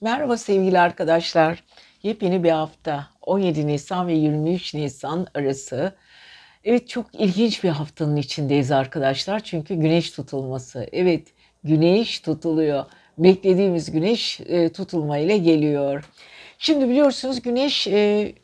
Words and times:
Merhaba 0.00 0.36
sevgili 0.36 0.78
arkadaşlar. 0.78 1.64
Yepyeni 2.02 2.44
bir 2.44 2.50
hafta. 2.50 3.06
17 3.22 3.66
Nisan 3.66 4.08
ve 4.08 4.12
23 4.12 4.74
Nisan 4.74 5.26
arası. 5.34 5.96
Evet 6.64 6.88
çok 6.88 7.14
ilginç 7.14 7.64
bir 7.64 7.68
haftanın 7.68 8.16
içindeyiz 8.16 8.72
arkadaşlar. 8.72 9.40
Çünkü 9.40 9.74
güneş 9.74 10.10
tutulması. 10.10 10.86
Evet 10.92 11.28
güneş 11.64 12.20
tutuluyor. 12.20 12.84
Beklediğimiz 13.18 13.90
güneş 13.90 14.40
e, 14.40 14.72
tutulma 14.72 15.18
ile 15.18 15.38
geliyor. 15.38 16.10
Şimdi 16.58 16.88
biliyorsunuz 16.88 17.42
güneş 17.42 17.86
e, 17.86 18.34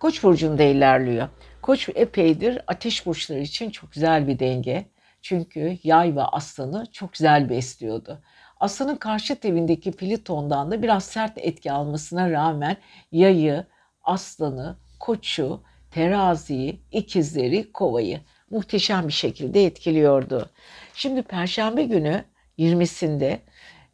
Koç 0.00 0.22
burcunda 0.22 0.62
ilerliyor. 0.62 1.28
Koç 1.62 1.88
epeydir 1.94 2.58
ateş 2.66 3.06
burçları 3.06 3.40
için 3.40 3.70
çok 3.70 3.92
güzel 3.92 4.28
bir 4.28 4.38
denge. 4.38 4.86
Çünkü 5.22 5.78
yay 5.82 6.16
ve 6.16 6.22
aslanı 6.22 6.86
çok 6.92 7.12
güzel 7.12 7.50
besliyordu. 7.50 8.22
Aslanın 8.62 8.96
karşı 8.96 9.36
evindeki 9.44 9.92
Pliton'dan 9.92 10.70
da 10.70 10.82
biraz 10.82 11.04
sert 11.04 11.38
etki 11.38 11.72
almasına 11.72 12.30
rağmen 12.30 12.76
yayı, 13.12 13.64
aslanı, 14.02 14.76
koçu, 15.00 15.60
teraziyi, 15.90 16.80
ikizleri, 16.92 17.72
kovayı 17.72 18.20
muhteşem 18.50 19.08
bir 19.08 19.12
şekilde 19.12 19.64
etkiliyordu. 19.64 20.50
Şimdi 20.94 21.22
Perşembe 21.22 21.82
günü 21.82 22.24
20'sinde 22.58 23.38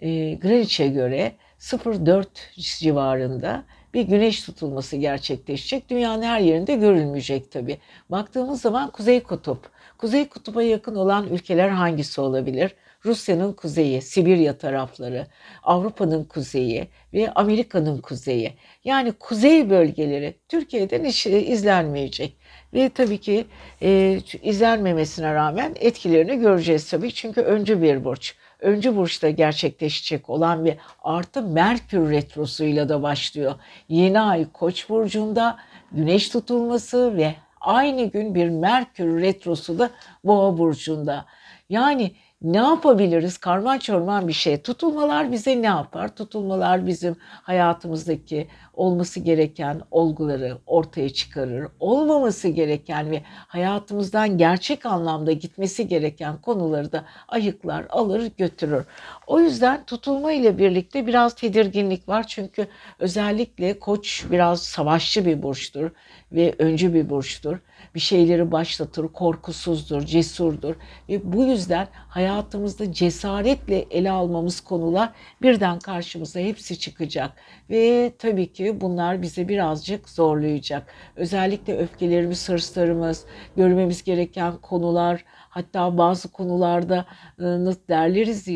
e, 0.00 0.34
Greenwich'e 0.34 0.88
göre 0.88 1.32
04 1.60 2.28
civarında 2.56 3.64
bir 3.94 4.02
güneş 4.02 4.42
tutulması 4.42 4.96
gerçekleşecek. 4.96 5.90
Dünyanın 5.90 6.22
her 6.22 6.40
yerinde 6.40 6.74
görülmeyecek 6.74 7.52
tabii. 7.52 7.78
Baktığımız 8.10 8.60
zaman 8.60 8.90
Kuzey 8.90 9.22
Kutup. 9.22 9.70
Kuzey 9.98 10.28
Kutup'a 10.28 10.62
yakın 10.62 10.94
olan 10.94 11.28
ülkeler 11.28 11.68
hangisi 11.68 12.20
olabilir? 12.20 12.74
Rusya'nın 13.04 13.52
kuzeyi, 13.52 14.02
Sibirya 14.02 14.58
tarafları, 14.58 15.26
Avrupa'nın 15.62 16.24
kuzeyi 16.24 16.88
ve 17.14 17.32
Amerika'nın 17.32 18.00
kuzeyi. 18.00 18.52
Yani 18.84 19.12
kuzey 19.12 19.70
bölgeleri 19.70 20.34
Türkiye'den 20.48 21.04
hiç 21.04 21.26
e, 21.26 21.42
izlenmeyecek. 21.42 22.36
Ve 22.74 22.88
tabii 22.88 23.18
ki 23.18 23.46
e, 23.82 24.20
izlenmemesine 24.42 25.34
rağmen 25.34 25.74
etkilerini 25.80 26.38
göreceğiz 26.40 26.90
tabii. 26.90 27.12
Çünkü 27.12 27.40
öncü 27.40 27.82
bir 27.82 28.04
burç. 28.04 28.34
Öncü 28.60 28.96
burçta 28.96 29.30
gerçekleşecek 29.30 30.30
olan 30.30 30.64
ve 30.64 30.78
artı 31.02 31.42
Merkür 31.42 32.10
retrosuyla 32.10 32.88
da 32.88 33.02
başlıyor. 33.02 33.54
Yeni 33.88 34.20
ay 34.20 34.52
Koç 34.52 34.88
burcunda 34.88 35.58
güneş 35.92 36.28
tutulması 36.28 37.16
ve 37.16 37.34
aynı 37.60 38.04
gün 38.04 38.34
bir 38.34 38.48
Merkür 38.48 39.20
retrosu 39.20 39.78
da 39.78 39.90
Boğa 40.24 40.58
burcunda. 40.58 41.26
Yani 41.68 42.12
ne 42.42 42.56
yapabiliriz? 42.56 43.38
Karman 43.38 43.78
çorman 43.78 44.28
bir 44.28 44.32
şey. 44.32 44.62
Tutulmalar 44.62 45.32
bize 45.32 45.62
ne 45.62 45.66
yapar? 45.66 46.16
Tutulmalar 46.16 46.86
bizim 46.86 47.16
hayatımızdaki 47.20 48.48
olması 48.78 49.20
gereken 49.20 49.80
olguları 49.90 50.58
ortaya 50.66 51.10
çıkarır. 51.10 51.68
Olmaması 51.80 52.48
gereken 52.48 53.10
ve 53.10 53.22
hayatımızdan 53.24 54.38
gerçek 54.38 54.86
anlamda 54.86 55.32
gitmesi 55.32 55.88
gereken 55.88 56.40
konuları 56.40 56.92
da 56.92 57.04
ayıklar, 57.28 57.86
alır, 57.90 58.30
götürür. 58.38 58.84
O 59.26 59.40
yüzden 59.40 59.84
tutulma 59.84 60.32
ile 60.32 60.58
birlikte 60.58 61.06
biraz 61.06 61.34
tedirginlik 61.34 62.08
var. 62.08 62.26
Çünkü 62.26 62.66
özellikle 62.98 63.78
koç 63.78 64.24
biraz 64.30 64.62
savaşçı 64.62 65.26
bir 65.26 65.42
burçtur 65.42 65.90
ve 66.32 66.54
öncü 66.58 66.94
bir 66.94 67.10
burçtur. 67.10 67.58
Bir 67.94 68.00
şeyleri 68.00 68.52
başlatır, 68.52 69.08
korkusuzdur, 69.08 70.02
cesurdur 70.02 70.74
ve 71.08 71.32
bu 71.32 71.44
yüzden 71.44 71.88
hayatımızda 72.08 72.92
cesaretle 72.92 73.86
ele 73.90 74.10
almamız 74.10 74.60
konular 74.60 75.12
birden 75.42 75.78
karşımıza 75.78 76.40
hepsi 76.40 76.78
çıkacak 76.78 77.32
ve 77.70 78.12
tabii 78.18 78.52
ki 78.52 78.67
bunlar 78.80 79.22
bize 79.22 79.48
birazcık 79.48 80.08
zorlayacak. 80.08 80.94
Özellikle 81.16 81.78
öfkelerimiz, 81.78 82.48
hırslarımız, 82.48 83.24
görmemiz 83.56 84.04
gereken 84.04 84.56
konular, 84.56 85.24
Hatta 85.48 85.98
bazı 85.98 86.32
konularda 86.32 87.04
nasıl 87.38 87.80
derleriz 87.88 88.46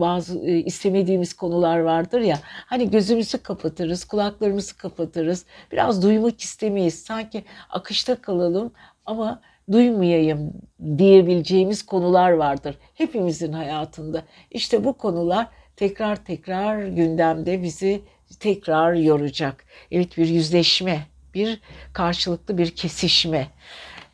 bazı 0.00 0.40
istemediğimiz 0.40 1.34
konular 1.34 1.78
vardır 1.78 2.20
ya. 2.20 2.38
Hani 2.44 2.90
gözümüzü 2.90 3.38
kapatırız, 3.42 4.04
kulaklarımızı 4.04 4.76
kapatırız. 4.76 5.46
Biraz 5.72 6.02
duymak 6.02 6.40
istemeyiz. 6.40 6.94
Sanki 6.94 7.44
akışta 7.70 8.14
kalalım 8.14 8.72
ama 9.06 9.40
duymayayım 9.72 10.52
diyebileceğimiz 10.98 11.86
konular 11.86 12.30
vardır 12.30 12.78
hepimizin 12.94 13.52
hayatında. 13.52 14.22
İşte 14.50 14.84
bu 14.84 14.92
konular 14.92 15.46
tekrar 15.76 16.24
tekrar 16.24 16.86
gündemde 16.86 17.62
bizi 17.62 18.02
tekrar 18.40 18.94
yoracak. 18.94 19.64
Evet 19.90 20.18
bir 20.18 20.28
yüzleşme, 20.28 21.06
bir 21.34 21.60
karşılıklı 21.92 22.58
bir 22.58 22.70
kesişme. 22.70 23.48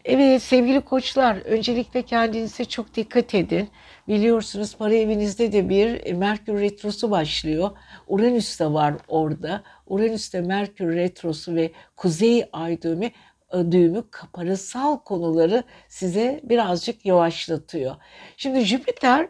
Evet 0.04 0.42
sevgili 0.42 0.80
koçlar 0.80 1.36
öncelikle 1.36 2.02
kendinize 2.02 2.64
çok 2.64 2.94
dikkat 2.94 3.34
edin. 3.34 3.68
Biliyorsunuz 4.08 4.76
para 4.76 4.94
evinizde 4.94 5.52
de 5.52 5.68
bir 5.68 6.12
Merkür 6.12 6.60
Retrosu 6.60 7.10
başlıyor. 7.10 7.70
Uranüs 8.06 8.60
de 8.60 8.72
var 8.72 8.94
orada. 9.08 9.62
Uranüs'te 9.86 10.40
Merkür 10.40 10.96
Retrosu 10.96 11.54
ve 11.54 11.72
Kuzey 11.96 12.44
Ay 12.52 12.82
düğümü 12.82 13.10
e, 13.52 13.72
düğümü 13.72 14.04
parasal 14.32 14.98
konuları 14.98 15.62
size 15.88 16.40
birazcık 16.42 17.06
yavaşlatıyor. 17.06 17.96
Şimdi 18.36 18.60
Jüpiter 18.60 19.28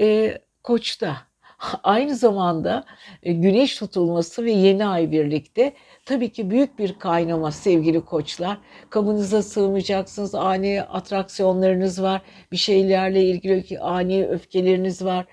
e, 0.00 0.38
koçta 0.62 1.16
aynı 1.82 2.16
zamanda 2.16 2.84
e, 3.22 3.32
güneş 3.32 3.78
tutulması 3.78 4.44
ve 4.44 4.52
yeni 4.52 4.86
ay 4.86 5.12
birlikte 5.12 5.74
Tabii 6.10 6.32
ki 6.32 6.50
büyük 6.50 6.78
bir 6.78 6.98
kaynama 6.98 7.52
sevgili 7.52 8.00
koçlar. 8.04 8.58
Kabınıza 8.90 9.42
sığmayacaksınız. 9.42 10.34
Ani 10.34 10.82
atraksiyonlarınız 10.82 12.02
var. 12.02 12.22
Bir 12.52 12.56
şeylerle 12.56 13.24
ilgili 13.24 13.78
ani 13.78 14.26
öfkeleriniz 14.26 15.04
var. 15.04 15.26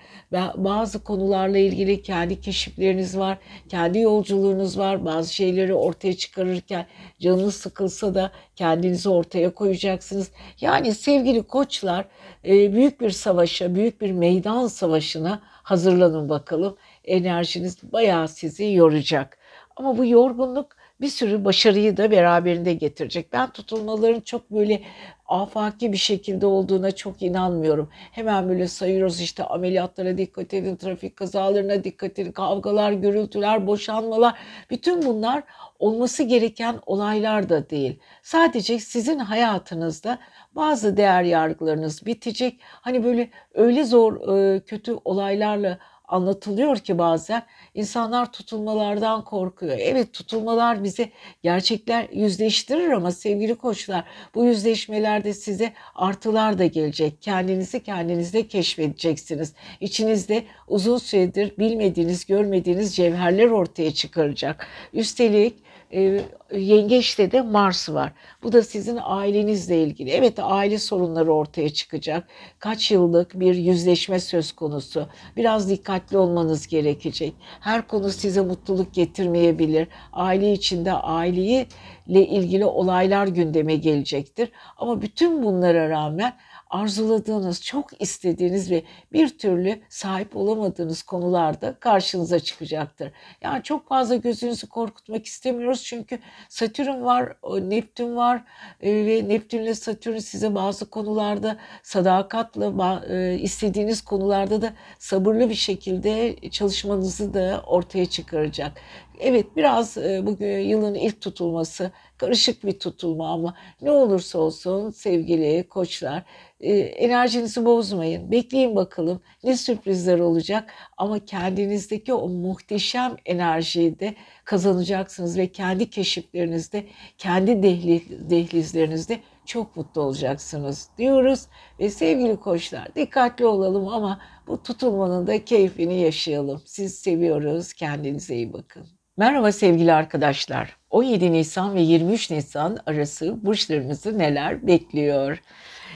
Bazı 0.56 1.04
konularla 1.04 1.58
ilgili 1.58 2.02
kendi 2.02 2.40
keşifleriniz 2.40 3.18
var. 3.18 3.38
Kendi 3.68 3.98
yolculuğunuz 3.98 4.78
var. 4.78 5.04
Bazı 5.04 5.34
şeyleri 5.34 5.74
ortaya 5.74 6.16
çıkarırken 6.16 6.86
canınız 7.20 7.54
sıkılsa 7.54 8.14
da 8.14 8.30
kendinizi 8.56 9.08
ortaya 9.08 9.54
koyacaksınız. 9.54 10.30
Yani 10.60 10.94
sevgili 10.94 11.42
koçlar 11.42 12.04
e, 12.44 12.72
büyük 12.72 13.00
bir 13.00 13.10
savaşa, 13.10 13.74
büyük 13.74 14.00
bir 14.00 14.12
meydan 14.12 14.66
savaşına 14.66 15.40
hazırlanın 15.68 16.28
bakalım. 16.28 16.76
Enerjiniz 17.04 17.92
bayağı 17.92 18.28
sizi 18.28 18.72
yoracak. 18.72 19.38
Ama 19.76 19.98
bu 19.98 20.06
yorgunluk 20.06 20.76
bir 21.00 21.08
sürü 21.08 21.44
başarıyı 21.44 21.96
da 21.96 22.10
beraberinde 22.10 22.74
getirecek. 22.74 23.32
Ben 23.32 23.50
tutulmaların 23.50 24.20
çok 24.20 24.50
böyle 24.50 24.82
afaki 25.26 25.92
bir 25.92 25.96
şekilde 25.96 26.46
olduğuna 26.46 26.90
çok 26.90 27.22
inanmıyorum. 27.22 27.88
Hemen 27.92 28.48
böyle 28.48 28.68
sayıyoruz 28.68 29.20
işte 29.20 29.44
ameliyatlara 29.44 30.18
dikkat 30.18 30.54
edin, 30.54 30.76
trafik 30.76 31.16
kazalarına 31.16 31.84
dikkat 31.84 32.18
edin, 32.18 32.32
kavgalar, 32.32 32.92
gürültüler, 32.92 33.66
boşanmalar. 33.66 34.34
Bütün 34.70 35.02
bunlar 35.02 35.42
olması 35.78 36.22
gereken 36.22 36.76
olaylar 36.86 37.48
da 37.48 37.70
değil. 37.70 37.98
Sadece 38.22 38.78
sizin 38.78 39.18
hayatınızda 39.18 40.18
bazı 40.52 40.96
değer 40.96 41.22
yargılarınız 41.22 42.06
bitecek. 42.06 42.60
Hani 42.62 43.04
böyle 43.04 43.30
öyle 43.54 43.84
zor 43.84 44.20
kötü 44.60 44.96
olaylarla 45.04 45.78
anlatılıyor 46.08 46.76
ki 46.76 46.98
bazen 46.98 47.42
insanlar 47.74 48.32
tutulmalardan 48.32 49.24
korkuyor. 49.24 49.78
Evet 49.80 50.12
tutulmalar 50.12 50.84
bize 50.84 51.10
gerçekler 51.42 52.08
yüzleştirir 52.12 52.90
ama 52.90 53.10
sevgili 53.10 53.54
koçlar 53.54 54.04
bu 54.34 54.44
yüzleşmelerde 54.44 55.32
size 55.34 55.72
artılar 55.94 56.58
da 56.58 56.66
gelecek. 56.66 57.22
Kendinizi 57.22 57.82
kendinizde 57.82 58.48
keşfedeceksiniz. 58.48 59.52
İçinizde 59.80 60.44
uzun 60.68 60.98
süredir 60.98 61.52
bilmediğiniz, 61.58 62.26
görmediğiniz 62.26 62.96
cevherler 62.96 63.48
ortaya 63.48 63.94
çıkaracak. 63.94 64.66
Üstelik 64.92 65.67
e, 65.94 66.20
yengeçte 66.52 67.30
de 67.30 67.42
Mars 67.42 67.88
var. 67.88 68.12
Bu 68.42 68.52
da 68.52 68.62
sizin 68.62 68.98
ailenizle 69.02 69.82
ilgili. 69.82 70.10
Evet 70.10 70.34
aile 70.38 70.78
sorunları 70.78 71.32
ortaya 71.32 71.70
çıkacak. 71.70 72.28
Kaç 72.58 72.90
yıllık 72.90 73.40
bir 73.40 73.54
yüzleşme 73.54 74.20
söz 74.20 74.52
konusu. 74.52 75.08
Biraz 75.36 75.70
dikkatli 75.70 76.18
olmanız 76.18 76.66
gerekecek. 76.66 77.34
Her 77.60 77.86
konu 77.88 78.10
size 78.10 78.40
mutluluk 78.40 78.94
getirmeyebilir. 78.94 79.88
Aile 80.12 80.52
içinde 80.52 80.92
aileyi 80.92 81.66
ile 82.06 82.26
ilgili 82.26 82.64
olaylar 82.64 83.26
gündeme 83.26 83.76
gelecektir. 83.76 84.50
Ama 84.76 85.02
bütün 85.02 85.42
bunlara 85.42 85.88
rağmen 85.88 86.36
arzuladığınız, 86.70 87.62
çok 87.62 88.02
istediğiniz 88.02 88.70
ve 88.70 88.82
bir 89.12 89.38
türlü 89.38 89.80
sahip 89.88 90.36
olamadığınız 90.36 91.02
konularda 91.02 91.74
karşınıza 91.80 92.40
çıkacaktır. 92.40 93.12
Yani 93.42 93.62
çok 93.62 93.88
fazla 93.88 94.16
gözünüzü 94.16 94.68
korkutmak 94.68 95.26
istemiyoruz 95.26 95.84
çünkü 95.84 96.18
Satürn 96.48 97.02
var, 97.02 97.32
Neptün 97.60 98.16
var 98.16 98.44
e, 98.80 98.92
ve 98.92 99.28
Neptün 99.28 99.58
ile 99.58 99.74
Satürn 99.74 100.18
size 100.18 100.54
bazı 100.54 100.90
konularda 100.90 101.56
sadakatle 101.82 102.72
e, 103.14 103.38
istediğiniz 103.38 104.00
konularda 104.02 104.62
da 104.62 104.72
sabırlı 104.98 105.50
bir 105.50 105.54
şekilde 105.54 106.36
çalışmanızı 106.50 107.34
da 107.34 107.62
ortaya 107.66 108.06
çıkaracak. 108.06 108.72
Evet 109.20 109.46
biraz 109.56 109.98
e, 109.98 110.26
bugün 110.26 110.58
yılın 110.58 110.94
ilk 110.94 111.20
tutulması 111.20 111.90
karışık 112.18 112.64
bir 112.64 112.78
tutulma 112.78 113.32
ama 113.32 113.54
ne 113.82 113.90
olursa 113.90 114.38
olsun 114.38 114.90
sevgili 114.90 115.68
koçlar 115.68 116.24
e, 116.60 116.72
enerjinizi 116.78 117.64
bozmayın. 117.64 118.30
Bekleyin 118.30 118.76
bakalım 118.76 119.20
ne 119.44 119.56
sürprizler 119.56 120.18
olacak 120.18 120.72
ama 120.96 121.24
kendinizdeki 121.24 122.12
o 122.12 122.28
muhteşem 122.28 123.16
enerjiyi 123.26 124.00
de 124.00 124.14
kazanacaksınız 124.44 125.38
ve 125.38 125.46
kendi 125.52 125.90
keşiflerinizde, 125.90 126.86
kendi 127.18 127.62
dehli, 127.62 128.30
dehlizlerinizde 128.30 129.20
çok 129.46 129.76
mutlu 129.76 130.00
olacaksınız 130.00 130.88
diyoruz. 130.98 131.46
Ve 131.80 131.90
sevgili 131.90 132.36
koçlar 132.36 132.94
dikkatli 132.94 133.46
olalım 133.46 133.88
ama 133.88 134.20
bu 134.46 134.62
tutulmanın 134.62 135.26
da 135.26 135.44
keyfini 135.44 136.00
yaşayalım. 136.00 136.62
Siz 136.66 136.98
seviyoruz. 136.98 137.72
Kendinize 137.72 138.34
iyi 138.34 138.52
bakın. 138.52 138.97
Merhaba 139.18 139.52
sevgili 139.52 139.92
arkadaşlar. 139.92 140.76
17 140.90 141.32
Nisan 141.32 141.74
ve 141.74 141.80
23 141.80 142.30
Nisan 142.30 142.78
arası 142.86 143.46
burçlarımızı 143.46 144.18
neler 144.18 144.66
bekliyor? 144.66 145.42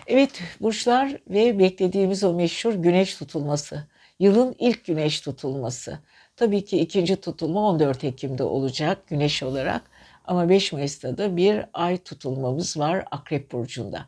Evet 0.07 0.43
burçlar 0.61 1.17
ve 1.31 1.59
beklediğimiz 1.59 2.25
o 2.25 2.35
meşhur 2.35 2.75
güneş 2.75 3.17
tutulması. 3.17 3.87
Yılın 4.19 4.55
ilk 4.59 4.85
güneş 4.85 5.21
tutulması. 5.21 5.99
Tabii 6.37 6.65
ki 6.65 6.79
ikinci 6.79 7.17
tutulma 7.17 7.69
14 7.69 8.05
Ekim'de 8.05 8.43
olacak 8.43 9.09
güneş 9.09 9.43
olarak. 9.43 9.83
Ama 10.25 10.49
5 10.49 10.73
Mayıs'ta 10.73 11.19
da 11.19 11.37
bir 11.37 11.65
ay 11.73 11.99
tutulmamız 11.99 12.79
var 12.79 13.05
Akrep 13.11 13.53
Burcu'nda. 13.53 14.07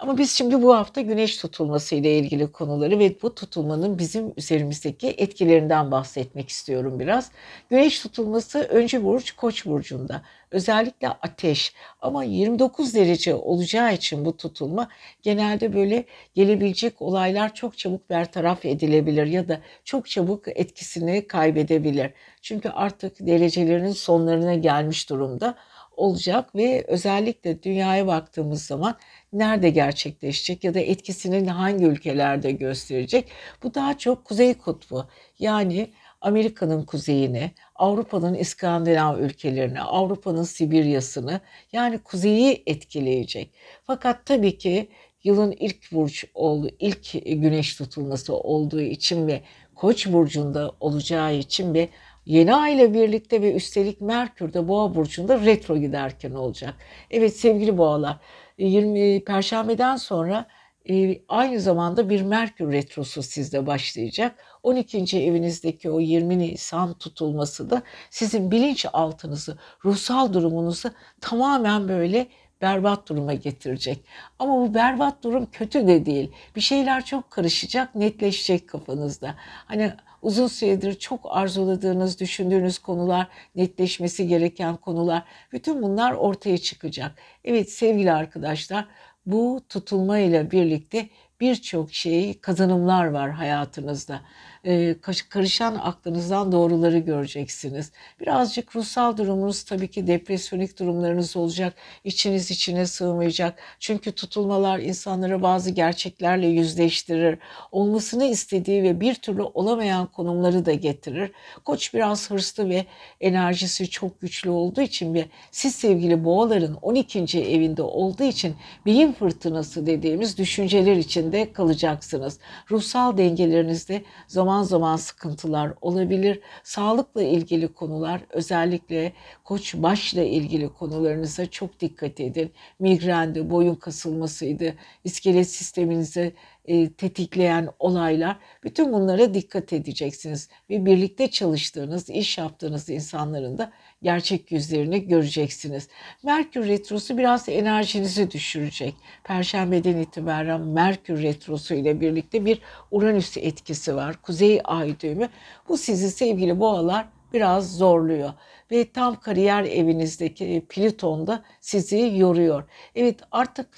Ama 0.00 0.18
biz 0.18 0.30
şimdi 0.30 0.62
bu 0.62 0.76
hafta 0.76 1.00
güneş 1.00 1.36
tutulması 1.36 1.94
ile 1.94 2.18
ilgili 2.18 2.52
konuları 2.52 2.98
ve 2.98 3.22
bu 3.22 3.34
tutulmanın 3.34 3.98
bizim 3.98 4.32
üzerimizdeki 4.36 5.08
etkilerinden 5.08 5.90
bahsetmek 5.90 6.48
istiyorum 6.48 7.00
biraz. 7.00 7.30
Güneş 7.70 8.00
tutulması 8.00 8.58
öncü 8.58 9.04
burç 9.04 9.32
Koç 9.32 9.66
burcunda. 9.66 10.22
Özellikle 10.50 11.08
ateş 11.08 11.74
ama 12.00 12.24
29 12.24 12.94
derece 12.94 13.34
olacağı 13.34 13.94
için 13.94 14.24
bu 14.24 14.36
tutulma 14.36 14.88
genelde 15.22 15.74
böyle 15.74 16.04
gelebilecek 16.34 17.02
olaylar 17.02 17.54
çok 17.54 17.78
çabuk 17.78 18.10
bertaraf 18.10 18.64
edilebilir 18.64 19.26
ya 19.26 19.48
da 19.48 19.60
çok 19.84 20.10
çabuk 20.10 20.48
etkisini 20.48 21.26
kaybedebilir. 21.26 22.10
Çünkü 22.42 22.68
artık 22.68 23.20
derecelerinin 23.20 23.92
sonlarına 23.92 24.54
gelmiş 24.54 25.10
durumda 25.10 25.54
olacak 26.00 26.54
ve 26.54 26.84
özellikle 26.88 27.62
dünyaya 27.62 28.06
baktığımız 28.06 28.62
zaman 28.62 28.96
nerede 29.32 29.70
gerçekleşecek 29.70 30.64
ya 30.64 30.74
da 30.74 30.80
etkisini 30.80 31.50
hangi 31.50 31.84
ülkelerde 31.84 32.52
gösterecek? 32.52 33.28
Bu 33.62 33.74
daha 33.74 33.98
çok 33.98 34.24
Kuzey 34.24 34.54
Kutbu 34.54 35.06
yani 35.38 35.90
Amerika'nın 36.20 36.84
kuzeyine, 36.84 37.50
Avrupa'nın 37.74 38.34
İskandinav 38.34 39.18
ülkelerini, 39.18 39.80
Avrupa'nın 39.80 40.42
Sibirya'sını 40.42 41.40
yani 41.72 41.98
kuzeyi 41.98 42.62
etkileyecek. 42.66 43.50
Fakat 43.86 44.26
tabii 44.26 44.58
ki 44.58 44.88
yılın 45.24 45.52
ilk 45.52 45.92
burç 45.92 46.24
oldu, 46.34 46.70
ilk 46.78 47.12
güneş 47.12 47.76
tutulması 47.76 48.36
olduğu 48.36 48.80
için 48.80 49.26
ve 49.26 49.42
Koç 49.80 50.06
burcunda 50.06 50.72
olacağı 50.80 51.34
için 51.34 51.74
ve 51.74 51.88
Yeni 52.30 52.54
ay 52.54 52.74
ile 52.74 52.94
birlikte 52.94 53.42
ve 53.42 53.54
üstelik 53.54 54.00
Merkür 54.00 54.52
de 54.52 54.68
Boğa 54.68 54.94
burcunda 54.94 55.40
retro 55.40 55.76
giderken 55.78 56.30
olacak. 56.30 56.74
Evet 57.10 57.36
sevgili 57.36 57.78
Boğalar, 57.78 58.16
20 58.58 59.24
Perşembeden 59.24 59.96
sonra 59.96 60.46
e, 60.90 61.20
aynı 61.28 61.60
zamanda 61.60 62.10
bir 62.10 62.22
Merkür 62.22 62.72
retrosu 62.72 63.22
sizde 63.22 63.66
başlayacak. 63.66 64.38
12. 64.62 65.18
evinizdeki 65.18 65.90
o 65.90 66.00
20 66.00 66.38
Nisan 66.38 66.94
tutulması 66.94 67.70
da 67.70 67.82
sizin 68.10 68.50
bilinç 68.50 68.86
altınızı, 68.92 69.58
ruhsal 69.84 70.32
durumunuzu 70.32 70.90
tamamen 71.20 71.88
böyle 71.88 72.26
berbat 72.62 73.08
duruma 73.08 73.34
getirecek. 73.34 74.04
Ama 74.38 74.54
bu 74.54 74.74
berbat 74.74 75.24
durum 75.24 75.46
kötü 75.52 75.86
de 75.86 76.06
değil. 76.06 76.30
Bir 76.56 76.60
şeyler 76.60 77.04
çok 77.04 77.30
karışacak, 77.30 77.94
netleşecek 77.94 78.68
kafanızda. 78.68 79.34
Hani 79.66 79.92
uzun 80.22 80.46
süredir 80.46 80.94
çok 80.94 81.20
arzuladığınız, 81.24 82.20
düşündüğünüz 82.20 82.78
konular, 82.78 83.28
netleşmesi 83.54 84.28
gereken 84.28 84.76
konular, 84.76 85.22
bütün 85.52 85.82
bunlar 85.82 86.12
ortaya 86.12 86.58
çıkacak. 86.58 87.12
Evet 87.44 87.70
sevgili 87.72 88.12
arkadaşlar, 88.12 88.86
bu 89.26 89.60
tutulma 89.68 90.18
ile 90.18 90.50
birlikte 90.50 91.08
birçok 91.40 91.94
şey, 91.94 92.40
kazanımlar 92.40 93.06
var 93.06 93.30
hayatınızda. 93.30 94.20
Ee, 94.66 94.96
karışan 95.28 95.74
aklınızdan 95.74 96.52
doğruları 96.52 96.98
göreceksiniz. 96.98 97.92
Birazcık 98.20 98.76
ruhsal 98.76 99.16
durumunuz 99.16 99.62
tabii 99.62 99.88
ki 99.88 100.06
depresyonik 100.06 100.78
durumlarınız 100.78 101.36
olacak. 101.36 101.74
İçiniz 102.04 102.50
içine 102.50 102.86
sığmayacak. 102.86 103.58
Çünkü 103.78 104.12
tutulmalar 104.12 104.78
insanlara 104.78 105.42
bazı 105.42 105.70
gerçeklerle 105.70 106.46
yüzleştirir. 106.46 107.38
Olmasını 107.72 108.24
istediği 108.24 108.82
ve 108.82 109.00
bir 109.00 109.14
türlü 109.14 109.42
olamayan 109.42 110.06
konumları 110.06 110.66
da 110.66 110.72
getirir. 110.72 111.32
Koç 111.64 111.94
biraz 111.94 112.30
hırslı 112.30 112.68
ve 112.68 112.84
enerjisi 113.20 113.90
çok 113.90 114.20
güçlü 114.20 114.50
olduğu 114.50 114.80
için 114.80 115.14
ve 115.14 115.24
siz 115.50 115.74
sevgili 115.74 116.24
boğaların 116.24 116.74
12. 116.82 117.40
evinde 117.40 117.82
olduğu 117.82 118.24
için 118.24 118.56
beyin 118.86 119.12
fırtınası 119.12 119.86
dediğimiz 119.86 120.38
düşünceler 120.38 120.96
içinde 120.96 121.52
kalacaksınız. 121.52 122.38
Ruhsal 122.70 123.16
dengelerinizde 123.16 124.04
zaman 124.26 124.49
zaman 124.50 124.80
zaman 124.80 124.96
sıkıntılar 124.96 125.72
olabilir. 125.80 126.40
Sağlıkla 126.62 127.22
ilgili 127.22 127.68
konular 127.68 128.20
özellikle 128.30 129.12
koç 129.44 129.74
başla 129.74 130.22
ilgili 130.22 130.68
konularınıza 130.68 131.46
çok 131.46 131.80
dikkat 131.80 132.20
edin. 132.20 132.52
Migrendi, 132.78 133.50
boyun 133.50 133.74
kasılmasıydı, 133.74 134.74
iskelet 135.04 135.48
sisteminizi 135.50 136.32
e, 136.64 136.92
tetikleyen 136.92 137.68
olaylar. 137.78 138.36
Bütün 138.64 138.92
bunlara 138.92 139.34
dikkat 139.34 139.72
edeceksiniz 139.72 140.48
ve 140.70 140.86
birlikte 140.86 141.30
çalıştığınız, 141.30 142.10
iş 142.10 142.38
yaptığınız 142.38 142.88
insanların 142.88 143.58
da 143.58 143.72
gerçek 144.02 144.52
yüzlerini 144.52 145.08
göreceksiniz. 145.08 145.88
Merkür 146.22 146.66
Retrosu 146.68 147.18
biraz 147.18 147.48
enerjinizi 147.48 148.30
düşürecek. 148.30 148.94
Perşembeden 149.24 149.96
itibaren 149.96 150.60
Merkür 150.60 151.22
Retrosu 151.22 151.74
ile 151.74 152.00
birlikte 152.00 152.44
bir 152.44 152.60
Uranüs 152.90 153.36
etkisi 153.36 153.96
var. 153.96 154.22
Kuzey 154.22 154.60
ay 154.64 155.00
düğümü. 155.00 155.28
Bu 155.68 155.76
sizi 155.76 156.10
sevgili 156.10 156.60
boğalar 156.60 157.06
biraz 157.32 157.76
zorluyor 157.76 158.32
ve 158.70 158.90
tam 158.92 159.20
kariyer 159.20 159.64
evinizdeki 159.64 160.66
Plüton 160.68 161.26
da 161.26 161.42
sizi 161.60 162.12
yoruyor. 162.16 162.64
Evet 162.94 163.20
artık 163.30 163.68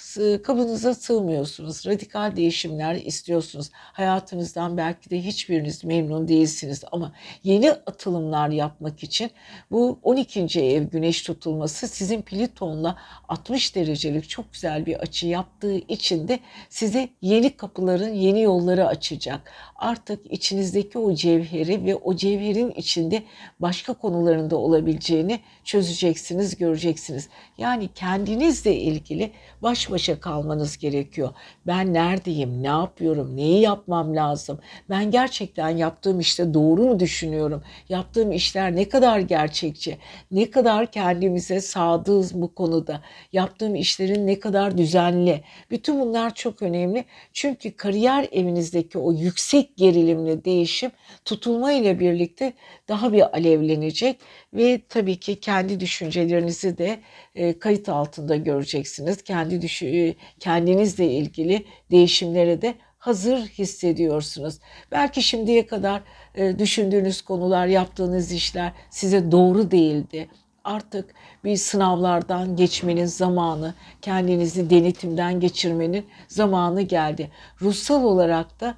kabınıza 0.44 0.94
sığmıyorsunuz. 0.94 1.86
Radikal 1.86 2.36
değişimler 2.36 2.94
istiyorsunuz. 2.94 3.70
Hayatınızdan 3.72 4.76
belki 4.76 5.10
de 5.10 5.20
hiçbiriniz 5.20 5.84
memnun 5.84 6.28
değilsiniz 6.28 6.84
ama 6.92 7.12
yeni 7.44 7.72
atılımlar 7.72 8.48
yapmak 8.48 9.02
için 9.02 9.30
bu 9.70 9.98
12. 10.02 10.60
ev 10.60 10.82
güneş 10.82 11.22
tutulması 11.22 11.88
sizin 11.88 12.22
Plüton'la 12.22 12.98
60 13.28 13.76
derecelik 13.76 14.28
çok 14.28 14.52
güzel 14.52 14.86
bir 14.86 14.96
açı 14.96 15.26
yaptığı 15.26 15.74
için 15.74 16.28
de 16.28 16.38
size 16.68 17.08
yeni 17.22 17.56
kapıların, 17.56 18.12
yeni 18.14 18.42
yolları 18.42 18.86
açacak. 18.86 19.52
Artık 19.76 20.32
içinizdeki 20.32 20.98
o 20.98 21.14
cevheri 21.14 21.84
ve 21.84 21.94
o 21.94 22.16
cevherin 22.16 22.70
içinde 22.70 23.22
başka 23.60 23.94
konularında 23.94 24.56
olabileceğini 24.82 25.40
çözeceksiniz, 25.64 26.56
göreceksiniz. 26.56 27.28
Yani 27.58 27.88
kendinizle 27.94 28.76
ilgili 28.76 29.30
baş 29.62 29.90
başa 29.90 30.20
kalmanız 30.20 30.78
gerekiyor. 30.78 31.30
Ben 31.66 31.94
neredeyim, 31.94 32.62
ne 32.62 32.66
yapıyorum, 32.66 33.36
neyi 33.36 33.60
yapmam 33.60 34.16
lazım? 34.16 34.58
Ben 34.90 35.10
gerçekten 35.10 35.68
yaptığım 35.68 36.20
işte 36.20 36.54
doğru 36.54 36.82
mu 36.82 37.00
düşünüyorum? 37.00 37.62
Yaptığım 37.88 38.32
işler 38.32 38.76
ne 38.76 38.88
kadar 38.88 39.18
gerçekçi? 39.20 39.98
Ne 40.30 40.50
kadar 40.50 40.90
kendimize 40.90 41.60
sadığız 41.60 42.34
bu 42.34 42.54
konuda? 42.54 43.00
Yaptığım 43.32 43.74
işlerin 43.74 44.26
ne 44.26 44.40
kadar 44.40 44.78
düzenli? 44.78 45.40
Bütün 45.70 46.00
bunlar 46.00 46.34
çok 46.34 46.62
önemli. 46.62 47.04
Çünkü 47.32 47.76
kariyer 47.76 48.28
evinizdeki 48.32 48.98
o 48.98 49.12
yüksek 49.12 49.76
gerilimli 49.76 50.44
değişim 50.44 50.90
tutulma 51.24 51.72
ile 51.72 52.00
birlikte 52.00 52.52
daha 52.88 53.12
bir 53.12 53.36
alevlenecek 53.36 54.16
ve 54.54 54.80
tabii 54.88 55.20
ki 55.20 55.40
kendi 55.40 55.80
düşüncelerinizi 55.80 56.78
de 56.78 57.00
e, 57.34 57.58
kayıt 57.58 57.88
altında 57.88 58.36
göreceksiniz. 58.36 59.22
Kendi 59.22 59.62
düşü, 59.62 59.86
e, 59.86 60.14
kendinizle 60.40 61.06
ilgili 61.06 61.66
değişimlere 61.90 62.62
de 62.62 62.74
hazır 62.98 63.38
hissediyorsunuz. 63.38 64.58
Belki 64.92 65.22
şimdiye 65.22 65.66
kadar 65.66 66.02
e, 66.34 66.58
düşündüğünüz 66.58 67.22
konular, 67.22 67.66
yaptığınız 67.66 68.32
işler 68.32 68.72
size 68.90 69.32
doğru 69.32 69.70
değildi. 69.70 70.28
Artık 70.64 71.14
bir 71.44 71.56
sınavlardan 71.56 72.56
geçmenin 72.56 73.06
zamanı, 73.06 73.74
kendinizi 74.02 74.70
denetimden 74.70 75.40
geçirmenin 75.40 76.06
zamanı 76.28 76.82
geldi. 76.82 77.30
Ruhsal 77.62 78.04
olarak 78.04 78.60
da 78.60 78.74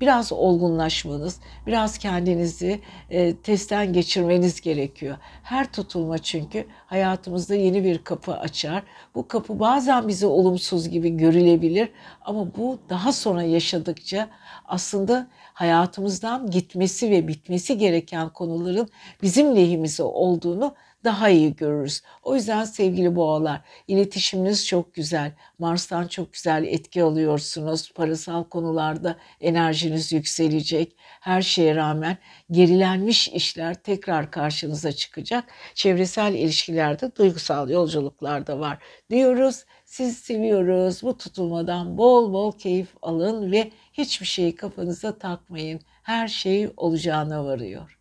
biraz 0.00 0.32
olgunlaşmanız, 0.32 1.40
biraz 1.66 1.98
kendinizi 1.98 2.80
e, 3.10 3.36
testten 3.36 3.92
geçirmeniz 3.92 4.60
gerekiyor. 4.60 5.16
Her 5.42 5.72
tutulma 5.72 6.18
çünkü 6.18 6.66
hayatımızda 6.86 7.54
yeni 7.54 7.84
bir 7.84 7.98
kapı 7.98 8.34
açar. 8.34 8.82
Bu 9.14 9.28
kapı 9.28 9.60
bazen 9.60 10.08
bize 10.08 10.26
olumsuz 10.26 10.88
gibi 10.88 11.16
görülebilir 11.16 11.88
ama 12.24 12.54
bu 12.56 12.78
daha 12.88 13.12
sonra 13.12 13.42
yaşadıkça 13.42 14.28
aslında 14.64 15.26
hayatımızdan 15.54 16.50
gitmesi 16.50 17.10
ve 17.10 17.28
bitmesi 17.28 17.78
gereken 17.78 18.28
konuların 18.28 18.88
bizim 19.22 19.56
lehimize 19.56 20.02
olduğunu 20.02 20.74
daha 21.04 21.28
iyi 21.28 21.56
görürüz. 21.56 22.02
O 22.22 22.34
yüzden 22.34 22.64
sevgili 22.64 23.16
boğalar 23.16 23.60
iletişiminiz 23.88 24.66
çok 24.66 24.94
güzel. 24.94 25.32
Mars'tan 25.58 26.06
çok 26.06 26.32
güzel 26.32 26.64
etki 26.64 27.02
alıyorsunuz. 27.02 27.92
Parasal 27.92 28.44
konularda 28.44 29.16
enerjiniz 29.40 30.12
yükselecek. 30.12 30.96
Her 30.98 31.42
şeye 31.42 31.76
rağmen 31.76 32.18
gerilenmiş 32.50 33.28
işler 33.28 33.74
tekrar 33.74 34.30
karşınıza 34.30 34.92
çıkacak. 34.92 35.44
Çevresel 35.74 36.34
ilişkilerde 36.34 37.16
duygusal 37.16 37.70
yolculuklar 37.70 38.46
da 38.46 38.60
var 38.60 38.78
diyoruz. 39.10 39.64
Sizi 39.84 40.14
seviyoruz. 40.14 41.02
Bu 41.02 41.16
tutulmadan 41.18 41.98
bol 41.98 42.32
bol 42.32 42.52
keyif 42.58 42.88
alın 43.02 43.52
ve 43.52 43.70
hiçbir 43.92 44.26
şeyi 44.26 44.54
kafanıza 44.54 45.18
takmayın. 45.18 45.80
Her 46.02 46.28
şey 46.28 46.70
olacağına 46.76 47.44
varıyor. 47.44 47.98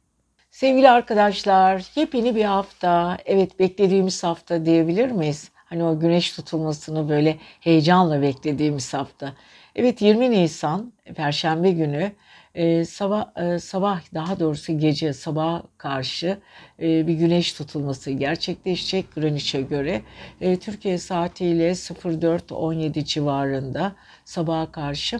Sevgili 0.63 0.89
arkadaşlar, 0.89 1.85
yepyeni 1.95 2.35
bir 2.35 2.43
hafta. 2.43 3.17
Evet 3.25 3.59
beklediğimiz 3.59 4.23
hafta 4.23 4.65
diyebilir 4.65 5.11
miyiz? 5.11 5.51
Hani 5.55 5.83
o 5.83 5.99
güneş 5.99 6.31
tutulmasını 6.31 7.09
böyle 7.09 7.37
heyecanla 7.59 8.21
beklediğimiz 8.21 8.93
hafta. 8.93 9.33
Evet 9.75 10.01
20 10.01 10.31
Nisan 10.31 10.93
Perşembe 11.15 11.71
günü 11.71 12.11
e, 12.55 12.85
sabah 12.85 13.25
e, 13.37 13.59
sabah 13.59 14.01
daha 14.13 14.39
doğrusu 14.39 14.79
gece 14.79 15.13
sabah 15.13 15.61
karşı 15.77 16.37
e, 16.79 17.07
bir 17.07 17.13
güneş 17.13 17.53
tutulması 17.53 18.11
gerçekleşecek 18.11 19.15
Greenwich'e 19.15 19.61
göre. 19.61 20.01
E, 20.41 20.59
Türkiye 20.59 20.97
saatiyle 20.97 21.71
04.17 21.71 23.05
civarında 23.05 23.95
sabaha 24.25 24.71
karşı. 24.71 25.19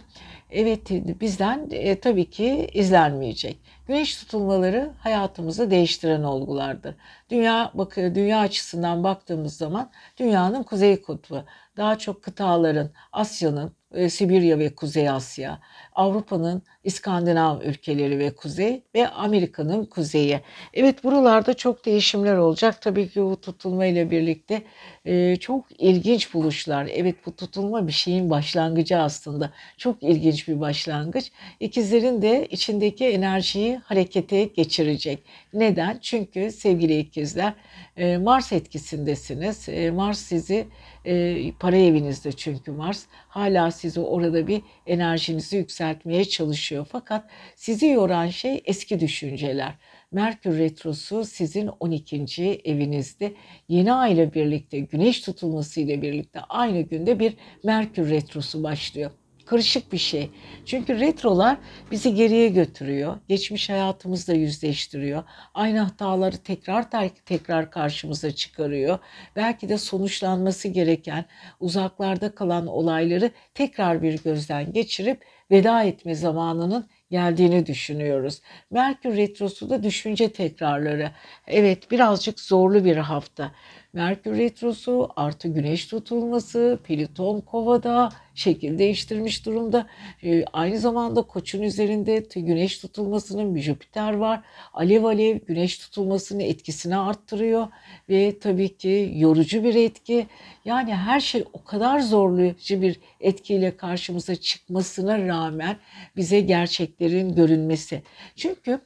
Evet 0.53 0.89
bizden 1.21 1.67
e, 1.71 1.99
tabii 1.99 2.29
ki 2.29 2.69
izlenmeyecek. 2.73 3.57
Güneş 3.87 4.17
tutulmaları 4.17 4.91
hayatımızı 4.99 5.71
değiştiren 5.71 6.23
olgulardır. 6.23 6.95
Dünya 7.29 7.71
bakıyor 7.73 8.15
dünya 8.15 8.39
açısından 8.39 9.03
baktığımız 9.03 9.57
zaman 9.57 9.91
dünyanın 10.17 10.63
kuzey 10.63 11.01
kutbu 11.01 11.43
daha 11.77 11.97
çok 11.97 12.23
kıtaların 12.23 12.91
Asya'nın 13.11 13.75
e, 13.91 14.09
Sibirya 14.09 14.59
ve 14.59 14.75
Kuzey 14.75 15.09
Asya, 15.09 15.59
Avrupa'nın 15.95 16.61
İskandinav 16.83 17.61
ülkeleri 17.61 18.19
ve 18.19 18.35
kuzey 18.35 18.81
ve 18.95 19.07
Amerika'nın 19.07 19.85
kuzeyi. 19.85 20.39
Evet 20.73 21.03
buralarda 21.03 21.53
çok 21.53 21.85
değişimler 21.85 22.35
olacak. 22.37 22.81
Tabii 22.81 23.09
ki 23.09 23.21
bu 23.21 23.41
tutulma 23.41 23.85
ile 23.85 24.11
birlikte 24.11 24.61
e, 25.05 25.35
çok 25.35 25.65
ilginç 25.81 26.33
buluşlar. 26.33 26.89
Evet 26.93 27.15
bu 27.25 27.35
tutulma 27.35 27.87
bir 27.87 27.91
şeyin 27.91 28.29
başlangıcı 28.29 28.97
aslında. 28.97 29.51
Çok 29.77 30.03
ilginç 30.03 30.47
bir 30.47 30.59
başlangıç. 30.59 31.31
İkizlerin 31.59 32.21
de 32.21 32.47
içindeki 32.51 33.05
enerjiyi 33.05 33.77
harekete 33.77 34.43
geçirecek. 34.43 35.19
Neden? 35.53 35.97
Çünkü 36.01 36.51
sevgili 36.51 36.99
ikizler 36.99 37.53
e, 37.97 38.17
Mars 38.17 38.51
etkisindesiniz. 38.53 39.69
E, 39.69 39.91
Mars 39.91 40.19
sizi 40.19 40.67
e, 41.05 41.51
para 41.59 41.77
evinizde 41.77 42.31
çünkü 42.31 42.71
Mars 42.71 43.05
hala 43.27 43.71
sizi 43.71 43.99
orada 43.99 44.47
bir 44.47 44.61
enerjinizi 44.87 45.57
yükseltmeye 45.57 46.25
çalışıyor. 46.25 46.72
Fakat 46.91 47.29
sizi 47.55 47.87
yoran 47.87 48.27
şey 48.27 48.61
eski 48.65 48.99
düşünceler. 48.99 49.75
Merkür 50.11 50.57
Retrosu 50.57 51.25
sizin 51.25 51.67
12. 51.67 52.61
evinizde 52.63 53.33
yeni 53.67 53.93
ay 53.93 54.13
ile 54.13 54.33
birlikte 54.33 54.79
güneş 54.79 55.21
tutulması 55.21 55.81
ile 55.81 56.01
birlikte 56.01 56.39
aynı 56.49 56.81
günde 56.81 57.19
bir 57.19 57.33
Merkür 57.63 58.09
Retrosu 58.09 58.63
başlıyor 58.63 59.11
karışık 59.45 59.93
bir 59.93 59.97
şey. 59.97 60.31
Çünkü 60.65 60.99
retrolar 60.99 61.57
bizi 61.91 62.15
geriye 62.15 62.49
götürüyor. 62.49 63.17
Geçmiş 63.27 63.69
hayatımızla 63.69 64.33
yüzleştiriyor. 64.33 65.23
Aynı 65.53 65.79
hataları 65.79 66.37
tekrar 66.37 66.85
tekrar 67.25 67.71
karşımıza 67.71 68.31
çıkarıyor. 68.31 68.99
Belki 69.35 69.69
de 69.69 69.77
sonuçlanması 69.77 70.67
gereken 70.67 71.25
uzaklarda 71.59 72.35
kalan 72.35 72.67
olayları 72.67 73.31
tekrar 73.53 74.01
bir 74.01 74.23
gözden 74.23 74.73
geçirip 74.73 75.25
veda 75.53 75.83
etme 75.83 76.15
zamanının 76.15 76.89
geldiğini 77.11 77.65
düşünüyoruz. 77.65 78.41
Merkür 78.71 79.17
Retrosu 79.17 79.69
da 79.69 79.83
düşünce 79.83 80.33
tekrarları. 80.33 81.11
Evet 81.47 81.91
birazcık 81.91 82.39
zorlu 82.39 82.85
bir 82.85 82.97
hafta. 82.97 83.51
Merkür 83.93 84.37
Retrosu 84.37 85.09
artı 85.15 85.47
Güneş 85.47 85.85
tutulması, 85.85 86.79
Plüton 86.83 87.41
Kova'da 87.41 88.09
şekil 88.35 88.77
değiştirmiş 88.77 89.45
durumda. 89.45 89.87
Ee, 90.23 90.45
aynı 90.53 90.79
zamanda 90.79 91.21
Koç'un 91.21 91.61
üzerinde 91.61 92.25
Güneş 92.35 92.77
tutulmasının 92.77 93.55
bir 93.55 93.61
Jüpiter 93.61 94.13
var. 94.13 94.41
Alev 94.73 95.03
alev 95.03 95.37
Güneş 95.37 95.77
tutulmasının 95.77 96.39
etkisini 96.39 96.97
arttırıyor 96.97 97.67
ve 98.09 98.39
tabii 98.39 98.77
ki 98.77 99.11
yorucu 99.15 99.63
bir 99.63 99.75
etki. 99.75 100.27
Yani 100.65 100.95
her 100.95 101.19
şey 101.19 101.43
o 101.53 101.63
kadar 101.63 101.99
zorlayıcı 101.99 102.81
bir 102.81 102.99
etkiyle 103.19 103.77
karşımıza 103.77 104.35
çıkmasına 104.35 105.27
rağmen 105.27 105.77
bize 106.15 106.39
gerçeklerin 106.39 107.35
görünmesi. 107.35 108.03
Çünkü 108.35 108.79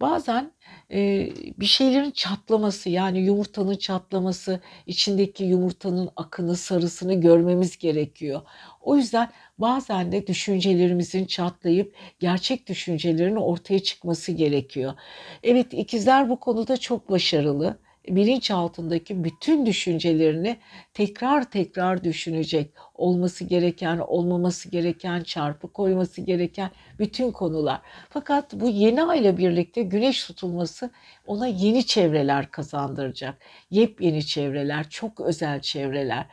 bazen 0.00 0.50
e, 0.92 1.28
bir 1.60 1.66
şeylerin 1.66 2.10
çatlaması 2.10 2.90
yani 2.90 3.18
yumurtanın 3.18 3.76
çatlaması, 3.76 4.60
içindeki 4.86 5.44
yumurtanın 5.44 6.10
akını, 6.16 6.56
sarısını 6.56 7.20
görmemiz 7.20 7.78
gerekiyor. 7.78 8.42
O 8.80 8.96
yüzden 8.96 9.30
bazen 9.58 10.12
de 10.12 10.26
düşüncelerimizin 10.26 11.24
çatlayıp 11.24 11.94
gerçek 12.20 12.68
düşüncelerin 12.68 13.36
ortaya 13.36 13.78
çıkması 13.78 14.32
gerekiyor. 14.32 14.94
Evet 15.42 15.72
ikizler 15.74 16.28
bu 16.28 16.40
konuda 16.40 16.76
çok 16.76 17.10
başarılı 17.10 17.78
bilinç 18.08 18.50
altındaki 18.50 19.24
bütün 19.24 19.66
düşüncelerini 19.66 20.56
tekrar 20.94 21.50
tekrar 21.50 22.04
düşünecek. 22.04 22.70
Olması 22.94 23.44
gereken, 23.44 23.98
olmaması 23.98 24.68
gereken, 24.68 25.22
çarpı 25.22 25.72
koyması 25.72 26.20
gereken 26.20 26.70
bütün 26.98 27.30
konular. 27.30 27.80
Fakat 28.10 28.54
bu 28.54 28.68
yeni 28.68 29.02
ayla 29.02 29.36
birlikte 29.38 29.82
güneş 29.82 30.26
tutulması 30.26 30.90
ona 31.26 31.46
yeni 31.46 31.86
çevreler 31.86 32.50
kazandıracak. 32.50 33.38
Yepyeni 33.70 34.26
çevreler, 34.26 34.90
çok 34.90 35.20
özel 35.20 35.60
çevreler 35.60 36.26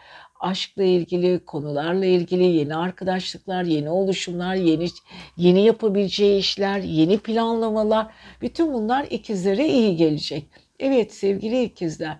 aşkla 0.44 0.84
ilgili, 0.84 1.46
konularla 1.46 2.06
ilgili 2.06 2.44
yeni 2.44 2.76
arkadaşlıklar, 2.76 3.64
yeni 3.64 3.90
oluşumlar, 3.90 4.56
yeni 4.56 4.88
yeni 5.38 5.66
yapabileceği 5.66 6.40
işler, 6.40 6.80
yeni 6.80 7.18
planlamalar 7.20 8.08
bütün 8.42 8.74
bunlar 8.74 9.04
ikizlere 9.04 9.68
iyi 9.68 9.96
gelecek. 9.96 10.46
Evet 10.80 11.14
sevgili 11.14 11.64
ikizler 11.64 12.18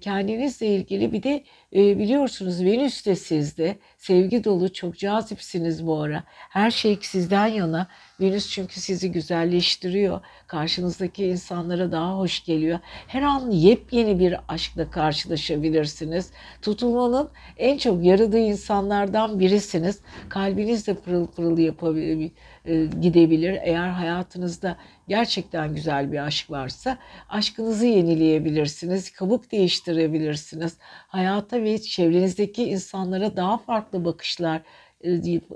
kendinizle 0.00 0.66
ilgili 0.66 1.12
bir 1.12 1.22
de 1.22 1.44
biliyorsunuz 1.72 2.64
Venüs 2.64 3.06
de 3.06 3.14
sizde 3.14 3.78
sevgi 3.98 4.44
dolu 4.44 4.72
çok 4.72 4.98
cazipsiniz 4.98 5.86
bu 5.86 6.00
ara. 6.00 6.22
Her 6.28 6.70
şey 6.70 6.98
sizden 7.02 7.46
yana. 7.46 7.88
Venüs 8.20 8.50
çünkü 8.50 8.80
sizi 8.80 9.12
güzelleştiriyor. 9.12 10.20
Karşınızdaki 10.46 11.26
insanlara 11.26 11.92
daha 11.92 12.18
hoş 12.18 12.44
geliyor. 12.44 12.78
Her 13.06 13.22
an 13.22 13.50
yepyeni 13.50 14.18
bir 14.18 14.36
aşkla 14.48 14.90
karşılaşabilirsiniz. 14.90 16.30
Tutulmanın 16.62 17.28
en 17.56 17.78
çok 17.78 18.04
yaradığı 18.04 18.38
insanlardan 18.38 19.40
birisiniz. 19.40 20.00
Kalbiniz 20.28 20.86
de 20.86 20.94
pırıl 20.94 21.26
pırıl 21.26 21.58
yapabilir, 21.58 22.30
gidebilir. 23.00 23.58
Eğer 23.62 23.88
hayatınızda 23.88 24.76
gerçekten 25.08 25.74
güzel 25.74 26.12
bir 26.12 26.26
aşk 26.26 26.50
varsa 26.50 26.98
aşkınızı 27.28 27.86
yenileyebilirsiniz. 27.86 29.12
Kabuk 29.12 29.52
değiştirebilirsiniz. 29.52 30.76
Hayata 31.08 31.57
ve 31.64 31.82
çevrenizdeki 31.82 32.64
insanlara 32.64 33.36
daha 33.36 33.58
farklı 33.58 34.04
bakışlar 34.04 34.62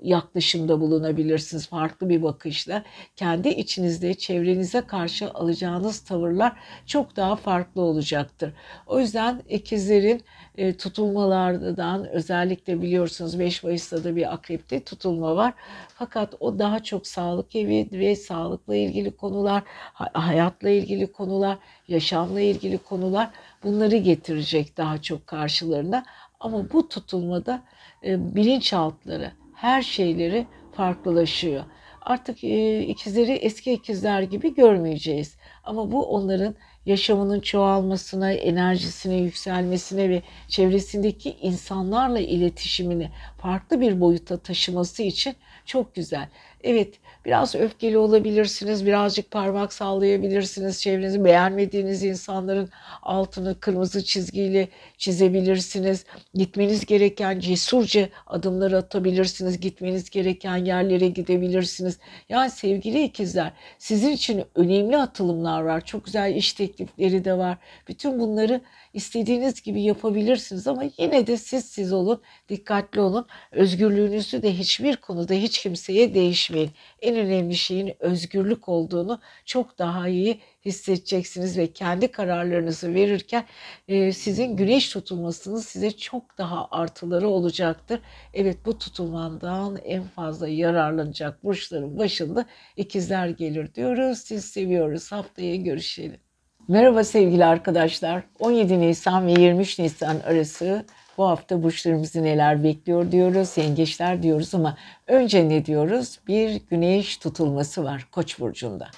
yaklaşımda 0.02 0.80
bulunabilirsiniz. 0.80 1.66
Farklı 1.66 2.08
bir 2.08 2.22
bakışla. 2.22 2.82
Kendi 3.16 3.48
içinizde 3.48 4.14
çevrenize 4.14 4.80
karşı 4.80 5.30
alacağınız 5.30 6.00
tavırlar 6.00 6.52
çok 6.86 7.16
daha 7.16 7.36
farklı 7.36 7.82
olacaktır. 7.82 8.52
O 8.86 9.00
yüzden 9.00 9.42
ikizlerin 9.48 10.22
e, 10.56 10.76
tutulmalardan 10.76 12.08
özellikle 12.08 12.82
biliyorsunuz 12.82 13.38
5 13.38 13.62
Mayıs'ta 13.62 14.04
da 14.04 14.16
bir 14.16 14.34
akrepte 14.34 14.80
tutulma 14.80 15.36
var. 15.36 15.54
Fakat 15.88 16.34
o 16.40 16.58
daha 16.58 16.82
çok 16.82 17.06
sağlık 17.06 17.56
evi 17.56 17.88
ve 17.92 18.16
sağlıkla 18.16 18.76
ilgili 18.76 19.16
konular, 19.16 19.62
hayatla 20.12 20.68
ilgili 20.68 21.12
konular, 21.12 21.58
yaşamla 21.88 22.40
ilgili 22.40 22.78
konular 22.78 23.30
bunları 23.64 23.96
getirecek 23.96 24.76
daha 24.76 25.02
çok 25.02 25.26
karşılarına. 25.26 26.04
Ama 26.40 26.72
bu 26.72 26.88
tutulmada 26.88 27.54
e, 27.54 27.81
bilinçaltları, 28.04 29.32
her 29.54 29.82
şeyleri 29.82 30.46
farklılaşıyor. 30.72 31.64
Artık 32.02 32.44
e, 32.44 32.82
ikizleri 32.82 33.32
eski 33.32 33.72
ikizler 33.72 34.22
gibi 34.22 34.54
görmeyeceğiz. 34.54 35.36
Ama 35.64 35.92
bu 35.92 36.06
onların 36.06 36.54
yaşamının 36.86 37.40
çoğalmasına, 37.40 38.32
enerjisine 38.32 39.16
yükselmesine 39.16 40.08
ve 40.10 40.22
çevresindeki 40.48 41.36
insanlarla 41.42 42.18
iletişimini 42.18 43.10
farklı 43.38 43.80
bir 43.80 44.00
boyuta 44.00 44.36
taşıması 44.36 45.02
için 45.02 45.34
çok 45.66 45.94
güzel. 45.94 46.28
Evet 46.62 46.94
biraz 47.24 47.54
öfkeli 47.54 47.98
olabilirsiniz, 47.98 48.86
birazcık 48.86 49.30
parmak 49.30 49.72
sallayabilirsiniz. 49.72 50.82
Çevrenizi 50.82 51.24
beğenmediğiniz 51.24 52.04
insanların 52.04 52.70
altını 53.02 53.60
kırmızı 53.60 54.04
çizgiyle 54.04 54.68
çizebilirsiniz. 54.98 56.04
Gitmeniz 56.34 56.86
gereken 56.86 57.40
cesurca 57.40 58.08
adımlar 58.26 58.72
atabilirsiniz. 58.72 59.60
Gitmeniz 59.60 60.10
gereken 60.10 60.56
yerlere 60.56 61.08
gidebilirsiniz. 61.08 61.98
Yani 62.28 62.50
sevgili 62.50 63.02
ikizler 63.04 63.52
sizin 63.78 64.10
için 64.10 64.44
önemli 64.54 64.96
atılımlar 64.96 65.62
var. 65.62 65.84
Çok 65.84 66.04
güzel 66.04 66.34
iş 66.34 66.52
teklifleri 66.52 67.24
de 67.24 67.38
var. 67.38 67.58
Bütün 67.88 68.20
bunları 68.20 68.60
istediğiniz 68.92 69.62
gibi 69.62 69.82
yapabilirsiniz 69.82 70.66
ama 70.66 70.84
yine 70.98 71.26
de 71.26 71.36
siz 71.36 71.64
siz 71.64 71.92
olun, 71.92 72.22
dikkatli 72.48 73.00
olun. 73.00 73.26
Özgürlüğünüzü 73.52 74.42
de 74.42 74.58
hiçbir 74.58 74.96
konuda 74.96 75.34
hiç 75.34 75.62
kimseye 75.62 76.14
değişmeyin. 76.14 76.70
En 77.00 77.16
önemli 77.16 77.54
şeyin 77.54 77.94
özgürlük 78.00 78.68
olduğunu 78.68 79.20
çok 79.44 79.78
daha 79.78 80.08
iyi 80.08 80.40
hissedeceksiniz 80.64 81.58
ve 81.58 81.72
kendi 81.72 82.08
kararlarınızı 82.08 82.94
verirken 82.94 83.44
e, 83.88 84.12
sizin 84.12 84.56
güneş 84.56 84.88
tutulmasınız 84.88 85.66
size 85.66 85.90
çok 85.90 86.38
daha 86.38 86.68
artıları 86.70 87.28
olacaktır. 87.28 88.00
Evet 88.34 88.58
bu 88.66 88.78
tutulmandan 88.78 89.76
en 89.84 90.02
fazla 90.04 90.48
yararlanacak 90.48 91.44
burçların 91.44 91.98
başında 91.98 92.46
ikizler 92.76 93.28
gelir 93.28 93.74
diyoruz. 93.74 94.18
Siz 94.18 94.44
seviyoruz. 94.44 95.12
Haftaya 95.12 95.56
görüşelim. 95.56 96.31
Merhaba 96.72 97.04
sevgili 97.04 97.44
arkadaşlar. 97.44 98.22
17 98.38 98.80
Nisan 98.80 99.26
ve 99.26 99.32
23 99.32 99.78
Nisan 99.78 100.20
arası 100.20 100.86
bu 101.18 101.24
hafta 101.24 101.62
burçlarımızı 101.62 102.22
neler 102.22 102.64
bekliyor 102.64 103.12
diyoruz. 103.12 103.58
Yengeçler 103.58 104.22
diyoruz 104.22 104.54
ama 104.54 104.76
önce 105.06 105.48
ne 105.48 105.64
diyoruz? 105.64 106.18
Bir 106.28 106.60
güneş 106.70 107.16
tutulması 107.16 107.84
var 107.84 108.08
Koç 108.12 108.40
burcunda. 108.40 108.90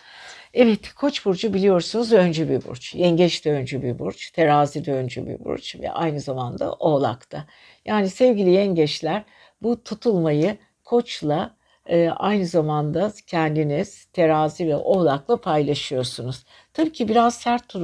Evet 0.53 0.95
Koç 0.95 1.27
burcu 1.27 1.55
biliyorsunuz 1.55 2.13
öncü 2.13 2.49
bir 2.49 2.65
burç. 2.65 2.95
Yengeç 2.95 3.45
de 3.45 3.53
öncü 3.53 3.83
bir 3.83 3.99
burç. 3.99 4.31
Terazi 4.31 4.87
de 4.87 4.93
öncü 4.93 5.27
bir 5.27 5.45
burç 5.45 5.77
ve 5.81 5.91
aynı 5.91 6.21
zamanda 6.21 6.73
Oğlak'ta. 6.73 7.47
Yani 7.85 8.11
sevgili 8.11 8.51
yengeçler 8.51 9.25
bu 9.63 9.85
tutulmayı 9.85 10.57
Koç'la 10.85 11.57
e, 11.87 12.09
aynı 12.09 12.47
zamanda 12.47 13.13
kendiniz 13.27 14.05
terazi 14.05 14.69
ve 14.69 14.77
oğlakla 14.77 15.41
paylaşıyorsunuz. 15.41 16.45
Tabii 16.75 16.93
ki 16.93 17.09
biraz 17.09 17.35
sert 17.35 17.75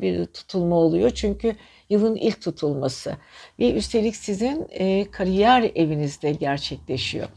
bir 0.00 0.26
tutulma 0.26 0.76
oluyor 0.76 1.10
çünkü 1.10 1.56
yılın 1.90 2.16
ilk 2.16 2.42
tutulması 2.42 3.16
ve 3.58 3.72
üstelik 3.72 4.16
sizin 4.16 4.66
e, 4.70 5.10
kariyer 5.10 5.70
evinizde 5.74 6.32
gerçekleşiyor. 6.32 7.28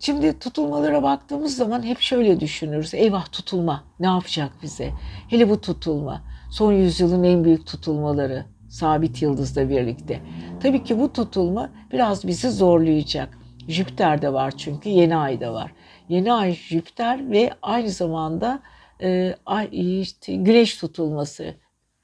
Şimdi 0.00 0.38
tutulmalara 0.38 1.02
baktığımız 1.02 1.56
zaman 1.56 1.82
hep 1.82 2.00
şöyle 2.00 2.40
düşünürüz. 2.40 2.94
Eyvah 2.94 3.32
tutulma 3.32 3.84
ne 4.00 4.06
yapacak 4.06 4.52
bize? 4.62 4.90
Hele 5.28 5.50
bu 5.50 5.60
tutulma 5.60 6.22
son 6.50 6.72
yüzyılın 6.72 7.24
en 7.24 7.44
büyük 7.44 7.66
tutulmaları 7.66 8.44
sabit 8.68 9.22
yıldızla 9.22 9.68
birlikte. 9.68 10.20
Tabii 10.62 10.84
ki 10.84 10.98
bu 10.98 11.12
tutulma 11.12 11.70
biraz 11.92 12.26
bizi 12.26 12.50
zorlayacak. 12.50 13.38
Jüpiter 13.68 14.22
de 14.22 14.32
var 14.32 14.50
çünkü 14.56 14.88
yeni 14.88 15.16
ay 15.16 15.40
da 15.40 15.54
var. 15.54 15.72
Yeni 16.08 16.32
ay 16.32 16.52
Jüpiter 16.52 17.30
ve 17.30 17.50
aynı 17.62 17.90
zamanda 17.90 18.60
e, 18.74 18.77
işte, 19.72 20.34
güneş 20.34 20.76
tutulması. 20.76 21.54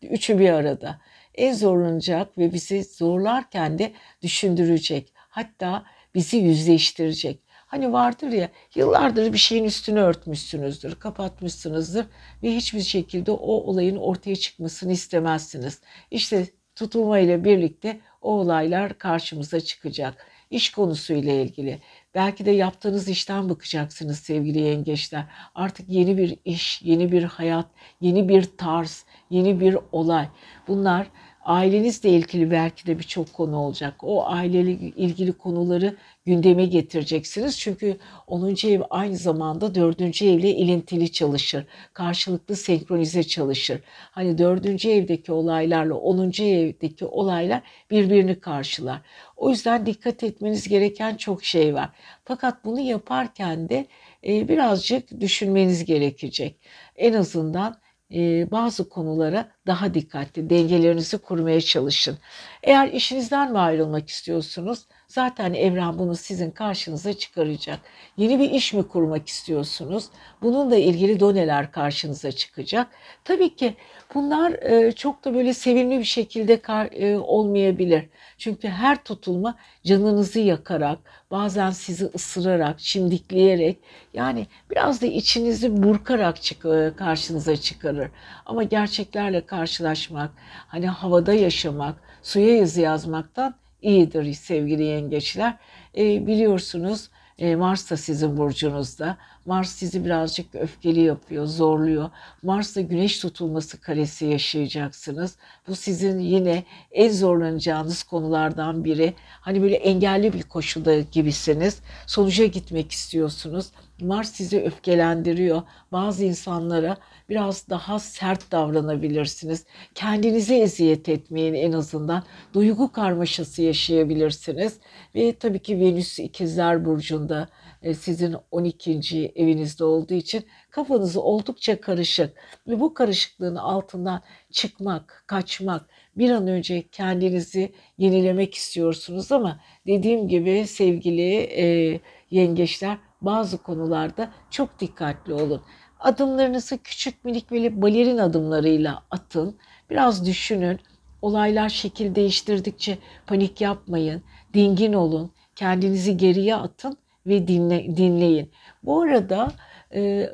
Üçü 0.03 0.39
bir 0.39 0.51
arada. 0.51 1.01
En 1.35 1.53
zorlanacak 1.53 2.39
ve 2.39 2.53
bizi 2.53 2.85
zorlarken 2.85 3.79
de 3.79 3.93
düşündürecek. 4.23 5.13
Hatta 5.17 5.85
bizi 6.15 6.37
yüzleştirecek. 6.37 7.41
Hani 7.49 7.93
vardır 7.93 8.29
ya 8.29 8.51
yıllardır 8.75 9.33
bir 9.33 9.39
şeyin 9.39 9.65
üstünü 9.65 10.01
örtmüşsünüzdür, 10.01 10.95
kapatmışsınızdır 10.95 12.07
ve 12.43 12.57
hiçbir 12.57 12.81
şekilde 12.81 13.31
o 13.31 13.53
olayın 13.53 13.97
ortaya 13.97 14.37
çıkmasını 14.37 14.93
istemezsiniz. 14.93 15.81
İşte 16.11 16.47
tutulma 16.75 17.19
ile 17.19 17.45
birlikte 17.45 18.01
o 18.23 18.33
olaylar 18.33 18.99
karşımıza 18.99 19.61
çıkacak 19.61 20.27
iş 20.51 20.71
konusuyla 20.73 21.33
ilgili. 21.33 21.81
Belki 22.15 22.47
de 22.47 22.51
yaptığınız 22.51 23.09
işten 23.09 23.49
bakacaksınız 23.49 24.19
sevgili 24.19 24.59
yengeçler. 24.59 25.25
Artık 25.55 25.89
yeni 25.89 26.19
bir 26.19 26.39
iş, 26.45 26.83
yeni 26.83 27.13
bir 27.13 27.23
hayat, 27.23 27.67
yeni 28.01 28.29
bir 28.29 28.43
tarz, 28.59 29.05
yeni 29.31 29.61
bir 29.61 29.79
olay. 29.93 30.29
Bunlar 30.69 31.07
ailenizle 31.45 32.11
ilgili 32.11 32.51
belki 32.51 32.87
de 32.87 32.99
birçok 32.99 33.33
konu 33.33 33.57
olacak. 33.57 33.95
O 34.03 34.27
aileyle 34.27 34.73
ilgili 34.73 35.33
konuları 35.33 35.97
gündeme 36.27 36.65
getireceksiniz. 36.67 37.59
Çünkü 37.59 37.99
10. 38.27 38.69
ev 38.69 38.81
aynı 38.91 39.17
zamanda 39.17 39.75
4. 39.75 40.23
evle 40.23 40.51
ilintili 40.51 41.13
çalışır. 41.13 41.67
Karşılıklı 41.93 42.57
senkronize 42.57 43.23
çalışır. 43.23 43.81
Hani 44.11 44.39
4. 44.39 44.85
evdeki 44.85 45.33
olaylarla 45.33 45.95
10. 45.95 46.43
evdeki 46.43 47.05
olaylar 47.05 47.63
birbirini 47.91 48.41
karşılar. 48.41 49.01
O 49.37 49.51
yüzden 49.51 49.87
dikkat 49.87 50.23
etmeniz 50.23 50.69
gereken 50.69 51.17
çok 51.17 51.45
şey 51.45 51.75
var. 51.75 51.91
Fakat 52.25 52.65
bunu 52.65 52.81
yaparken 52.81 53.69
de 53.69 53.87
e, 54.27 54.49
birazcık 54.49 55.21
düşünmeniz 55.21 55.85
gerekecek. 55.85 56.59
En 56.97 57.13
azından 57.13 57.85
e, 58.15 58.51
bazı 58.51 58.89
konulara 58.89 59.53
daha 59.67 59.95
dikkatli, 59.95 60.51
dengelerinizi 60.51 61.19
kurmaya 61.19 61.61
çalışın. 61.61 62.19
Eğer 62.63 62.89
işinizden 62.89 63.53
mi 63.53 63.59
ayrılmak 63.59 64.09
istiyorsunuz? 64.09 64.87
Zaten 65.15 65.55
evren 65.55 65.99
bunu 65.99 66.15
sizin 66.17 66.51
karşınıza 66.51 67.13
çıkaracak. 67.13 67.81
Yeni 68.17 68.39
bir 68.39 68.51
iş 68.51 68.73
mi 68.73 68.89
kurmak 68.89 69.29
istiyorsunuz? 69.29 70.05
Bununla 70.43 70.77
ilgili 70.77 71.21
doneler 71.21 71.73
karşınıza 71.73 72.33
çıkacak. 72.33 72.87
Tabii 73.25 73.57
ki 73.57 73.75
bunlar 74.15 74.53
e, 74.53 74.93
çok 74.93 75.25
da 75.25 75.35
böyle 75.35 75.55
sevimli 75.55 75.99
bir 75.99 76.05
şekilde 76.05 76.61
e, 76.93 77.17
olmayabilir. 77.17 78.05
Çünkü 78.39 78.69
her 78.69 79.05
tutulma 79.05 79.57
canınızı 79.85 80.41
yakarak, 80.41 80.99
bazen 81.31 81.71
sizi 81.71 82.05
ısırarak, 82.15 82.79
çimdikleyerek 82.79 83.79
yani 84.15 84.47
biraz 84.71 85.03
da 85.03 85.07
içinizi 85.07 85.83
burkarak 85.83 86.65
e, 86.65 86.97
karşınıza 86.97 87.57
çıkarır. 87.57 88.11
Ama 88.47 88.63
gerçeklerle 88.63 89.47
karşılaşmak, 89.47 90.31
hani 90.69 90.87
havada 90.87 91.35
yaşamak, 91.35 91.95
suya 92.23 92.57
yazı 92.57 92.81
yazmaktan 92.81 93.55
iyidir 93.85 94.33
sevgili 94.33 94.83
yengeçler. 94.83 95.57
E, 95.97 96.27
biliyorsunuz 96.27 97.11
e, 97.39 97.57
Mars 97.57 97.91
da 97.91 97.97
sizin 97.97 98.37
burcunuzda. 98.37 99.17
Mars 99.47 99.71
sizi 99.71 100.05
birazcık 100.05 100.55
öfkeli 100.55 101.01
yapıyor, 101.01 101.47
zorluyor. 101.47 102.11
Mars'ta 102.43 102.81
güneş 102.81 103.19
tutulması 103.19 103.81
karesi 103.81 104.25
yaşayacaksınız. 104.27 105.37
Bu 105.69 105.75
sizin 105.75 106.19
yine 106.19 106.65
en 106.93 107.11
zorlanacağınız 107.11 108.03
konulardan 108.03 108.85
biri. 108.85 109.15
Hani 109.41 109.63
böyle 109.63 109.77
engelli 109.77 110.33
bir 110.33 110.43
koşulda 110.43 111.01
gibisiniz. 111.01 111.81
Sonuca 112.07 112.47
gitmek 112.47 112.93
istiyorsunuz. 112.93 113.67
Mars 114.01 114.33
sizi 114.33 114.63
öfkelendiriyor. 114.63 115.63
Bazı 115.93 116.25
insanlara 116.25 116.97
biraz 117.29 117.69
daha 117.69 117.99
sert 117.99 118.53
davranabilirsiniz. 118.53 119.67
Kendinize 119.95 120.57
eziyet 120.57 121.09
etmeyin 121.09 121.55
en 121.55 121.73
azından. 121.73 122.23
Duygu 122.55 122.93
karmaşası 122.93 123.63
yaşayabilirsiniz. 123.63 124.79
Ve 125.15 125.33
tabii 125.33 125.59
ki 125.59 125.81
Venüs 125.81 126.19
ikizler 126.19 126.85
burcunda 126.85 127.49
e, 127.83 127.95
sizin 127.95 128.37
12. 128.51 129.33
evinizde 129.35 129.85
olduğu 129.85 130.15
için 130.15 130.45
kafanız 130.71 131.17
oldukça 131.17 131.81
karışık. 131.81 132.37
Ve 132.69 132.81
bu 132.81 132.95
karışıklığın 132.95 133.57
altından 133.57 134.23
çıkmak, 134.51 135.25
kaçmak, 135.27 135.91
bir 136.17 136.31
an 136.31 136.49
önce 136.49 136.89
kendinizi 136.89 137.73
yenilemek 137.99 138.55
istiyorsunuz 138.55 139.33
ama 139.33 139.61
dediğim 139.87 140.29
gibi 140.29 140.67
sevgili 140.67 141.37
e, 141.37 142.01
yengeçler 142.31 142.99
bazı 143.21 143.63
konularda 143.63 144.33
çok 144.51 144.81
dikkatli 144.81 145.35
olun. 145.35 145.63
Adımlarınızı 146.01 146.79
küçük 146.79 147.25
minik 147.25 147.51
böyle 147.51 147.83
balerin 147.83 148.19
adımlarıyla 148.19 149.03
atın. 149.11 149.57
Biraz 149.91 150.27
düşünün. 150.27 150.81
Olaylar 151.23 151.69
şekil 151.69 152.15
değiştirdikçe 152.15 152.99
panik 153.27 153.61
yapmayın. 153.61 154.23
Dingin 154.55 154.93
olun. 154.93 155.31
Kendinizi 155.57 156.17
geriye 156.17 156.57
atın 156.57 156.97
ve 157.27 157.49
dinle, 157.49 157.97
dinleyin. 157.97 158.51
Bu 158.83 159.03
arada 159.03 159.53
e, 159.95 160.31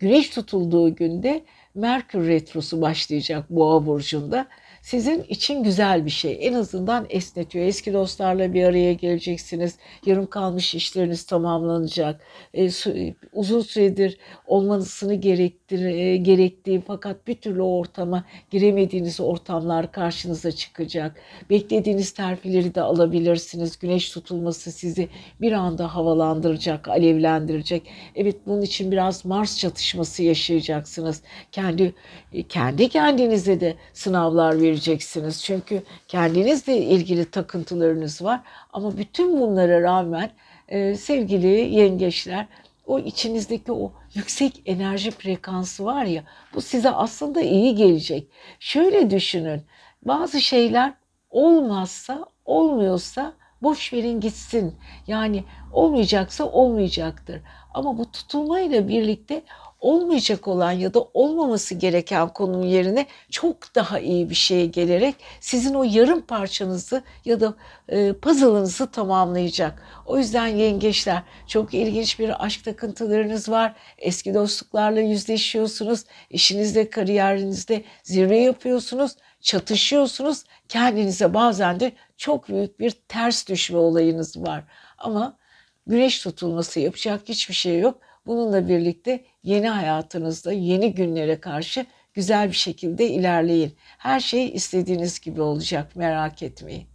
güneş 0.00 0.30
tutulduğu 0.30 0.94
günde 0.94 1.44
Merkür 1.74 2.26
Retrosu 2.26 2.80
başlayacak 2.80 3.50
Boğa 3.50 3.86
Burcu'nda 3.86 4.46
sizin 4.82 5.22
için 5.22 5.62
güzel 5.62 6.04
bir 6.04 6.10
şey. 6.10 6.38
En 6.40 6.52
azından 6.52 7.06
esnetiyor. 7.10 7.66
Eski 7.66 7.92
dostlarla 7.92 8.54
bir 8.54 8.64
araya 8.64 8.92
geleceksiniz. 8.92 9.76
Yarım 10.06 10.26
kalmış 10.26 10.74
işleriniz 10.74 11.26
tamamlanacak. 11.26 12.20
E, 12.54 12.70
su, 12.70 12.94
uzun 13.32 13.60
süredir 13.60 14.18
olmanızını 14.46 15.14
gerektir, 15.14 15.84
e, 15.84 16.16
gerektiği 16.16 16.82
fakat 16.86 17.26
bir 17.26 17.34
türlü 17.34 17.62
ortama 17.62 18.24
giremediğiniz 18.50 19.20
ortamlar 19.20 19.92
karşınıza 19.92 20.52
çıkacak. 20.52 21.16
Beklediğiniz 21.50 22.12
terfileri 22.12 22.74
de 22.74 22.80
alabilirsiniz. 22.80 23.78
Güneş 23.78 24.10
tutulması 24.10 24.72
sizi 24.72 25.08
bir 25.40 25.52
anda 25.52 25.94
havalandıracak, 25.94 26.88
alevlendirecek. 26.88 27.82
Evet 28.14 28.36
bunun 28.46 28.62
için 28.62 28.92
biraz 28.92 29.24
Mars 29.24 29.58
çatışması 29.58 30.22
yaşayacaksınız. 30.22 31.22
Kendi 31.52 31.94
kendi 32.48 32.88
kendinize 32.88 33.60
de 33.60 33.76
sınavlar 33.92 34.60
verin 34.60 34.71
vereceksiniz. 34.72 35.44
Çünkü 35.44 35.82
kendinizle 36.08 36.76
ilgili 36.76 37.30
takıntılarınız 37.30 38.22
var. 38.24 38.40
Ama 38.72 38.96
bütün 38.96 39.40
bunlara 39.40 39.82
rağmen 39.82 40.30
e, 40.68 40.94
sevgili 40.94 41.74
yengeçler 41.74 42.46
o 42.86 42.98
içinizdeki 42.98 43.72
o 43.72 43.92
yüksek 44.14 44.62
enerji 44.66 45.10
frekansı 45.10 45.84
var 45.84 46.04
ya 46.04 46.24
bu 46.54 46.60
size 46.60 46.90
aslında 46.90 47.40
iyi 47.40 47.74
gelecek. 47.74 48.28
Şöyle 48.60 49.10
düşünün 49.10 49.62
bazı 50.02 50.40
şeyler 50.40 50.94
olmazsa 51.30 52.24
olmuyorsa 52.44 53.32
boş 53.62 53.92
verin 53.92 54.20
gitsin. 54.20 54.74
Yani 55.06 55.44
olmayacaksa 55.72 56.44
olmayacaktır. 56.44 57.40
Ama 57.74 57.98
bu 57.98 58.12
tutulmayla 58.12 58.88
birlikte 58.88 59.42
olmayacak 59.82 60.48
olan 60.48 60.72
ya 60.72 60.94
da 60.94 61.04
olmaması 61.14 61.74
gereken 61.74 62.28
konunun 62.28 62.66
yerine 62.66 63.06
çok 63.30 63.74
daha 63.74 63.98
iyi 63.98 64.30
bir 64.30 64.34
şeye 64.34 64.66
gelerek 64.66 65.14
sizin 65.40 65.74
o 65.74 65.82
yarım 65.82 66.20
parçanızı 66.20 67.02
ya 67.24 67.40
da 67.40 67.54
e, 67.88 68.12
puzzle'ınızı 68.12 68.90
tamamlayacak. 68.90 69.82
O 70.06 70.18
yüzden 70.18 70.46
yengeçler 70.46 71.22
çok 71.46 71.74
ilginç 71.74 72.18
bir 72.18 72.44
aşk 72.44 72.64
takıntılarınız 72.64 73.48
var. 73.48 73.74
Eski 73.98 74.34
dostluklarla 74.34 75.00
yüzleşiyorsunuz. 75.00 76.04
İşinizde, 76.30 76.90
kariyerinizde 76.90 77.84
zirve 78.02 78.38
yapıyorsunuz. 78.38 79.16
Çatışıyorsunuz. 79.40 80.44
Kendinize 80.68 81.34
bazen 81.34 81.80
de 81.80 81.92
çok 82.16 82.48
büyük 82.48 82.80
bir 82.80 82.90
ters 82.90 83.48
düşme 83.48 83.78
olayınız 83.78 84.36
var. 84.36 84.64
Ama 84.98 85.36
güneş 85.86 86.22
tutulması 86.22 86.80
yapacak 86.80 87.20
hiçbir 87.28 87.54
şey 87.54 87.78
yok 87.78 87.98
Bununla 88.26 88.68
birlikte 88.68 89.24
yeni 89.42 89.68
hayatınızda 89.68 90.52
yeni 90.52 90.94
günlere 90.94 91.40
karşı 91.40 91.86
güzel 92.14 92.48
bir 92.48 92.56
şekilde 92.56 93.08
ilerleyin. 93.08 93.74
Her 93.98 94.20
şey 94.20 94.48
istediğiniz 94.48 95.20
gibi 95.20 95.40
olacak 95.40 95.96
merak 95.96 96.42
etmeyin. 96.42 96.86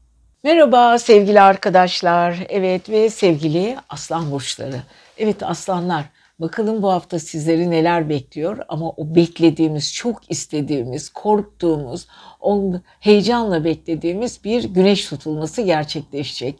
Merhaba 0.44 1.00
sevgili 1.00 1.42
arkadaşlar. 1.42 2.38
Evet 2.50 2.90
ve 2.90 3.10
sevgili 3.10 3.78
aslan 3.90 4.32
burçları. 4.32 4.82
Evet 5.18 5.44
aslanlar 5.44 6.06
Bakalım 6.40 6.82
bu 6.82 6.92
hafta 6.92 7.20
sizleri 7.20 7.70
neler 7.72 8.10
bekliyor 8.10 8.58
ama 8.68 8.90
o 8.90 9.16
beklediğimiz, 9.16 9.94
çok 9.94 10.32
istediğimiz, 10.32 11.10
korktuğumuz, 11.10 12.08
heyecanla 13.00 13.64
beklediğimiz 13.64 14.44
bir 14.44 14.64
güneş 14.64 15.06
tutulması 15.10 15.62
gerçekleşecek. 15.62 16.60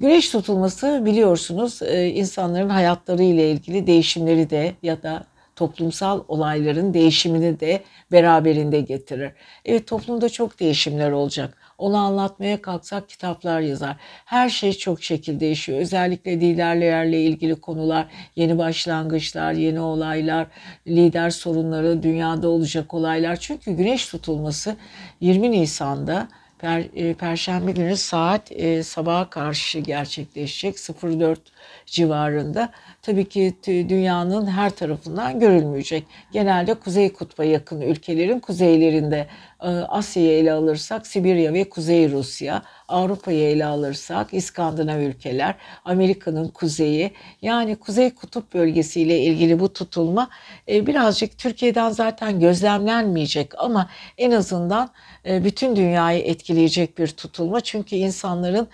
Güneş 0.00 0.30
tutulması 0.30 1.02
biliyorsunuz 1.04 1.82
e, 1.82 2.06
insanların 2.08 2.68
hayatları 2.68 3.22
ile 3.22 3.50
ilgili 3.50 3.86
değişimleri 3.86 4.50
de 4.50 4.74
ya 4.82 5.02
da 5.02 5.24
toplumsal 5.56 6.24
olayların 6.28 6.94
değişimini 6.94 7.60
de 7.60 7.82
beraberinde 8.12 8.80
getirir. 8.80 9.32
Evet 9.64 9.86
toplumda 9.86 10.28
çok 10.28 10.60
değişimler 10.60 11.10
olacak. 11.10 11.58
Onu 11.78 11.96
anlatmaya 11.96 12.62
kalksak 12.62 13.08
kitaplar 13.08 13.60
yazar. 13.60 13.96
Her 14.24 14.48
şey 14.48 14.72
çok 14.72 15.02
şekil 15.02 15.40
değişiyor. 15.40 15.78
Özellikle 15.78 16.40
liderlerle 16.40 17.22
ilgili 17.22 17.60
konular, 17.60 18.06
yeni 18.36 18.58
başlangıçlar, 18.58 19.52
yeni 19.52 19.80
olaylar, 19.80 20.46
lider 20.86 21.30
sorunları, 21.30 22.02
dünyada 22.02 22.48
olacak 22.48 22.94
olaylar. 22.94 23.36
Çünkü 23.36 23.72
güneş 23.72 24.06
tutulması 24.06 24.76
20 25.20 25.50
Nisan'da 25.50 26.28
Per, 26.58 26.84
e, 26.96 27.14
Perşembe 27.14 27.72
günü 27.72 27.96
saat 27.96 28.52
e, 28.52 28.82
sabaha 28.82 29.30
karşı 29.30 29.78
gerçekleşecek 29.78 30.76
04 31.02 31.40
civarında. 31.86 32.70
Tabii 33.02 33.28
ki 33.28 33.54
dünyanın 33.64 34.46
her 34.46 34.70
tarafından 34.70 35.40
görülmeyecek. 35.40 36.04
Genelde 36.32 36.74
Kuzey 36.74 37.12
Kutba 37.12 37.44
yakın 37.44 37.80
ülkelerin 37.80 38.40
kuzeylerinde 38.40 39.26
e, 39.62 39.68
Asya'yı 39.68 40.30
ele 40.30 40.52
alırsak 40.52 41.06
Sibirya 41.06 41.52
ve 41.52 41.68
Kuzey 41.68 42.10
Rusya, 42.10 42.62
Avrupa'yı 42.88 43.48
ele 43.48 43.64
alırsak 43.64 44.34
İskandinav 44.34 45.00
ülkeler, 45.00 45.54
Amerika'nın 45.84 46.48
kuzeyi 46.48 47.10
yani 47.42 47.76
Kuzey 47.76 48.10
Kutup 48.10 48.54
bölgesiyle 48.54 49.18
ilgili 49.18 49.60
bu 49.60 49.72
tutulma 49.72 50.28
e, 50.68 50.86
birazcık 50.86 51.38
Türkiye'den 51.38 51.90
zaten 51.90 52.40
gözlemlenmeyecek 52.40 53.52
ama 53.58 53.90
en 54.18 54.30
azından 54.30 54.90
e, 55.26 55.44
bütün 55.44 55.76
dünyayı 55.76 56.22
etkileyecek 56.22 56.98
bir 56.98 57.08
tutulma. 57.08 57.60
Çünkü 57.60 57.96
insanların 57.96 58.68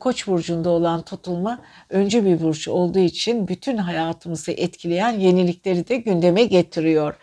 Koç 0.00 0.26
burcunda 0.26 0.70
olan 0.70 1.02
tutulma 1.02 1.58
öncü 1.90 2.24
bir 2.24 2.33
burç 2.40 2.68
olduğu 2.68 2.98
için 2.98 3.48
bütün 3.48 3.76
hayatımızı 3.76 4.52
etkileyen 4.52 5.18
yenilikleri 5.18 5.88
de 5.88 5.96
gündeme 5.96 6.44
getiriyor. 6.44 7.14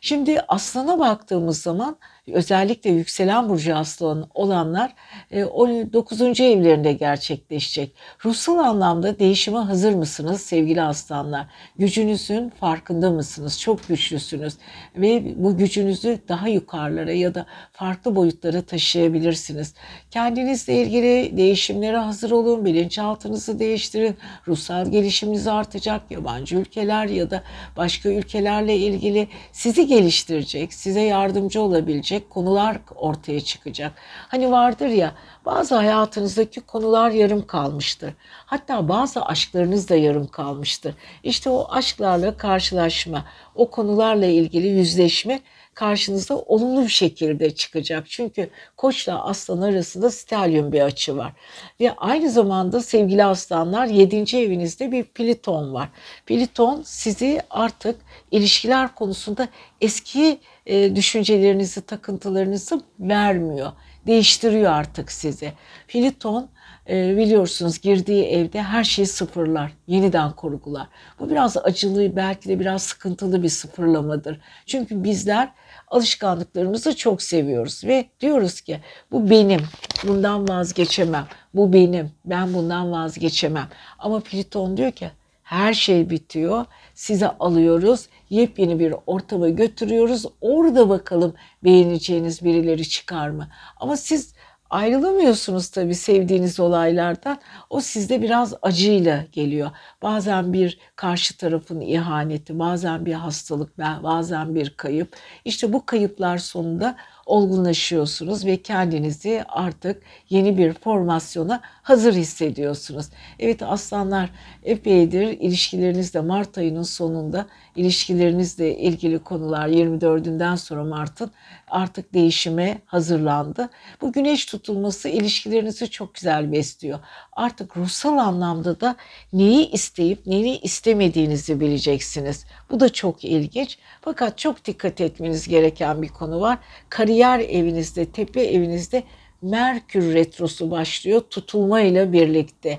Şimdi 0.00 0.40
aslana 0.48 0.98
baktığımız 0.98 1.62
zaman 1.62 1.96
özellikle 2.32 2.90
yükselen 2.90 3.48
burcu 3.48 3.76
aslan 3.76 4.28
olanlar 4.34 4.94
9. 5.32 6.40
E, 6.40 6.44
evlerinde 6.44 6.92
gerçekleşecek. 6.92 7.94
Ruhsal 8.24 8.58
anlamda 8.58 9.18
değişime 9.18 9.58
hazır 9.58 9.94
mısınız 9.94 10.40
sevgili 10.40 10.82
aslanlar? 10.82 11.46
Gücünüzün 11.78 12.48
farkında 12.48 13.10
mısınız? 13.10 13.60
Çok 13.60 13.88
güçlüsünüz 13.88 14.54
ve 14.96 15.34
bu 15.36 15.56
gücünüzü 15.56 16.18
daha 16.28 16.48
yukarılara 16.48 17.12
ya 17.12 17.34
da 17.34 17.46
farklı 17.72 18.16
boyutlara 18.16 18.62
taşıyabilirsiniz. 18.62 19.74
Kendinizle 20.10 20.82
ilgili 20.82 21.36
değişimlere 21.36 21.96
hazır 21.96 22.30
olun, 22.30 22.64
bilinçaltınızı 22.64 23.58
değiştirin, 23.58 24.16
ruhsal 24.48 24.90
gelişiminiz 24.90 25.46
artacak. 25.46 26.10
Yabancı 26.10 26.56
ülkeler 26.56 27.06
ya 27.06 27.30
da 27.30 27.42
başka 27.76 28.08
ülkelerle 28.08 28.76
ilgili 28.76 29.28
sizi 29.52 29.86
geliştirecek, 29.86 30.74
size 30.74 31.00
yardımcı 31.00 31.60
olabilecek 31.60 32.19
gelecek 32.20 32.30
konular 32.30 32.78
ortaya 32.96 33.40
çıkacak. 33.40 33.92
Hani 34.28 34.50
vardır 34.50 34.88
ya 34.88 35.14
bazı 35.44 35.74
hayatınızdaki 35.74 36.60
konular 36.60 37.10
yarım 37.10 37.46
kalmıştır. 37.46 38.14
Hatta 38.46 38.88
bazı 38.88 39.22
aşklarınız 39.22 39.88
da 39.88 39.96
yarım 39.96 40.26
kalmıştır. 40.26 40.94
İşte 41.22 41.50
o 41.50 41.66
aşklarla 41.70 42.36
karşılaşma, 42.36 43.24
o 43.54 43.70
konularla 43.70 44.26
ilgili 44.26 44.66
yüzleşme 44.66 45.40
karşınıza 45.74 46.34
olumlu 46.34 46.82
bir 46.82 46.88
şekilde 46.88 47.54
çıkacak. 47.54 48.10
Çünkü 48.10 48.50
koçla 48.76 49.24
aslan 49.24 49.62
arasında 49.62 50.10
stelyum 50.10 50.72
bir 50.72 50.80
açı 50.80 51.16
var. 51.16 51.32
Ve 51.80 51.94
aynı 51.96 52.30
zamanda 52.30 52.80
sevgili 52.80 53.24
aslanlar 53.24 53.86
7. 53.86 54.36
evinizde 54.36 54.92
bir 54.92 55.04
Pliton 55.04 55.74
var. 55.74 55.88
Pliton 56.26 56.82
sizi 56.84 57.40
artık 57.50 57.96
ilişkiler 58.30 58.94
konusunda 58.94 59.48
eski 59.80 60.38
e, 60.70 60.96
düşüncelerinizi, 60.96 61.80
takıntılarınızı 61.80 62.80
vermiyor. 63.00 63.72
Değiştiriyor 64.06 64.72
artık 64.72 65.12
sizi. 65.12 65.52
Pliton 65.88 66.48
e, 66.88 67.16
biliyorsunuz 67.16 67.80
girdiği 67.80 68.24
evde 68.24 68.62
her 68.62 68.84
şeyi 68.84 69.06
sıfırlar, 69.06 69.72
yeniden 69.86 70.32
kurgular. 70.32 70.88
Bu 71.20 71.30
biraz 71.30 71.56
acılı, 71.56 72.16
belki 72.16 72.48
de 72.48 72.60
biraz 72.60 72.82
sıkıntılı 72.82 73.42
bir 73.42 73.48
sıfırlamadır. 73.48 74.40
Çünkü 74.66 75.04
bizler 75.04 75.52
alışkanlıklarımızı 75.88 76.96
çok 76.96 77.22
seviyoruz 77.22 77.84
ve 77.84 78.04
diyoruz 78.20 78.60
ki 78.60 78.80
bu 79.12 79.30
benim, 79.30 79.60
bundan 80.06 80.48
vazgeçemem. 80.48 81.26
Bu 81.54 81.72
benim, 81.72 82.10
ben 82.24 82.54
bundan 82.54 82.92
vazgeçemem. 82.92 83.68
Ama 83.98 84.20
Pliton 84.20 84.76
diyor 84.76 84.92
ki 84.92 85.10
Her 85.50 85.74
şey 85.74 86.10
bitiyor. 86.10 86.64
Size 86.94 87.28
alıyoruz. 87.28 88.08
Yepyeni 88.30 88.78
bir 88.78 88.94
ortama 89.06 89.48
götürüyoruz. 89.48 90.24
Orada 90.40 90.88
bakalım 90.88 91.34
beğeneceğiniz 91.64 92.44
birileri 92.44 92.88
çıkar 92.88 93.28
mı? 93.30 93.48
Ama 93.76 93.96
siz 93.96 94.34
ayrılamıyorsunuz 94.70 95.70
tabii 95.70 95.94
sevdiğiniz 95.94 96.60
olaylardan. 96.60 97.40
O 97.70 97.80
sizde 97.80 98.22
biraz 98.22 98.54
acıyla 98.62 99.24
geliyor. 99.32 99.70
Bazen 100.02 100.52
bir 100.52 100.78
karşı 100.96 101.36
tarafın 101.36 101.80
ihaneti, 101.80 102.58
bazen 102.58 103.06
bir 103.06 103.14
hastalık, 103.14 103.78
bazen 103.78 104.54
bir 104.54 104.70
kayıp. 104.70 105.16
İşte 105.44 105.72
bu 105.72 105.86
kayıplar 105.86 106.38
sonunda 106.38 106.96
olgunlaşıyorsunuz 107.26 108.46
ve 108.46 108.56
kendinizi 108.56 109.44
artık 109.48 110.02
yeni 110.30 110.58
bir 110.58 110.72
formasyona 110.72 111.60
hazır 111.82 112.14
hissediyorsunuz. 112.14 113.06
Evet 113.38 113.62
aslanlar 113.62 114.30
epeydir 114.64 115.22
ilişkilerinizde 115.22 116.20
Mart 116.20 116.58
ayının 116.58 116.82
sonunda 116.82 117.46
ilişkilerinizle 117.76 118.78
ilgili 118.78 119.18
konular 119.18 119.68
24'ünden 119.68 120.56
sonra 120.56 120.84
Mart'ın 120.84 121.30
artık 121.68 122.14
değişime 122.14 122.80
hazırlandı. 122.86 123.68
Bu 124.00 124.12
güneş 124.12 124.44
tutulması 124.44 125.08
ilişkilerinizi 125.08 125.90
çok 125.90 126.14
güzel 126.14 126.52
besliyor. 126.52 126.98
Artık 127.32 127.76
ruhsal 127.76 128.18
anlamda 128.18 128.80
da 128.80 128.96
neyi 129.32 129.70
isteyip 129.70 130.26
neyi 130.26 130.60
istemediğinizi 130.60 131.60
bileceksiniz. 131.60 132.44
Bu 132.70 132.80
da 132.80 132.88
çok 132.92 133.24
ilginç. 133.24 133.78
Fakat 134.00 134.38
çok 134.38 134.64
dikkat 134.64 135.00
etmeniz 135.00 135.48
gereken 135.48 136.02
bir 136.02 136.08
konu 136.08 136.40
var. 136.40 136.58
Kariyer 136.88 137.09
evinizde, 137.18 138.04
tepe 138.04 138.42
evinizde 138.42 139.02
Merkür 139.42 140.14
retrosu 140.14 140.70
başlıyor 140.70 141.20
tutulma 141.20 141.80
ile 141.80 142.12
birlikte. 142.12 142.78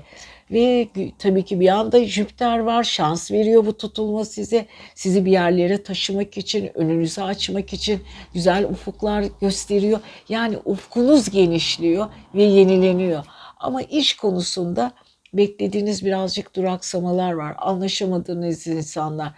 Ve 0.50 0.88
tabii 1.18 1.44
ki 1.44 1.60
bir 1.60 1.68
anda 1.68 2.04
Jüpiter 2.04 2.58
var. 2.58 2.84
Şans 2.84 3.30
veriyor 3.30 3.66
bu 3.66 3.76
tutulma 3.76 4.24
size. 4.24 4.66
Sizi 4.94 5.24
bir 5.24 5.32
yerlere 5.32 5.82
taşımak 5.82 6.38
için, 6.38 6.70
önünüzü 6.74 7.20
açmak 7.20 7.72
için 7.72 8.00
güzel 8.34 8.64
ufuklar 8.64 9.24
gösteriyor. 9.40 10.00
Yani 10.28 10.58
ufkunuz 10.64 11.30
genişliyor 11.30 12.06
ve 12.34 12.42
yenileniyor. 12.42 13.24
Ama 13.56 13.82
iş 13.82 14.16
konusunda 14.16 14.92
beklediğiniz 15.34 16.04
birazcık 16.04 16.56
duraksamalar 16.56 17.32
var. 17.32 17.54
Anlaşamadığınız 17.58 18.66
insanlar, 18.66 19.32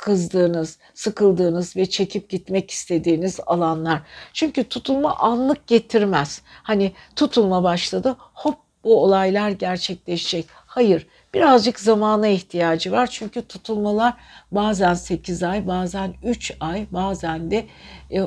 kızdığınız, 0.00 0.78
sıkıldığınız 0.94 1.76
ve 1.76 1.86
çekip 1.86 2.28
gitmek 2.28 2.70
istediğiniz 2.70 3.40
alanlar. 3.46 4.02
Çünkü 4.32 4.64
tutulma 4.64 5.16
anlık 5.16 5.66
getirmez. 5.66 6.42
Hani 6.62 6.92
tutulma 7.16 7.62
başladı, 7.62 8.16
hop 8.18 8.58
bu 8.84 9.02
olaylar 9.02 9.50
gerçekleşecek. 9.50 10.46
Hayır, 10.50 11.06
birazcık 11.34 11.80
zamana 11.80 12.28
ihtiyacı 12.28 12.92
var. 12.92 13.06
Çünkü 13.06 13.42
tutulmalar 13.42 14.14
bazen 14.52 14.94
8 14.94 15.42
ay, 15.42 15.66
bazen 15.66 16.14
3 16.22 16.52
ay, 16.60 16.86
bazen 16.92 17.50
de 17.50 17.66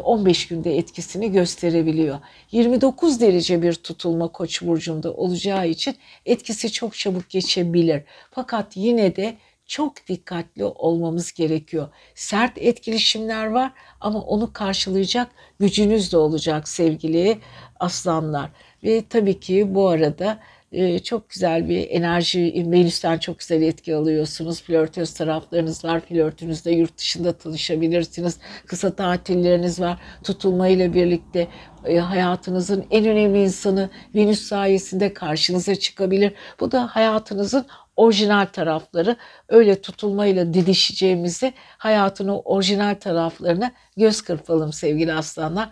15 0.03 0.45
e, 0.45 0.55
günde 0.55 0.77
etkisini 0.77 1.31
gösterebiliyor. 1.31 2.19
29 2.51 3.21
derece 3.21 3.61
bir 3.61 3.73
tutulma 3.73 4.27
Koç 4.27 4.61
burcunda 4.61 5.13
olacağı 5.13 5.67
için 5.67 5.95
etkisi 6.25 6.71
çok 6.71 6.95
çabuk 6.95 7.29
geçebilir. 7.29 8.03
Fakat 8.31 8.77
yine 8.77 9.15
de 9.15 9.37
çok 9.71 10.07
dikkatli 10.07 10.65
olmamız 10.65 11.33
gerekiyor. 11.33 11.89
Sert 12.15 12.57
etkileşimler 12.57 13.45
var 13.45 13.71
ama 13.99 14.21
onu 14.21 14.53
karşılayacak 14.53 15.31
gücünüz 15.59 16.11
de 16.11 16.17
olacak 16.17 16.67
sevgili 16.67 17.39
aslanlar. 17.79 18.49
Ve 18.83 19.03
tabii 19.09 19.39
ki 19.39 19.75
bu 19.75 19.87
arada 19.87 20.39
e, 20.71 20.99
çok 20.99 21.29
güzel 21.29 21.69
bir 21.69 21.89
enerji, 21.89 22.53
Venüs'ten 22.71 23.17
çok 23.17 23.39
güzel 23.39 23.61
etki 23.61 23.95
alıyorsunuz. 23.95 24.61
Flörtöz 24.61 25.13
taraflarınız 25.13 25.85
var. 25.85 25.99
Flörtünüzle 25.99 26.71
yurt 26.71 26.97
dışında 26.97 27.33
tanışabilirsiniz. 27.33 28.37
Kısa 28.65 28.95
tatilleriniz 28.95 29.79
var. 29.79 29.97
Tutulmayla 30.23 30.93
birlikte 30.93 31.47
e, 31.85 31.97
hayatınızın 31.97 32.85
en 32.91 33.05
önemli 33.05 33.43
insanı 33.43 33.89
Venüs 34.15 34.41
sayesinde 34.41 35.13
karşınıza 35.13 35.75
çıkabilir. 35.75 36.33
Bu 36.59 36.71
da 36.71 36.87
hayatınızın 36.87 37.65
orijinal 37.95 38.45
tarafları 38.45 39.15
öyle 39.49 39.81
tutulmayla 39.81 40.53
didişeceğimizi 40.53 41.53
hayatın 41.77 42.27
o 42.27 42.41
orijinal 42.45 42.95
taraflarına 42.95 43.71
göz 43.97 44.21
kırpalım 44.21 44.73
sevgili 44.73 45.13
aslanlar. 45.13 45.69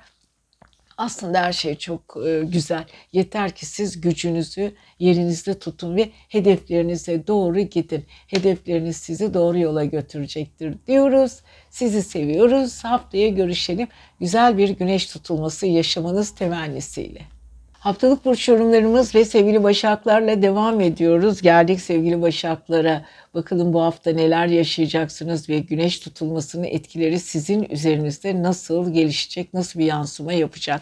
Aslında 1.00 1.42
her 1.42 1.54
şey 1.54 1.76
çok 1.76 2.18
e, 2.26 2.42
güzel. 2.46 2.86
Yeter 3.14 3.52
ki 3.52 3.66
siz 3.66 4.02
gücünüzü 4.02 4.74
yerinizde 5.00 5.60
tutun 5.60 5.96
ve 5.96 6.10
hedeflerinize 6.30 7.28
doğru 7.28 7.60
gidin. 7.60 8.06
Hedefleriniz 8.28 8.98
sizi 8.98 9.34
doğru 9.34 9.60
yola 9.60 9.86
götürecektir 9.86 10.76
diyoruz. 10.88 11.40
Sizi 11.70 12.04
seviyoruz. 12.04 12.84
Haftaya 12.84 13.30
görüşelim. 13.30 13.88
Güzel 14.20 14.58
bir 14.58 14.70
güneş 14.70 15.06
tutulması 15.06 15.68
yaşamanız 15.68 16.36
temennisiyle. 16.36 17.39
Haftalık 17.80 18.26
burç 18.26 18.50
yorumlarımız 18.50 19.16
ve 19.16 19.26
sevgili 19.26 19.64
Başaklarla 19.64 20.42
devam 20.42 20.82
ediyoruz. 20.82 21.42
Geldik 21.42 21.82
sevgili 21.82 22.22
Başaklara. 22.22 23.06
Bakalım 23.34 23.74
bu 23.74 23.82
hafta 23.82 24.12
neler 24.12 24.48
yaşayacaksınız 24.48 25.50
ve 25.50 25.60
güneş 25.60 26.00
tutulmasının 26.00 26.64
etkileri 26.64 27.20
sizin 27.20 27.64
üzerinizde 27.70 28.44
nasıl 28.44 28.94
gelişecek, 28.94 29.54
nasıl 29.54 29.80
bir 29.80 29.86
yansıma 29.86 30.34
yapacak? 30.34 30.82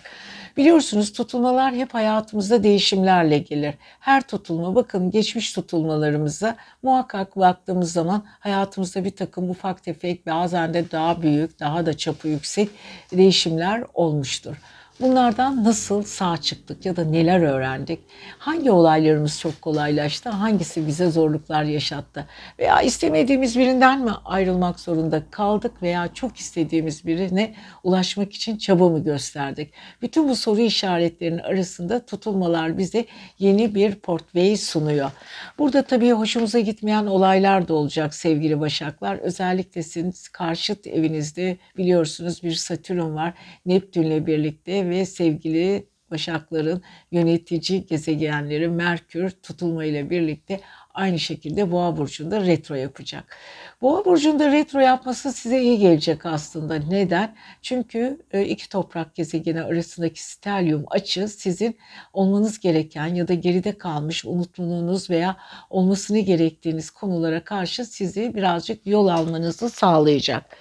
Biliyorsunuz 0.58 1.14
tutulmalar 1.14 1.74
hep 1.76 1.94
hayatımızda 1.94 2.64
değişimlerle 2.64 3.38
gelir. 3.38 3.74
Her 4.00 4.28
tutulma 4.28 4.76
bakın 4.76 5.12
geçmiş 5.12 5.54
tutulmalarımıza 5.54 6.56
muhakkak 6.84 7.36
baktığımız 7.36 7.94
zaman 7.94 8.26
hayatımızda 8.40 9.04
bir 9.04 9.16
takım 9.16 9.50
ufak 9.50 9.84
tefek 9.84 10.26
bazen 10.26 10.74
de 10.74 10.92
daha 10.92 11.22
büyük, 11.22 11.60
daha 11.60 11.86
da 11.86 11.98
çapı 11.98 12.28
yüksek 12.28 12.70
değişimler 13.12 13.84
olmuştur. 13.94 14.56
Bunlardan 15.00 15.64
nasıl 15.64 16.04
sağ 16.04 16.38
çıktık 16.38 16.86
ya 16.86 16.96
da 16.96 17.04
neler 17.04 17.42
öğrendik? 17.42 18.00
Hangi 18.38 18.72
olaylarımız 18.72 19.40
çok 19.40 19.62
kolaylaştı? 19.62 20.30
Hangisi 20.30 20.88
bize 20.88 21.12
zorluklar 21.12 21.64
yaşattı? 21.64 22.28
Veya 22.60 22.82
istemediğimiz 22.82 23.60
birinden 23.60 24.04
mi 24.04 24.12
ayrılmak 24.26 24.80
zorunda 24.80 25.24
kaldık 25.32 25.82
veya 25.82 26.14
çok 26.14 26.38
istediğimiz 26.38 27.06
birine 27.06 27.56
ulaşmak 27.84 28.34
için 28.34 28.58
çaba 28.58 28.90
mı 28.90 29.04
gösterdik? 29.04 29.74
Bütün 30.02 30.30
bu 30.30 30.36
soru 30.36 30.62
işaretlerinin 30.62 31.40
arasında 31.40 32.06
tutulmalar 32.06 32.78
bize 32.78 33.06
yeni 33.40 33.76
bir 33.76 33.96
portföy 33.96 34.58
sunuyor. 34.58 35.12
Burada 35.60 35.82
tabii 35.82 36.12
hoşumuza 36.12 36.60
gitmeyen 36.60 37.06
olaylar 37.06 37.68
da 37.68 37.74
olacak 37.74 38.14
sevgili 38.14 38.60
Başaklar. 38.60 39.18
Özellikle 39.18 39.84
sizin 39.84 40.14
karşıt 40.34 40.88
evinizde 40.88 41.58
biliyorsunuz 41.78 42.44
bir 42.44 42.54
Satürn 42.56 43.16
var. 43.16 43.34
Neptünle 43.66 44.26
birlikte 44.26 44.87
ve 44.89 45.06
sevgili 45.06 45.88
Başakların 46.12 46.82
yönetici 47.12 47.86
gezegenleri 47.86 48.67
Merkür 48.67 49.30
tutulma 49.30 49.86
ile 49.86 50.10
birlikte 50.10 50.62
aynı 50.93 51.19
şekilde 51.19 51.71
Boğa 51.71 51.97
burcunda 51.97 52.45
retro 52.45 52.76
yapacak. 52.76 53.38
Boğa 53.82 54.06
burcunda 54.06 54.52
retro 54.52 54.80
yapması 54.80 55.32
size 55.32 55.62
iyi 55.62 55.80
gelecek 55.80 56.26
aslında. 56.26 56.76
Neden? 56.76 57.36
Çünkü 57.62 58.19
e, 58.32 58.45
iki 58.45 58.69
toprak 58.69 59.15
gezegeni 59.15 59.62
arasındaki 59.62 60.23
stelyum 60.23 60.86
açı 60.89 61.28
sizin 61.28 61.78
olmanız 62.13 62.60
gereken 62.60 63.08
ya 63.08 63.28
da 63.28 63.34
geride 63.34 63.78
kalmış 63.78 64.26
unuttuğunuz 64.26 65.10
veya 65.10 65.38
olmasını 65.69 66.19
gerektiğiniz 66.19 66.89
konulara 66.89 67.43
karşı 67.43 67.86
sizi 67.86 68.36
birazcık 68.36 68.88
yol 68.88 69.08
almanızı 69.08 69.69
sağlayacak. 69.69 70.58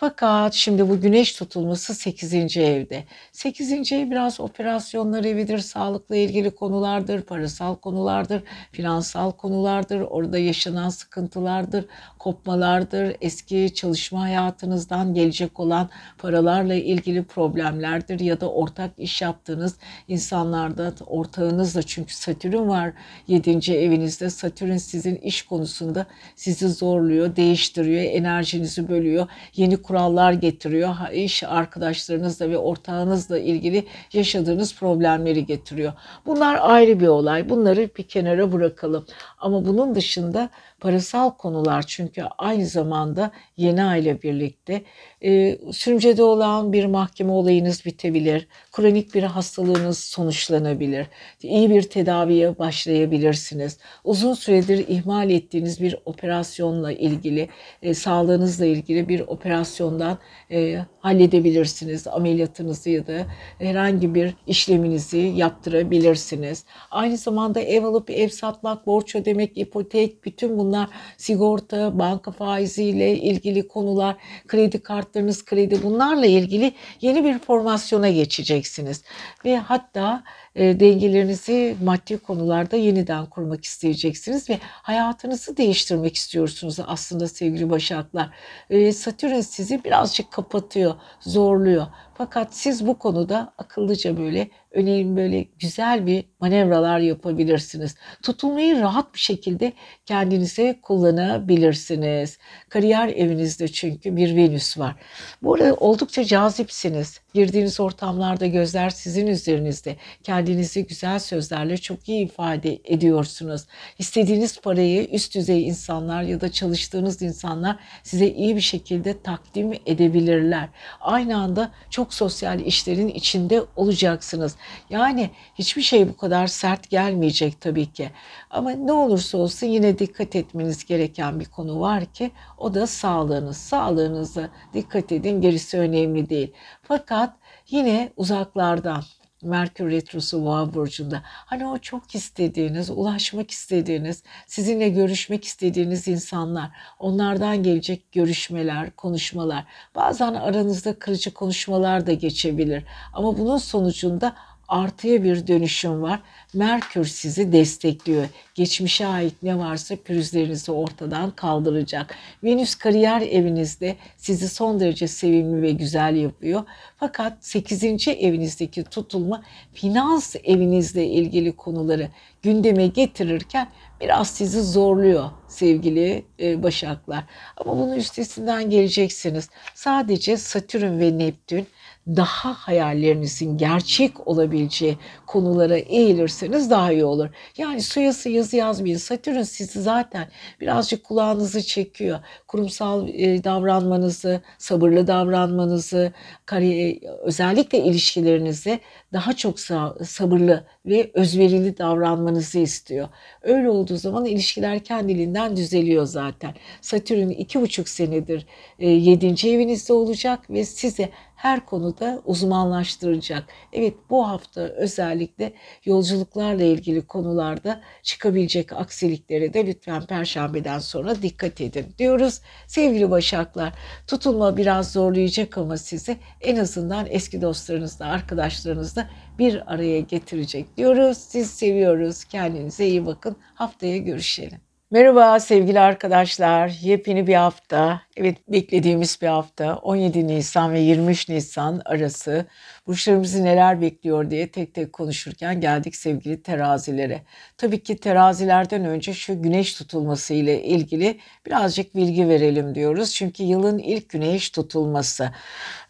Fakat 0.00 0.54
şimdi 0.54 0.88
bu 0.88 1.00
güneş 1.00 1.32
tutulması 1.32 1.94
8. 1.94 2.56
evde. 2.56 3.04
8. 3.32 3.92
ev 3.92 4.10
biraz 4.10 4.40
operasyonlar 4.40 5.24
evidir, 5.24 5.58
sağlıkla 5.58 6.16
ilgili 6.16 6.50
konulardır, 6.50 7.22
parasal 7.22 7.74
konulardır, 7.74 8.42
finansal 8.72 9.32
konulardır, 9.32 10.00
orada 10.00 10.38
yaşanan 10.38 10.88
sıkıntılardır, 10.88 11.84
kopmalardır, 12.18 13.16
eski 13.20 13.74
çalışma 13.74 14.22
hayatınızdan 14.22 15.14
gelecek 15.14 15.60
olan 15.60 15.88
paralarla 16.18 16.74
ilgili 16.74 17.24
problemlerdir 17.24 18.20
ya 18.20 18.40
da 18.40 18.50
ortak 18.50 18.90
iş 18.98 19.22
yaptığınız 19.22 19.76
insanlarda 20.08 20.94
ortağınızla 21.06 21.82
çünkü 21.82 22.14
Satürn 22.14 22.68
var 22.68 22.92
7. 23.28 23.72
evinizde. 23.72 24.30
Satürn 24.30 24.76
sizin 24.76 25.16
iş 25.16 25.42
konusunda 25.42 26.06
sizi 26.36 26.68
zorluyor, 26.68 27.36
değiştiriyor, 27.36 28.02
enerjinizi 28.02 28.88
bölüyor. 28.88 29.26
Yeni 29.56 29.82
kurallar 29.90 30.32
getiriyor. 30.32 30.94
İş 31.12 31.42
arkadaşlarınızla 31.42 32.50
ve 32.50 32.58
ortağınızla 32.58 33.38
ilgili 33.38 33.84
yaşadığınız 34.12 34.74
problemleri 34.74 35.46
getiriyor. 35.46 35.92
Bunlar 36.26 36.58
ayrı 36.62 37.00
bir 37.00 37.06
olay. 37.06 37.48
Bunları 37.48 37.90
bir 37.98 38.02
kenara 38.02 38.52
bırakalım. 38.52 39.06
Ama 39.38 39.66
bunun 39.66 39.94
dışında 39.94 40.50
parasal 40.80 41.30
konular 41.30 41.82
çünkü 41.82 42.22
aynı 42.38 42.66
zamanda 42.66 43.30
yeni 43.56 43.84
ay 43.84 44.00
ile 44.00 44.22
birlikte 44.22 44.82
e, 45.24 45.58
sürümcede 45.72 46.22
olan 46.22 46.72
bir 46.72 46.86
mahkeme 46.86 47.32
olayınız 47.32 47.84
bitebilir. 47.84 48.48
Kronik 48.72 49.14
bir 49.14 49.22
hastalığınız 49.22 49.98
sonuçlanabilir. 49.98 51.06
İyi 51.42 51.70
bir 51.70 51.82
tedaviye 51.82 52.58
başlayabilirsiniz. 52.58 53.78
Uzun 54.04 54.34
süredir 54.34 54.88
ihmal 54.88 55.30
ettiğiniz 55.30 55.80
bir 55.80 55.96
operasyonla 56.04 56.92
ilgili, 56.92 57.48
e, 57.82 57.94
sağlığınızla 57.94 58.66
ilgili 58.66 59.08
bir 59.08 59.20
operasyondan 59.20 60.18
e, 60.50 60.78
halledebilirsiniz. 61.00 62.06
Ameliyatınızı 62.06 62.90
ya 62.90 63.06
da 63.06 63.26
herhangi 63.58 64.14
bir 64.14 64.34
işleminizi 64.46 65.18
yaptırabilirsiniz. 65.18 66.64
Aynı 66.90 67.16
zamanda 67.16 67.60
ev 67.60 67.84
alıp 67.84 68.10
ev 68.10 68.28
satmak, 68.28 68.86
borç 68.86 69.14
ödemek, 69.14 69.58
ipotek, 69.58 70.24
bütün 70.24 70.58
bunlar 70.58 70.69
sigorta, 71.16 71.98
banka 71.98 72.30
faiziyle 72.30 73.18
ilgili 73.18 73.68
konular, 73.68 74.16
kredi 74.48 74.82
kartlarınız, 74.82 75.44
kredi 75.44 75.82
bunlarla 75.82 76.26
ilgili 76.26 76.72
yeni 77.00 77.24
bir 77.24 77.38
formasyona 77.38 78.08
geçeceksiniz. 78.08 79.02
Ve 79.44 79.56
hatta 79.56 80.22
dengelerinizi 80.56 81.76
maddi 81.84 82.18
konularda 82.18 82.76
yeniden 82.76 83.26
kurmak 83.26 83.64
isteyeceksiniz 83.64 84.50
ve 84.50 84.58
hayatınızı 84.62 85.56
değiştirmek 85.56 86.16
istiyorsunuz 86.16 86.76
aslında 86.86 87.28
sevgili 87.28 87.70
Başaklar. 87.70 88.30
E, 88.70 88.92
Satürn 88.92 89.40
sizi 89.40 89.84
birazcık 89.84 90.30
kapatıyor, 90.30 90.94
zorluyor. 91.20 91.86
Fakat 92.14 92.54
siz 92.54 92.86
bu 92.86 92.98
konuda 92.98 93.52
akıllıca 93.58 94.16
böyle 94.16 94.50
önemli 94.70 95.16
böyle 95.16 95.46
güzel 95.58 96.06
bir 96.06 96.24
manevralar 96.40 96.98
yapabilirsiniz. 96.98 97.94
Tutulmayı 98.22 98.80
rahat 98.80 99.14
bir 99.14 99.18
şekilde 99.18 99.72
kendinize 100.06 100.80
kullanabilirsiniz. 100.82 102.38
Kariyer 102.68 103.08
evinizde 103.08 103.68
çünkü 103.68 104.16
bir 104.16 104.36
Venüs 104.36 104.78
var. 104.78 104.96
Bu 105.42 105.54
arada 105.54 105.74
oldukça 105.74 106.24
cazipsiniz. 106.24 107.20
Girdiğiniz 107.34 107.80
ortamlarda 107.80 108.46
gözler 108.46 108.90
sizin 108.90 109.26
üzerinizde. 109.26 109.96
Kendinizi 110.22 110.39
güzel 110.88 111.18
sözlerle 111.18 111.76
çok 111.76 112.08
iyi 112.08 112.24
ifade 112.24 112.78
ediyorsunuz. 112.84 113.62
İstediğiniz 113.98 114.60
parayı 114.60 115.04
üst 115.04 115.34
düzey 115.34 115.68
insanlar 115.68 116.22
ya 116.22 116.40
da 116.40 116.52
çalıştığınız 116.52 117.22
insanlar 117.22 117.78
size 118.02 118.26
iyi 118.28 118.56
bir 118.56 118.60
şekilde 118.60 119.22
takdim 119.22 119.72
edebilirler. 119.86 120.68
Aynı 121.00 121.36
anda 121.36 121.72
çok 121.90 122.14
sosyal 122.14 122.60
işlerin 122.60 123.08
içinde 123.08 123.62
olacaksınız. 123.76 124.56
Yani 124.90 125.30
hiçbir 125.54 125.82
şey 125.82 126.08
bu 126.08 126.16
kadar 126.16 126.46
sert 126.46 126.90
gelmeyecek 126.90 127.60
tabii 127.60 127.92
ki. 127.92 128.10
Ama 128.50 128.70
ne 128.70 128.92
olursa 128.92 129.38
olsun 129.38 129.66
yine 129.66 129.98
dikkat 129.98 130.36
etmeniz 130.36 130.84
gereken 130.84 131.40
bir 131.40 131.44
konu 131.44 131.80
var 131.80 132.04
ki 132.04 132.30
o 132.58 132.74
da 132.74 132.86
sağlığınız. 132.86 133.56
Sağlığınıza 133.56 134.48
dikkat 134.74 135.12
edin 135.12 135.40
gerisi 135.40 135.78
önemli 135.78 136.28
değil. 136.30 136.52
Fakat 136.82 137.36
yine 137.70 138.12
uzaklardan 138.16 139.02
Merkür 139.42 139.90
Retrosu 139.90 140.44
Boğa 140.44 140.74
burcunda. 140.74 141.22
Hani 141.24 141.66
o 141.66 141.78
çok 141.78 142.14
istediğiniz, 142.14 142.90
ulaşmak 142.90 143.50
istediğiniz, 143.50 144.22
sizinle 144.46 144.88
görüşmek 144.88 145.44
istediğiniz 145.44 146.08
insanlar, 146.08 146.70
onlardan 146.98 147.62
gelecek 147.62 148.12
görüşmeler, 148.12 148.90
konuşmalar. 148.96 149.64
Bazen 149.94 150.34
aranızda 150.34 150.98
kırıcı 150.98 151.34
konuşmalar 151.34 152.06
da 152.06 152.12
geçebilir. 152.12 152.84
Ama 153.12 153.38
bunun 153.38 153.58
sonucunda 153.58 154.36
artıya 154.70 155.22
bir 155.22 155.46
dönüşüm 155.46 156.02
var. 156.02 156.20
Merkür 156.54 157.04
sizi 157.04 157.52
destekliyor. 157.52 158.26
Geçmişe 158.54 159.06
ait 159.06 159.34
ne 159.42 159.58
varsa 159.58 159.96
pürüzlerinizi 159.96 160.72
ortadan 160.72 161.30
kaldıracak. 161.30 162.14
Venüs 162.44 162.74
kariyer 162.74 163.20
evinizde 163.20 163.96
sizi 164.16 164.48
son 164.48 164.80
derece 164.80 165.08
sevimli 165.08 165.62
ve 165.62 165.70
güzel 165.70 166.16
yapıyor. 166.16 166.62
Fakat 166.96 167.44
8. 167.44 168.08
evinizdeki 168.08 168.84
tutulma 168.84 169.42
finans 169.72 170.36
evinizle 170.44 171.06
ilgili 171.06 171.52
konuları 171.52 172.08
gündeme 172.42 172.86
getirirken 172.86 173.68
biraz 174.00 174.30
sizi 174.30 174.62
zorluyor 174.62 175.30
sevgili 175.48 176.24
e, 176.40 176.62
Başaklar. 176.62 177.24
Ama 177.56 177.78
bunun 177.78 177.96
üstesinden 177.96 178.70
geleceksiniz. 178.70 179.50
Sadece 179.74 180.36
Satürn 180.36 180.98
ve 181.00 181.18
Neptün 181.18 181.66
daha 182.06 182.52
hayallerinizin 182.52 183.58
gerçek 183.58 184.28
olabileceği 184.28 184.98
konulara 185.26 185.76
eğilirseniz 185.76 186.70
daha 186.70 186.92
iyi 186.92 187.04
olur. 187.04 187.28
Yani 187.58 187.82
suya 187.82 188.12
yazı 188.24 188.56
yazmayın. 188.56 188.96
Satürn 188.96 189.42
sizi 189.42 189.82
zaten 189.82 190.28
birazcık 190.60 191.04
kulağınızı 191.04 191.62
çekiyor. 191.62 192.18
Kurumsal 192.48 193.08
e, 193.08 193.44
davranmanızı, 193.44 194.40
sabırlı 194.58 195.06
davranmanızı, 195.06 196.12
kariyer, 196.46 196.98
özellikle 197.22 197.78
ilişkilerinizi 197.78 198.80
daha 199.12 199.32
çok 199.32 199.60
sabırlı 200.04 200.64
ve 200.86 201.10
özverili 201.14 201.78
davranmanızı 201.78 202.58
istiyor. 202.58 203.08
Öyle 203.42 203.70
olduğu 203.70 203.96
zaman 203.96 204.24
ilişkiler 204.24 204.84
kendiliğinden 204.84 205.56
düzeliyor 205.56 206.06
zaten. 206.06 206.54
Satürn 206.80 207.28
iki 207.28 207.60
buçuk 207.60 207.88
senedir 207.88 208.46
e, 208.78 208.88
yedinci 208.88 209.50
evinizde 209.50 209.92
olacak 209.92 210.50
ve 210.50 210.64
size 210.64 211.10
her 211.40 211.66
konuda 211.66 212.22
uzmanlaştıracak. 212.24 213.44
Evet 213.72 213.94
bu 214.10 214.28
hafta 214.28 214.60
özellikle 214.60 215.52
yolculuklarla 215.84 216.64
ilgili 216.64 217.06
konularda 217.06 217.80
çıkabilecek 218.02 218.72
aksiliklere 218.72 219.54
de 219.54 219.66
lütfen 219.66 220.06
perşembeden 220.06 220.78
sonra 220.78 221.22
dikkat 221.22 221.60
edin 221.60 221.86
diyoruz. 221.98 222.40
Sevgili 222.66 223.10
Başaklar 223.10 223.72
tutulma 224.06 224.56
biraz 224.56 224.92
zorlayacak 224.92 225.58
ama 225.58 225.76
sizi 225.76 226.16
en 226.40 226.56
azından 226.56 227.06
eski 227.10 227.42
dostlarınızla, 227.42 228.06
arkadaşlarınızla 228.06 229.10
bir 229.38 229.74
araya 229.74 230.00
getirecek 230.00 230.76
diyoruz. 230.76 231.18
Siz 231.18 231.50
seviyoruz. 231.50 232.24
Kendinize 232.24 232.86
iyi 232.86 233.06
bakın. 233.06 233.36
Haftaya 233.54 233.96
görüşelim. 233.96 234.69
Merhaba 234.92 235.40
sevgili 235.40 235.80
arkadaşlar. 235.80 236.68
Yepyeni 236.82 237.26
bir 237.26 237.34
hafta. 237.34 238.02
Evet 238.16 238.36
beklediğimiz 238.48 239.18
bir 239.22 239.26
hafta. 239.26 239.76
17 239.76 240.26
Nisan 240.26 240.72
ve 240.72 240.80
23 240.80 241.28
Nisan 241.28 241.82
arası 241.84 242.46
burçlarımızı 242.86 243.44
neler 243.44 243.80
bekliyor 243.80 244.30
diye 244.30 244.50
tek 244.50 244.74
tek 244.74 244.92
konuşurken 244.92 245.60
geldik 245.60 245.96
sevgili 245.96 246.42
terazilere. 246.42 247.22
Tabii 247.56 247.82
ki 247.82 247.96
terazilerden 247.96 248.84
önce 248.84 249.12
şu 249.12 249.42
güneş 249.42 249.74
tutulması 249.74 250.34
ile 250.34 250.62
ilgili 250.62 251.18
birazcık 251.46 251.96
bilgi 251.96 252.28
verelim 252.28 252.74
diyoruz. 252.74 253.14
Çünkü 253.14 253.42
yılın 253.42 253.78
ilk 253.78 254.08
güneş 254.08 254.50
tutulması. 254.50 255.30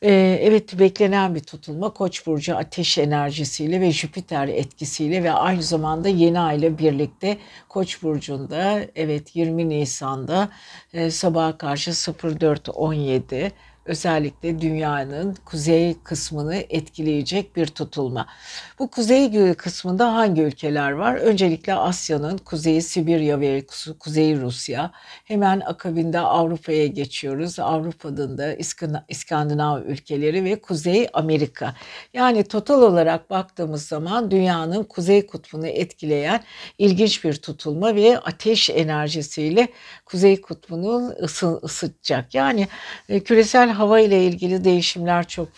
Ee, 0.02 0.38
evet 0.42 0.78
beklenen 0.78 1.34
bir 1.34 1.40
tutulma 1.40 1.90
Koç 1.92 2.26
burcu 2.26 2.56
ateş 2.56 2.98
enerjisiyle 2.98 3.80
ve 3.80 3.90
Jüpiter 3.90 4.48
etkisiyle 4.48 5.22
ve 5.22 5.32
aynı 5.32 5.62
zamanda 5.62 6.08
yeni 6.08 6.40
ay 6.40 6.58
ile 6.58 6.78
birlikte 6.78 7.36
Koç 7.68 8.02
burcunda 8.02 8.89
evet 8.94 9.36
20 9.36 9.68
Nisan'da 9.68 10.48
e, 10.92 11.10
sabaha 11.10 11.58
karşı 11.58 11.90
04.17 11.90 13.52
özellikle 13.84 14.60
dünyanın 14.60 15.36
kuzey 15.44 15.96
kısmını 16.04 16.54
etkileyecek 16.54 17.56
bir 17.56 17.66
tutulma. 17.66 18.26
Bu 18.78 18.90
kuzey 18.90 19.54
kısmında 19.54 20.14
hangi 20.14 20.42
ülkeler 20.42 20.90
var? 20.90 21.14
Öncelikle 21.14 21.74
Asya'nın 21.74 22.38
kuzeyi 22.38 22.82
Sibirya 22.82 23.40
ve 23.40 23.66
kuzey 23.98 24.36
Rusya. 24.36 24.90
Hemen 25.24 25.60
akabinde 25.60 26.20
Avrupa'ya 26.20 26.86
geçiyoruz. 26.86 27.58
Avrupa'nın 27.58 28.38
da 28.38 28.56
İskandinav 29.08 29.82
ülkeleri 29.82 30.44
ve 30.44 30.60
Kuzey 30.60 31.08
Amerika. 31.12 31.74
Yani 32.14 32.44
total 32.44 32.82
olarak 32.82 33.30
baktığımız 33.30 33.86
zaman 33.86 34.30
dünyanın 34.30 34.84
kuzey 34.84 35.26
kutbunu 35.26 35.66
etkileyen 35.66 36.40
ilginç 36.78 37.24
bir 37.24 37.34
tutulma 37.34 37.94
ve 37.94 38.18
ateş 38.18 38.70
enerjisiyle 38.70 39.68
kuzey 40.06 40.40
kutbunu 40.40 41.14
ısı, 41.22 41.60
ısıtacak. 41.64 42.34
Yani 42.34 42.68
e, 43.08 43.20
küresel 43.20 43.70
hava 43.80 44.00
ile 44.00 44.24
ilgili 44.24 44.64
değişimler 44.64 45.28
çok 45.28 45.48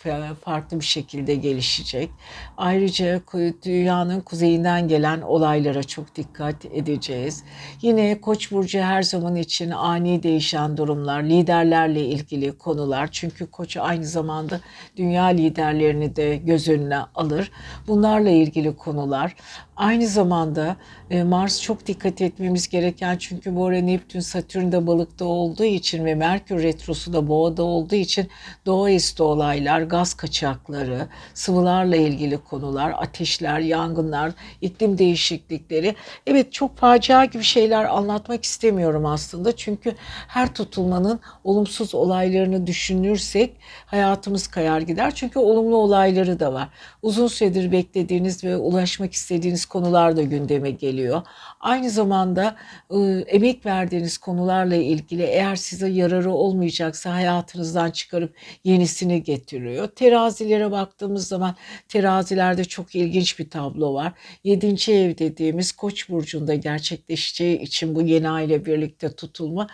farklı 0.44 0.80
bir 0.80 0.84
şekilde 0.84 1.34
gelişecek. 1.34 2.10
Ayrıca 2.56 3.20
dünyanın 3.64 4.20
kuzeyinden 4.20 4.88
gelen 4.88 5.20
olaylara 5.20 5.82
çok 5.82 6.16
dikkat 6.16 6.64
edeceğiz. 6.64 7.44
Yine 7.82 8.20
Koç 8.20 8.52
burcu 8.52 8.78
her 8.78 9.02
zaman 9.02 9.36
için 9.36 9.70
ani 9.70 10.22
değişen 10.22 10.76
durumlar, 10.76 11.22
liderlerle 11.22 12.00
ilgili 12.00 12.58
konular. 12.58 13.08
Çünkü 13.12 13.46
Koç 13.46 13.76
aynı 13.76 14.04
zamanda 14.04 14.60
dünya 14.96 15.24
liderlerini 15.24 16.16
de 16.16 16.36
göz 16.36 16.68
önüne 16.68 16.98
alır. 17.14 17.50
Bunlarla 17.88 18.30
ilgili 18.30 18.76
konular. 18.76 19.36
Aynı 19.76 20.06
zamanda 20.06 20.76
e, 21.10 21.22
Mars 21.22 21.62
çok 21.62 21.86
dikkat 21.86 22.20
etmemiz 22.20 22.68
gereken 22.68 23.16
çünkü 23.18 23.56
bu 23.56 23.66
ara 23.66 23.78
Neptün 23.78 24.20
Satürn 24.20 24.72
de 24.72 24.86
balıkta 24.86 25.24
olduğu 25.24 25.64
için 25.64 26.04
ve 26.04 26.14
Merkür 26.14 26.62
retrosu 26.62 27.12
da 27.12 27.28
boğada 27.28 27.62
olduğu 27.62 27.94
için 27.94 28.28
doğaüstü 28.66 29.22
olaylar, 29.22 29.82
gaz 29.82 30.14
kaçakları, 30.14 31.08
sıvılarla 31.34 31.96
ilgili 31.96 32.38
konular, 32.38 32.94
ateşler, 32.98 33.58
yangınlar, 33.58 34.32
iklim 34.60 34.98
değişiklikleri. 34.98 35.94
Evet 36.26 36.52
çok 36.52 36.76
facia 36.76 37.24
gibi 37.24 37.42
şeyler 37.42 37.84
anlatmak 37.84 38.44
istemiyorum 38.44 39.06
aslında. 39.06 39.56
Çünkü 39.56 39.94
her 40.28 40.54
tutulmanın 40.54 41.20
olumsuz 41.44 41.94
olaylarını 41.94 42.66
düşünürsek 42.66 43.56
hayatımız 43.86 44.46
kayar 44.46 44.80
gider. 44.80 45.14
Çünkü 45.14 45.38
olumlu 45.38 45.76
olayları 45.76 46.40
da 46.40 46.52
var. 46.52 46.68
Uzun 47.02 47.26
süredir 47.26 47.72
beklediğiniz 47.72 48.44
ve 48.44 48.56
ulaşmak 48.56 49.12
istediğiniz 49.12 49.61
konular 49.66 50.16
da 50.16 50.22
gündeme 50.22 50.70
geliyor. 50.70 51.22
Aynı 51.60 51.90
zamanda 51.90 52.56
e, 52.90 52.96
emek 53.26 53.66
verdiğiniz 53.66 54.18
konularla 54.18 54.74
ilgili 54.74 55.22
eğer 55.22 55.56
size 55.56 55.88
yararı 55.88 56.30
olmayacaksa 56.30 57.14
hayatınızdan 57.14 57.90
çıkarıp 57.90 58.36
yenisini 58.64 59.22
getiriyor. 59.22 59.88
Terazilere 59.88 60.70
baktığımız 60.70 61.28
zaman 61.28 61.56
terazilerde 61.88 62.64
çok 62.64 62.94
ilginç 62.94 63.38
bir 63.38 63.50
tablo 63.50 63.94
var. 63.94 64.12
Yedinci 64.44 64.92
ev 64.92 65.18
dediğimiz 65.18 65.72
Koç 65.72 66.08
burcunda 66.08 66.54
gerçekleşeceği 66.54 67.58
için 67.58 67.94
bu 67.94 68.02
yeni 68.02 68.30
ay 68.30 68.46
ile 68.46 68.66
birlikte 68.66 69.16
tutulma 69.16 69.66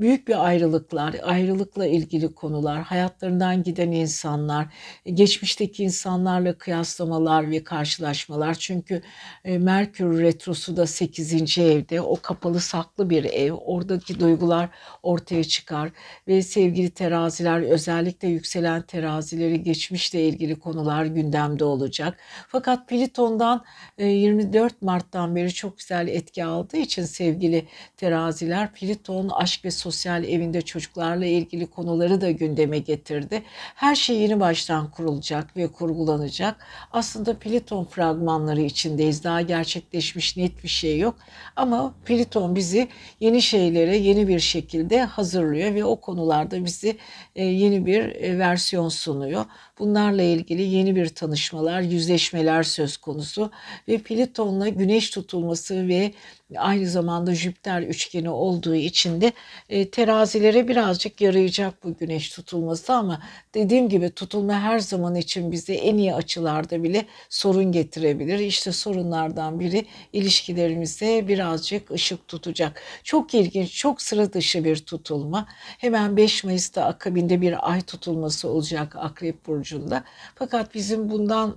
büyük 0.00 0.28
bir 0.28 0.46
ayrılıklar, 0.46 1.16
ayrılıkla 1.22 1.86
ilgili 1.86 2.34
konular, 2.34 2.82
hayatlarından 2.82 3.62
giden 3.62 3.92
insanlar, 3.92 4.66
geçmişteki 5.06 5.84
insanlarla 5.84 6.58
kıyaslamalar 6.58 7.50
ve 7.50 7.64
karşılaşmalar. 7.64 8.54
Çünkü 8.54 9.02
Merkür 9.44 10.20
retrosu 10.20 10.76
da 10.76 10.86
8. 10.86 11.58
evde. 11.58 12.00
O 12.00 12.16
kapalı 12.22 12.60
saklı 12.60 13.10
bir 13.10 13.24
ev. 13.24 13.52
Oradaki 13.52 14.20
duygular 14.20 14.68
ortaya 15.02 15.44
çıkar 15.44 15.90
ve 16.28 16.42
sevgili 16.42 16.90
teraziler 16.90 17.60
özellikle 17.60 18.28
yükselen 18.28 18.82
terazileri 18.82 19.62
geçmişle 19.62 20.28
ilgili 20.28 20.58
konular 20.58 21.04
gündemde 21.04 21.64
olacak. 21.64 22.18
Fakat 22.48 22.88
Pliton'dan 22.88 23.64
24 23.98 24.72
e, 24.72 24.76
Mart'tan 24.80 25.36
beri 25.36 25.54
çok 25.54 25.78
güzel 25.78 26.08
etki 26.08 26.44
aldığı 26.44 26.76
için 26.76 27.04
sevgili 27.04 27.66
teraziler 27.96 28.72
Pliton 28.72 29.28
aşk 29.28 29.64
ve 29.64 29.70
sosyal 29.70 30.24
evinde 30.24 30.62
çocuklarla 30.62 31.26
ilgili 31.26 31.66
konuları 31.66 32.20
da 32.20 32.30
gündeme 32.30 32.78
getirdi. 32.78 33.42
Her 33.74 33.94
şey 33.94 34.16
yeni 34.16 34.40
baştan 34.40 34.90
kurulacak 34.90 35.56
ve 35.56 35.66
kurgulanacak. 35.72 36.56
Aslında 36.92 37.38
Pliton 37.38 37.84
fragmanları 37.84 38.60
içindeyiz. 38.60 39.24
Daha 39.24 39.33
gerçekleşmiş 39.40 40.36
net 40.36 40.62
bir 40.62 40.68
şey 40.68 40.98
yok. 40.98 41.16
Ama 41.56 41.94
Pliton 42.04 42.56
bizi 42.56 42.88
yeni 43.20 43.42
şeylere 43.42 43.96
yeni 43.96 44.28
bir 44.28 44.40
şekilde 44.40 45.02
hazırlıyor 45.04 45.74
ve 45.74 45.84
o 45.84 46.00
konularda 46.00 46.64
bizi 46.64 46.98
e, 47.36 47.44
yeni 47.44 47.86
bir 47.86 48.02
e, 48.02 48.38
versiyon 48.38 48.88
sunuyor. 48.88 49.44
Bunlarla 49.78 50.22
ilgili 50.22 50.62
yeni 50.62 50.96
bir 50.96 51.08
tanışmalar, 51.08 51.80
yüzleşmeler 51.80 52.62
söz 52.62 52.96
konusu 52.96 53.50
ve 53.88 53.98
Plüton'la 53.98 54.68
Güneş 54.68 55.10
tutulması 55.10 55.88
ve 55.88 56.12
aynı 56.56 56.86
zamanda 56.86 57.34
Jüpiter 57.34 57.82
üçgeni 57.82 58.30
olduğu 58.30 58.74
için 58.74 59.20
de 59.20 59.32
e, 59.68 59.90
terazilere 59.90 60.68
birazcık 60.68 61.20
yarayacak 61.20 61.84
bu 61.84 61.96
güneş 61.96 62.28
tutulması 62.28 62.92
ama 62.92 63.22
dediğim 63.54 63.88
gibi 63.88 64.10
tutulma 64.10 64.60
her 64.60 64.78
zaman 64.78 65.14
için 65.14 65.52
bize 65.52 65.74
en 65.74 65.96
iyi 65.96 66.14
açılarda 66.14 66.82
bile 66.82 67.06
sorun 67.28 67.72
getirebilir. 67.72 68.38
İşte 68.38 68.72
sorunlardan 68.72 69.60
biri 69.60 69.86
ilişkilerimize 70.12 71.28
birazcık 71.28 71.90
ışık 71.90 72.28
tutacak. 72.28 72.82
Çok 73.04 73.34
ilginç, 73.34 73.74
çok 73.76 74.02
sıra 74.02 74.32
dışı 74.32 74.64
bir 74.64 74.76
tutulma. 74.76 75.46
Hemen 75.78 76.16
5 76.16 76.44
Mayıs'ta 76.44 76.84
akabinde 76.84 77.40
bir 77.40 77.70
ay 77.70 77.80
tutulması 77.82 78.48
olacak 78.48 78.96
Akrep 78.96 79.44
Burcu'nda. 79.64 80.04
Fakat 80.34 80.74
bizim 80.74 81.10
bundan 81.10 81.56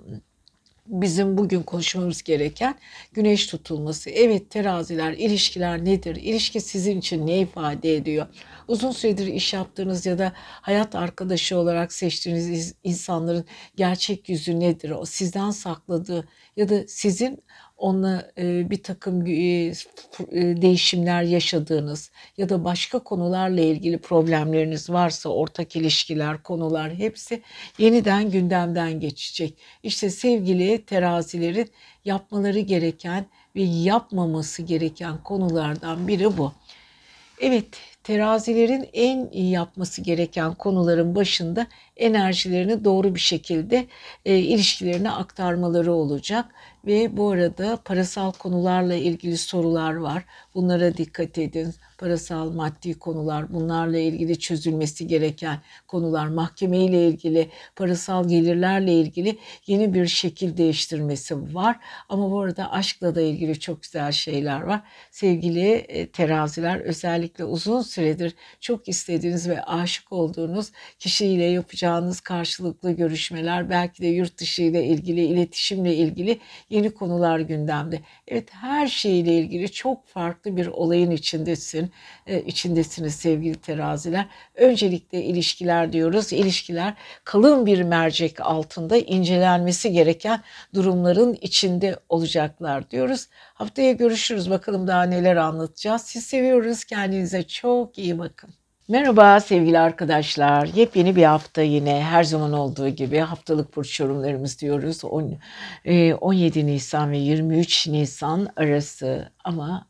bizim 0.86 1.38
bugün 1.38 1.64
konuşmamız 1.64 2.24
gereken 2.24 2.76
güneş 3.14 3.48
tutulması. 3.48 4.10
Evet 4.10 4.50
teraziler, 4.50 5.14
ilişkiler 5.14 5.86
nedir? 5.86 6.16
İlişki 6.16 6.62
sizin 6.62 7.00
için 7.00 7.28
ne 7.28 7.40
ifade 7.40 7.96
ediyor? 7.96 8.28
Uzun 8.68 8.92
süredir 8.92 9.28
iş 9.28 9.54
yaptığınız 9.54 10.06
ya 10.06 10.18
da 10.18 10.34
hayat 10.38 10.96
arkadaşı 10.96 11.58
olarak 11.58 11.94
seçtiğiniz 11.94 12.74
insanların 12.84 13.46
gerçek 13.76 14.30
yüzü 14.30 14.60
nedir? 14.60 14.90
O 14.90 15.06
sizden 15.06 15.52
sakladığı 15.52 16.28
ya 16.58 16.70
da 16.70 16.88
sizin 16.88 17.44
onunla 17.78 18.32
e, 18.38 18.70
bir 18.70 18.84
takım 18.84 19.26
e, 19.26 19.32
e, 19.32 19.74
değişimler 20.62 21.22
yaşadığınız 21.24 22.12
ya 22.38 22.50
da 22.50 22.64
başka 22.64 23.00
konularla 23.00 23.62
ilgili 23.62 23.98
problemleriniz 23.98 24.90
varsa 24.90 25.30
ortak 25.30 25.76
ilişkiler, 25.76 26.44
konular 26.44 26.94
hepsi 26.94 27.42
yeniden 27.78 28.32
gündemden 28.32 29.00
geçecek. 29.00 29.58
İşte 29.84 30.10
sevgili 30.10 30.86
terazilerin 30.86 31.72
yapmaları 32.06 32.60
gereken 32.60 33.26
ve 33.56 33.62
yapmaması 33.62 34.62
gereken 34.62 35.24
konulardan 35.24 36.08
biri 36.08 36.38
bu. 36.38 36.52
Evet, 37.40 37.68
terazilerin 38.04 38.90
en 38.94 39.30
iyi 39.32 39.52
yapması 39.52 40.02
gereken 40.02 40.54
konuların 40.54 41.16
başında 41.16 41.68
enerjilerini 41.98 42.84
doğru 42.84 43.16
bir 43.16 43.20
şekilde 43.20 43.88
e, 44.26 44.38
ilişkilerine 44.38 45.12
aktarmaları 45.12 45.94
olacak 45.94 46.46
ve 46.88 47.18
bu 47.18 47.32
arada 47.32 47.78
parasal 47.86 48.32
konularla 48.32 48.96
ilgili 48.96 49.38
sorular 49.38 49.96
var. 49.96 50.24
Bunlara 50.56 50.98
dikkat 50.98 51.38
edin. 51.38 51.74
Parasal, 51.98 52.52
maddi 52.52 53.00
konular, 53.00 53.54
bunlarla 53.54 53.98
ilgili 53.98 54.40
çözülmesi 54.40 55.08
gereken 55.08 55.60
konular, 55.88 56.28
mahkeme 56.28 56.78
ile 56.78 57.08
ilgili, 57.08 57.50
parasal 57.76 58.28
gelirlerle 58.28 58.94
ilgili 58.94 59.38
yeni 59.68 59.94
bir 59.94 60.08
şekil 60.08 60.58
değiştirmesi 60.58 61.56
var. 61.56 61.80
Ama 62.10 62.32
bu 62.32 62.42
arada 62.42 62.72
aşkla 62.72 63.16
da 63.16 63.22
ilgili 63.22 63.60
çok 63.60 63.84
güzel 63.84 64.12
şeyler 64.12 64.62
var. 64.62 64.82
Sevgili 65.12 65.70
e, 65.72 66.08
teraziler 66.08 66.80
özellikle 66.80 67.46
uzun 67.46 67.82
süredir 67.82 68.36
çok 68.62 68.88
istediğiniz 68.88 69.50
ve 69.50 69.64
aşık 69.64 70.12
olduğunuz 70.12 70.72
kişiyle 71.00 71.44
yapacağınız 71.44 71.87
karşılıklı 72.22 72.92
görüşmeler, 72.92 73.70
belki 73.70 74.02
de 74.02 74.08
yurt 74.08 74.38
dışı 74.38 74.62
ile 74.62 74.86
ilgili, 74.86 75.26
iletişimle 75.26 75.96
ilgili 75.96 76.40
yeni 76.70 76.90
konular 76.90 77.40
gündemde. 77.40 78.02
Evet 78.28 78.50
her 78.54 78.88
şeyle 78.88 79.34
ilgili 79.34 79.72
çok 79.72 80.08
farklı 80.08 80.58
bir 80.58 80.68
olayın 80.68 81.12
içindesin, 81.12 81.92
e, 82.28 82.42
içindesiniz 82.42 83.16
sevgili 83.16 83.56
teraziler. 83.56 84.26
Öncelikle 84.56 85.24
ilişkiler 85.24 85.94
diyoruz. 85.94 86.34
İlişkiler 86.34 86.94
kalın 87.24 87.66
bir 87.66 87.82
mercek 87.82 88.42
altında 88.42 88.98
incelenmesi 88.98 89.92
gereken 89.92 90.42
durumların 90.74 91.38
içinde 91.42 92.00
olacaklar 92.10 92.92
diyoruz. 92.92 93.28
Haftaya 93.54 93.92
görüşürüz. 93.92 94.50
Bakalım 94.50 94.88
daha 94.88 95.04
neler 95.04 95.36
anlatacağız. 95.36 96.02
Siz 96.02 96.26
seviyoruz. 96.26 96.84
Kendinize 96.84 97.44
çok 97.44 97.98
iyi 97.98 98.20
bakın. 98.20 98.67
Merhaba 98.90 99.40
sevgili 99.40 99.80
arkadaşlar. 99.80 100.68
Yepyeni 100.68 101.16
bir 101.16 101.24
hafta 101.24 101.62
yine 101.62 102.04
her 102.04 102.24
zaman 102.24 102.54
olduğu 102.54 102.90
gibi 102.90 103.18
haftalık 103.18 103.76
burç 103.76 104.00
yorumlarımız 104.00 104.62
diyoruz. 104.62 105.02
17 105.06 106.60
e, 106.60 106.66
Nisan 106.66 107.12
ve 107.12 107.18
23 107.18 107.88
Nisan 107.88 108.48
arası 108.56 109.32
ama 109.44 109.88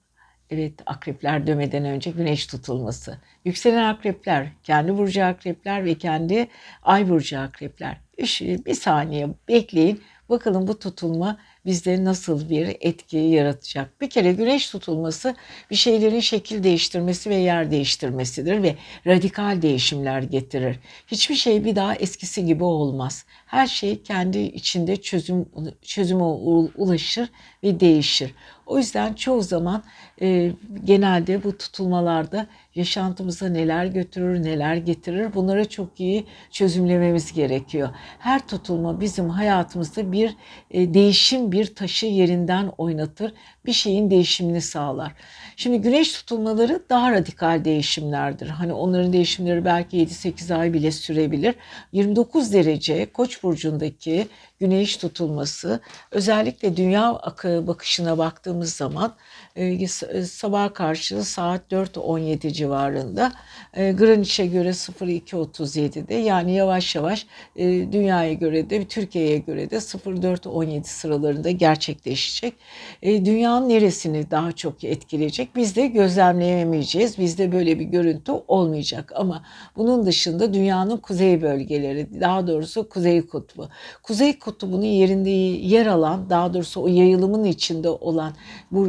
evet 0.49 0.73
akrepler 0.85 1.47
dömeden 1.47 1.85
önce 1.85 2.11
güneş 2.11 2.47
tutulması. 2.47 3.17
Yükselen 3.45 3.83
akrepler, 3.83 4.49
kendi 4.63 4.97
burcu 4.97 5.25
akrepler 5.25 5.85
ve 5.85 5.95
kendi 5.95 6.47
ay 6.83 7.09
burcu 7.09 7.39
akrepler. 7.39 7.97
Bir 8.65 8.73
saniye 8.73 9.27
bekleyin. 9.47 10.03
Bakalım 10.29 10.67
bu 10.67 10.79
tutulma 10.79 11.37
bizde 11.67 12.05
nasıl 12.05 12.49
bir 12.49 12.77
etki 12.81 13.17
yaratacak? 13.17 14.01
Bir 14.01 14.09
kere 14.09 14.33
güneş 14.33 14.69
tutulması 14.71 15.35
bir 15.71 15.75
şeylerin 15.75 16.19
şekil 16.19 16.63
değiştirmesi 16.63 17.29
ve 17.29 17.35
yer 17.35 17.71
değiştirmesidir 17.71 18.63
ve 18.63 18.75
radikal 19.07 19.61
değişimler 19.61 20.21
getirir. 20.23 20.79
Hiçbir 21.07 21.35
şey 21.35 21.65
bir 21.65 21.75
daha 21.75 21.95
eskisi 21.95 22.45
gibi 22.45 22.63
olmaz. 22.63 23.25
Her 23.47 23.67
şey 23.67 24.03
kendi 24.03 24.39
içinde 24.39 24.95
çözüm 24.95 25.45
çözüme 25.81 26.23
ulaşır 26.23 27.29
ve 27.63 27.79
değişir. 27.79 28.33
O 28.65 28.77
yüzden 28.77 29.13
çoğu 29.13 29.41
zaman 29.41 29.83
e, 30.21 30.51
genelde 30.83 31.43
bu 31.43 31.57
tutulmalarda 31.57 32.47
yaşantımıza 32.75 33.49
neler 33.49 33.85
götürür, 33.85 34.43
neler 34.43 34.75
getirir 34.75 35.33
bunları 35.33 35.69
çok 35.69 35.99
iyi 35.99 36.25
çözümlememiz 36.51 37.33
gerekiyor. 37.33 37.89
Her 38.19 38.47
tutulma 38.47 38.99
bizim 38.99 39.29
hayatımızda 39.29 40.11
bir 40.11 40.35
e, 40.71 40.93
değişim, 40.93 41.51
bir 41.51 41.75
taşı 41.75 42.05
yerinden 42.05 42.71
oynatır, 42.77 43.33
bir 43.67 43.73
şeyin 43.73 44.09
değişimini 44.11 44.61
sağlar. 44.61 45.11
Şimdi 45.55 45.81
güneş 45.81 46.11
tutulmaları 46.13 46.83
daha 46.89 47.11
radikal 47.11 47.65
değişimlerdir. 47.65 48.47
Hani 48.47 48.73
onların 48.73 49.13
değişimleri 49.13 49.65
belki 49.65 49.97
7-8 49.97 50.55
ay 50.55 50.73
bile 50.73 50.91
sürebilir. 50.91 51.55
29 51.91 52.53
derece 52.53 53.11
Koç 53.11 53.43
burcundaki 53.43 54.27
güneş 54.59 54.97
tutulması 54.97 55.79
özellikle 56.11 56.77
dünya 56.77 57.21
bakışına 57.43 58.17
baktığımız 58.17 58.73
zaman 58.73 59.13
e, 59.55 59.87
sabah 60.25 60.73
karşı 60.73 61.23
saat 61.23 61.71
4.17 61.71 62.53
civarında. 62.53 63.31
E, 63.73 63.91
Greenwich'e 63.91 64.45
göre 64.45 64.69
02.37'de 64.69 66.15
yani 66.15 66.55
yavaş 66.55 66.95
yavaş 66.95 67.27
e, 67.55 67.65
dünyaya 67.65 68.33
göre 68.33 68.69
de 68.69 68.85
Türkiye'ye 68.85 69.37
göre 69.37 69.69
de 69.69 69.75
04.17 69.75 70.83
sıralarında 70.83 71.51
gerçekleşecek. 71.51 72.53
E, 73.01 73.25
dünyanın 73.25 73.69
neresini 73.69 74.31
daha 74.31 74.51
çok 74.51 74.83
etkileyecek? 74.83 75.55
Biz 75.55 75.75
de 75.75 75.87
gözlemleyemeyeceğiz. 75.87 77.17
Bizde 77.17 77.51
böyle 77.51 77.79
bir 77.79 77.85
görüntü 77.85 78.31
olmayacak 78.47 79.11
ama 79.15 79.43
bunun 79.75 80.05
dışında 80.05 80.53
dünyanın 80.53 80.97
kuzey 80.97 81.41
bölgeleri 81.41 82.21
daha 82.21 82.47
doğrusu 82.47 82.89
kuzey 82.89 83.27
kutbu. 83.27 83.69
Kuzey 84.03 84.39
kutbunun 84.47 84.85
yerinde 84.85 85.29
yer 85.29 85.85
alan 85.85 86.29
daha 86.29 86.53
doğrusu 86.53 86.81
o 86.81 86.87
yayılımın 86.87 87.43
içinde 87.43 87.89
olan 87.89 88.33
bu 88.71 88.87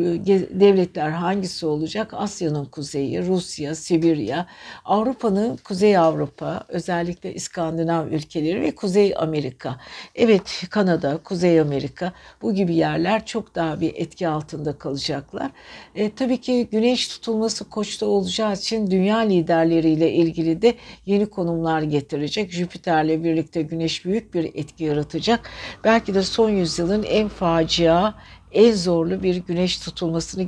devletler 0.61 1.11
hangisi 1.11 1.67
olacak? 1.67 2.15
Asya'nın 2.15 2.65
kuzeyi, 2.65 3.27
Rusya, 3.27 3.75
Sibirya, 3.75 4.47
Avrupa'nın 4.85 5.57
Kuzey 5.57 5.99
Avrupa, 5.99 6.65
özellikle 6.69 7.35
İskandinav 7.35 8.07
ülkeleri 8.07 8.63
ve 8.63 8.75
Kuzey 8.75 9.15
Amerika. 9.17 9.81
Evet 10.15 10.63
Kanada, 10.71 11.19
Kuzey 11.25 11.61
Amerika 11.61 12.13
bu 12.43 12.55
gibi 12.55 12.75
yerler 12.75 13.27
çok 13.27 13.55
daha 13.55 13.81
bir 13.81 13.95
etki 13.95 14.29
altında 14.29 14.79
kalacaklar. 14.79 15.51
E, 15.95 16.11
tabii 16.11 16.41
ki 16.41 16.69
güneş 16.73 17.09
tutulması 17.09 17.71
koçta 17.71 18.07
olacağı 18.07 18.53
için 18.53 18.91
dünya 18.91 19.19
liderleriyle 19.19 20.13
ilgili 20.13 20.63
de 20.63 20.75
yeni 21.07 21.27
konumlar 21.27 21.83
getirecek. 21.83 22.53
Jüpiter'le 22.53 23.25
birlikte 23.25 23.63
güneş 23.63 24.05
büyük 24.05 24.35
bir 24.35 24.45
etki 24.55 24.85
yaratacak. 24.85 25.48
Belki 25.85 26.15
de 26.15 26.23
son 26.23 26.51
yüzyılın 26.51 27.03
en 27.03 27.29
facia, 27.29 28.15
en 28.53 28.73
zorlu 28.73 29.23
bir 29.23 29.37
güneş 29.37 29.79
tutulmasını 29.79 30.43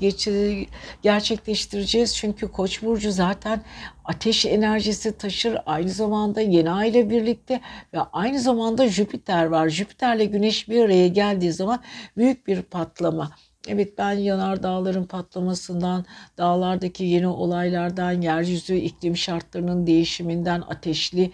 gerçekleştireceğiz. 1.02 2.16
Çünkü 2.16 2.48
Koç 2.48 2.82
burcu 2.82 3.12
zaten 3.12 3.62
ateş 4.04 4.46
enerjisi 4.46 5.18
taşır. 5.18 5.58
Aynı 5.66 5.90
zamanda 5.90 6.40
yeni 6.40 6.70
ay 6.70 6.88
ile 6.88 7.10
birlikte 7.10 7.60
ve 7.94 7.98
aynı 8.12 8.40
zamanda 8.40 8.88
Jüpiter 8.88 9.44
var. 9.44 9.68
Jüpiterle 9.68 10.24
Güneş 10.24 10.68
bir 10.68 10.84
araya 10.84 11.08
geldiği 11.08 11.52
zaman 11.52 11.82
büyük 12.16 12.46
bir 12.46 12.62
patlama. 12.62 13.30
Evet 13.68 13.98
ben 13.98 14.12
yanar 14.12 14.62
dağların 14.62 15.04
patlamasından, 15.04 16.04
dağlardaki 16.38 17.04
yeni 17.04 17.28
olaylardan, 17.28 18.20
yeryüzü 18.20 18.74
iklim 18.74 19.16
şartlarının 19.16 19.86
değişiminden, 19.86 20.60
ateşli 20.60 21.30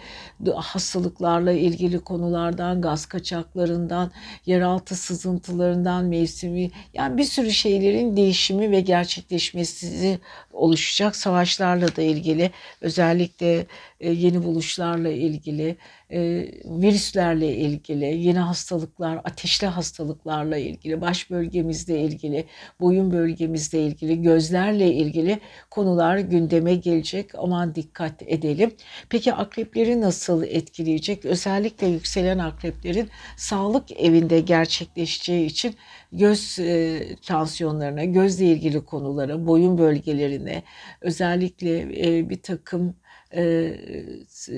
hastalıklarla 0.55 1.53
ilgili 1.53 2.01
konulardan, 2.01 2.81
gaz 2.81 3.07
kaçaklarından, 3.07 4.11
yeraltı 4.47 4.97
sızıntılarından, 4.97 6.05
mevsimi 6.05 6.71
yani 6.95 7.19
bir 7.19 7.25
sürü 7.25 7.51
şeylerin 7.51 8.17
değişimi 8.17 8.71
ve 8.71 8.81
gerçekleşmesi 8.81 10.19
oluşacak. 10.57 11.17
Savaşlarla 11.17 11.97
da 11.97 12.03
ilgili 12.03 12.51
özellikle 12.81 13.67
e, 14.01 14.13
yeni 14.13 14.45
buluşlarla 14.45 15.09
ilgili, 15.11 15.77
e, 16.11 16.21
virüslerle 16.65 17.57
ilgili, 17.57 18.05
yeni 18.05 18.39
hastalıklar, 18.39 19.17
ateşli 19.17 19.67
hastalıklarla 19.67 20.57
ilgili, 20.57 21.01
baş 21.01 21.31
bölgemizle 21.31 22.01
ilgili, 22.01 22.45
boyun 22.81 23.13
bölgemizle 23.13 23.83
ilgili, 23.83 24.23
gözlerle 24.23 24.93
ilgili 24.93 25.41
konular 25.71 26.19
gündeme 26.19 26.75
gelecek. 26.75 27.35
Aman 27.35 27.75
dikkat 27.75 28.23
edelim. 28.27 28.71
Peki 29.09 29.33
akrepleri 29.33 30.01
nasıl 30.01 30.43
etkileyecek? 30.43 31.25
Özellikle 31.25 31.87
yükselen 31.87 32.39
akreplerin 32.39 33.09
sağlık 33.37 33.93
evinde 33.93 34.41
gerçekleşeceği 34.41 35.47
için 35.47 35.77
göz 36.19 36.59
e, 36.59 37.03
tansiyonlarına, 37.27 38.05
gözle 38.05 38.45
ilgili 38.45 38.85
konulara, 38.85 39.47
boyun 39.47 39.79
bölgelerine, 39.79 40.63
özellikle 41.01 41.81
e, 42.09 42.29
bir 42.29 42.43
takım 42.43 42.97
e, 43.37 43.77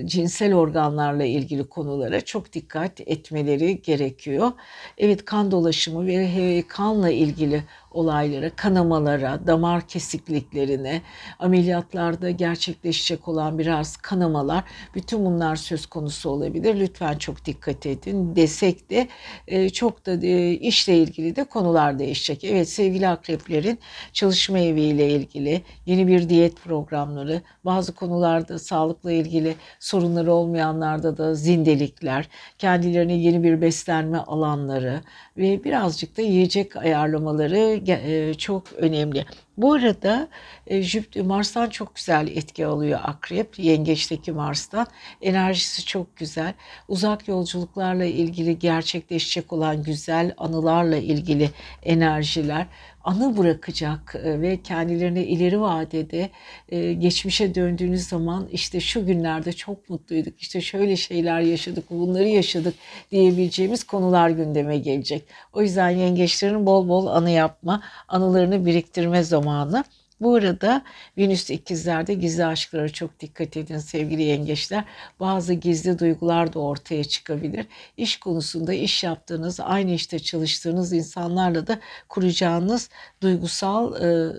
cinsel 0.05 0.55
organlarla 0.55 1.25
ilgili 1.25 1.65
konulara 1.69 2.21
çok 2.21 2.53
dikkat 2.53 3.01
etmeleri 3.01 3.83
gerekiyor. 3.83 4.53
Evet 4.99 5.25
kan 5.25 5.51
dolaşımı 5.51 6.07
ve 6.07 6.65
kanla 6.69 7.11
ilgili 7.11 7.63
olaylara, 7.91 8.51
kanamalara, 8.51 9.47
damar 9.47 9.89
kesikliklerine, 9.89 11.03
ameliyatlarda 11.39 12.31
gerçekleşecek 12.31 13.29
olan 13.29 13.59
biraz 13.59 13.97
kanamalar, 13.97 14.65
bütün 14.95 15.25
bunlar 15.25 15.57
söz 15.57 15.87
konusu 15.87 16.31
olabilir. 16.31 16.81
Lütfen 16.81 17.19
çok 17.19 17.45
dikkat 17.45 17.87
edin. 17.87 18.37
Desek 18.37 18.91
de 18.91 19.09
e, 19.47 19.71
çok 19.71 20.07
da 20.07 20.27
e, 20.27 20.53
işle 20.53 20.99
ilgili 20.99 21.37
de 21.37 21.45
konular 21.45 21.99
değişecek. 21.99 22.45
Evet 22.45 22.69
sevgili 22.69 23.09
akreplerin 23.09 23.79
çalışma 24.13 24.59
eviyle 24.59 25.11
ilgili 25.11 25.63
yeni 25.87 26.07
bir 26.07 26.29
diyet 26.29 26.57
programları, 26.57 27.43
bazı 27.65 27.95
konularda 27.95 28.59
sağlıkla 28.69 29.13
ilgili 29.13 29.55
sorunları 29.81 30.33
olmayanlarda 30.33 31.17
da 31.17 31.35
zindelikler, 31.35 32.29
kendilerine 32.59 33.15
yeni 33.15 33.43
bir 33.43 33.61
beslenme 33.61 34.19
alanları 34.19 35.01
ve 35.37 35.65
birazcık 35.65 36.17
da 36.17 36.23
yiyecek 36.23 36.77
ayarlamaları 36.77 37.81
e, 37.89 38.35
çok 38.35 38.73
önemli. 38.73 39.25
Bu 39.57 39.73
arada 39.73 40.29
e, 40.67 40.83
Jüpiter 40.83 41.23
Mars'tan 41.23 41.69
çok 41.69 41.95
güzel 41.95 42.29
etki 42.29 42.67
alıyor 42.67 43.01
Akrep, 43.03 43.59
Yengeç'teki 43.59 44.33
Mars'tan. 44.33 44.87
Enerjisi 45.23 45.85
çok 45.85 46.17
güzel. 46.17 46.55
Uzak 46.89 47.29
yolculuklarla 47.29 48.05
ilgili 48.05 48.59
gerçekleşecek 48.59 49.53
olan 49.53 49.83
güzel 49.83 50.35
anılarla 50.39 50.97
ilgili 50.97 51.51
enerjiler 51.83 52.67
anı 53.09 53.37
bırakacak 53.37 54.17
e, 54.25 54.41
ve 54.41 54.63
kendilerine 54.63 55.25
ileri 55.25 55.61
vadede 55.61 56.31
e, 56.69 56.93
geçmişe 56.93 57.55
döndüğünüz 57.55 58.09
zaman 58.09 58.49
işte 58.53 58.81
şu 58.81 59.07
günlerde 59.07 59.53
çok 59.53 59.89
mutluyduk, 59.91 60.41
işte 60.41 60.61
şöyle 60.61 60.97
şeyler 60.97 61.41
yaşadık, 61.41 61.91
bunları 61.91 62.29
yaşadık 62.29 62.75
diyebileceğimiz 63.11 63.85
konular 63.85 64.31
gündeme 64.31 64.79
gelecek. 64.79 65.25
O 65.53 65.63
yüzden 65.63 65.91
yengeçlerin 65.91 66.67
bol 66.67 66.89
bol 66.89 67.07
anı 67.07 67.31
yapma, 67.31 67.83
anılarını 68.09 68.67
biriktirme 68.67 69.23
zamanı. 69.23 69.85
Bu 70.21 70.35
arada 70.35 70.85
Venüs 71.19 71.51
ikizlerde 71.51 72.15
gizli 72.15 72.45
aşklara 72.45 72.89
çok 72.89 73.21
dikkat 73.21 73.57
edin 73.57 73.79
sevgili 73.79 74.23
yengeçler. 74.23 74.85
Bazı 75.21 75.55
gizli 75.55 75.99
duygular 75.99 76.53
da 76.53 76.59
ortaya 76.59 77.05
çıkabilir. 77.05 77.67
İş 77.97 78.17
konusunda 78.21 78.75
iş 78.75 79.05
yaptığınız, 79.05 79.61
aynı 79.61 79.91
işte 79.91 80.19
çalıştığınız 80.19 80.93
insanlarla 80.93 81.67
da 81.67 81.81
kuracağınız 82.09 82.91
duygusal 83.23 84.03
e, 84.03 84.33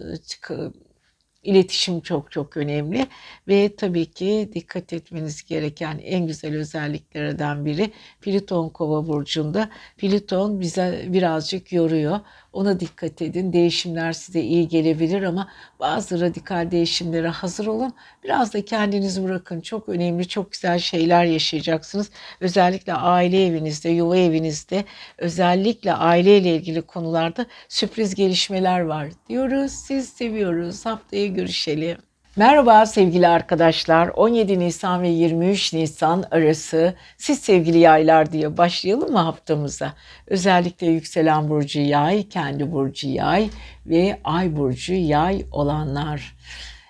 İletişim 1.43 2.01
çok 2.01 2.31
çok 2.31 2.57
önemli 2.57 3.07
ve 3.47 3.75
tabii 3.75 4.05
ki 4.05 4.49
dikkat 4.53 4.93
etmeniz 4.93 5.43
gereken 5.43 5.99
en 6.03 6.27
güzel 6.27 6.55
özelliklerden 6.55 7.65
biri 7.65 7.91
Plüton 8.21 8.69
Kova 8.69 9.07
burcunda. 9.07 9.69
Plüton 9.97 10.59
bize 10.59 11.05
birazcık 11.07 11.73
yoruyor. 11.73 12.19
Ona 12.53 12.79
dikkat 12.79 13.21
edin. 13.21 13.53
Değişimler 13.53 14.13
size 14.13 14.41
iyi 14.41 14.67
gelebilir 14.67 15.23
ama 15.23 15.47
bazı 15.79 16.21
radikal 16.21 16.71
değişimlere 16.71 17.27
hazır 17.27 17.67
olun. 17.67 17.93
Biraz 18.23 18.53
da 18.53 18.65
kendinizi 18.65 19.23
bırakın. 19.23 19.61
Çok 19.61 19.89
önemli, 19.89 20.27
çok 20.27 20.51
güzel 20.51 20.79
şeyler 20.79 21.25
yaşayacaksınız. 21.25 22.09
Özellikle 22.39 22.93
aile 22.93 23.45
evinizde, 23.45 23.89
yuva 23.89 24.17
evinizde, 24.17 24.85
özellikle 25.17 25.93
aileyle 25.93 26.55
ilgili 26.55 26.81
konularda 26.81 27.45
sürpriz 27.69 28.15
gelişmeler 28.15 28.79
var 28.79 29.07
diyoruz. 29.29 29.71
Siz 29.71 30.09
seviyoruz. 30.09 30.85
Haftaya 30.85 31.27
görüşelim. 31.27 32.08
Merhaba 32.35 32.85
sevgili 32.85 33.27
arkadaşlar. 33.27 34.07
17 34.07 34.59
Nisan 34.59 35.01
ve 35.01 35.07
23 35.07 35.73
Nisan 35.73 36.23
arası 36.31 36.93
siz 37.17 37.39
sevgili 37.39 37.77
yaylar 37.77 38.31
diye 38.31 38.57
başlayalım 38.57 39.11
mı 39.11 39.19
haftamıza? 39.19 39.93
Özellikle 40.27 40.87
yükselen 40.87 41.49
burcu 41.49 41.79
yay, 41.79 42.29
kendi 42.29 42.71
burcu 42.71 43.07
yay 43.07 43.49
ve 43.85 44.19
ay 44.23 44.55
burcu 44.57 44.93
yay 44.93 45.45
olanlar. 45.51 46.35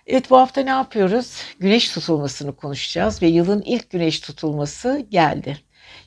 Evet 0.07 0.29
bu 0.29 0.37
hafta 0.37 0.61
ne 0.61 0.69
yapıyoruz? 0.69 1.41
Güneş 1.59 1.91
tutulmasını 1.93 2.55
konuşacağız 2.55 3.21
ve 3.21 3.27
yılın 3.27 3.61
ilk 3.61 3.89
güneş 3.89 4.19
tutulması 4.19 5.05
geldi. 5.09 5.57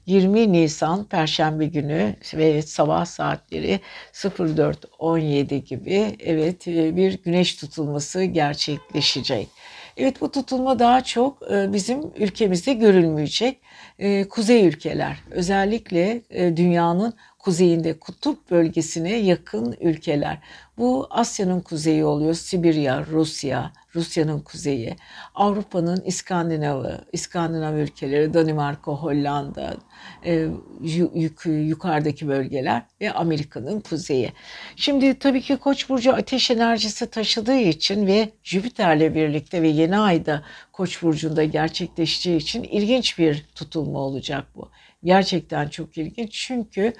20 0.06 0.52
Nisan 0.52 1.04
Perşembe 1.04 1.66
günü 1.66 2.16
ve 2.34 2.62
sabah 2.62 3.04
saatleri 3.04 3.80
04.17 4.12 5.56
gibi 5.56 6.16
evet 6.20 6.68
e, 6.68 6.96
bir 6.96 7.22
güneş 7.22 7.54
tutulması 7.54 8.24
gerçekleşecek. 8.24 9.48
Evet 9.96 10.20
bu 10.20 10.30
tutulma 10.30 10.78
daha 10.78 11.04
çok 11.04 11.52
e, 11.52 11.72
bizim 11.72 12.00
ülkemizde 12.16 12.72
görülmeyecek. 12.72 13.58
E, 13.98 14.28
kuzey 14.28 14.66
ülkeler 14.66 15.16
özellikle 15.30 16.22
dünyanın 16.56 17.14
kuzeyinde 17.38 17.98
kutup 17.98 18.50
bölgesine 18.50 19.16
yakın 19.16 19.76
ülkeler. 19.80 20.38
Bu 20.78 21.06
Asya'nın 21.10 21.60
kuzeyi 21.60 22.04
oluyor. 22.04 22.34
Sibirya, 22.34 23.06
Rusya, 23.06 23.72
Rusya'nın 23.94 24.40
kuzeyi, 24.40 24.96
Avrupa'nın 25.34 26.02
İskandinav'ı, 26.04 27.00
İskandinav 27.12 27.76
ülkeleri, 27.76 28.34
Danimarka, 28.34 28.92
Hollanda, 28.92 29.76
e, 30.24 30.48
yuk, 31.14 31.46
yukarıdaki 31.46 32.28
bölgeler 32.28 32.82
ve 33.00 33.12
Amerika'nın 33.12 33.80
kuzeyi. 33.80 34.32
Şimdi 34.76 35.18
tabii 35.18 35.40
ki 35.40 35.56
Koç 35.56 35.88
burcu 35.88 36.14
ateş 36.14 36.50
enerjisi 36.50 37.10
taşıdığı 37.10 37.58
için 37.58 38.06
ve 38.06 38.28
Jüpiter'le 38.42 39.14
birlikte 39.14 39.62
ve 39.62 39.68
yeni 39.68 39.98
ayda 39.98 40.42
Koç 40.72 41.02
burcunda 41.02 41.44
gerçekleşeceği 41.44 42.36
için 42.36 42.62
ilginç 42.62 43.18
bir 43.18 43.44
tutulma 43.54 43.98
olacak 43.98 44.46
bu. 44.56 44.70
Gerçekten 45.04 45.68
çok 45.68 45.98
ilginç 45.98 46.32
çünkü 46.46 46.92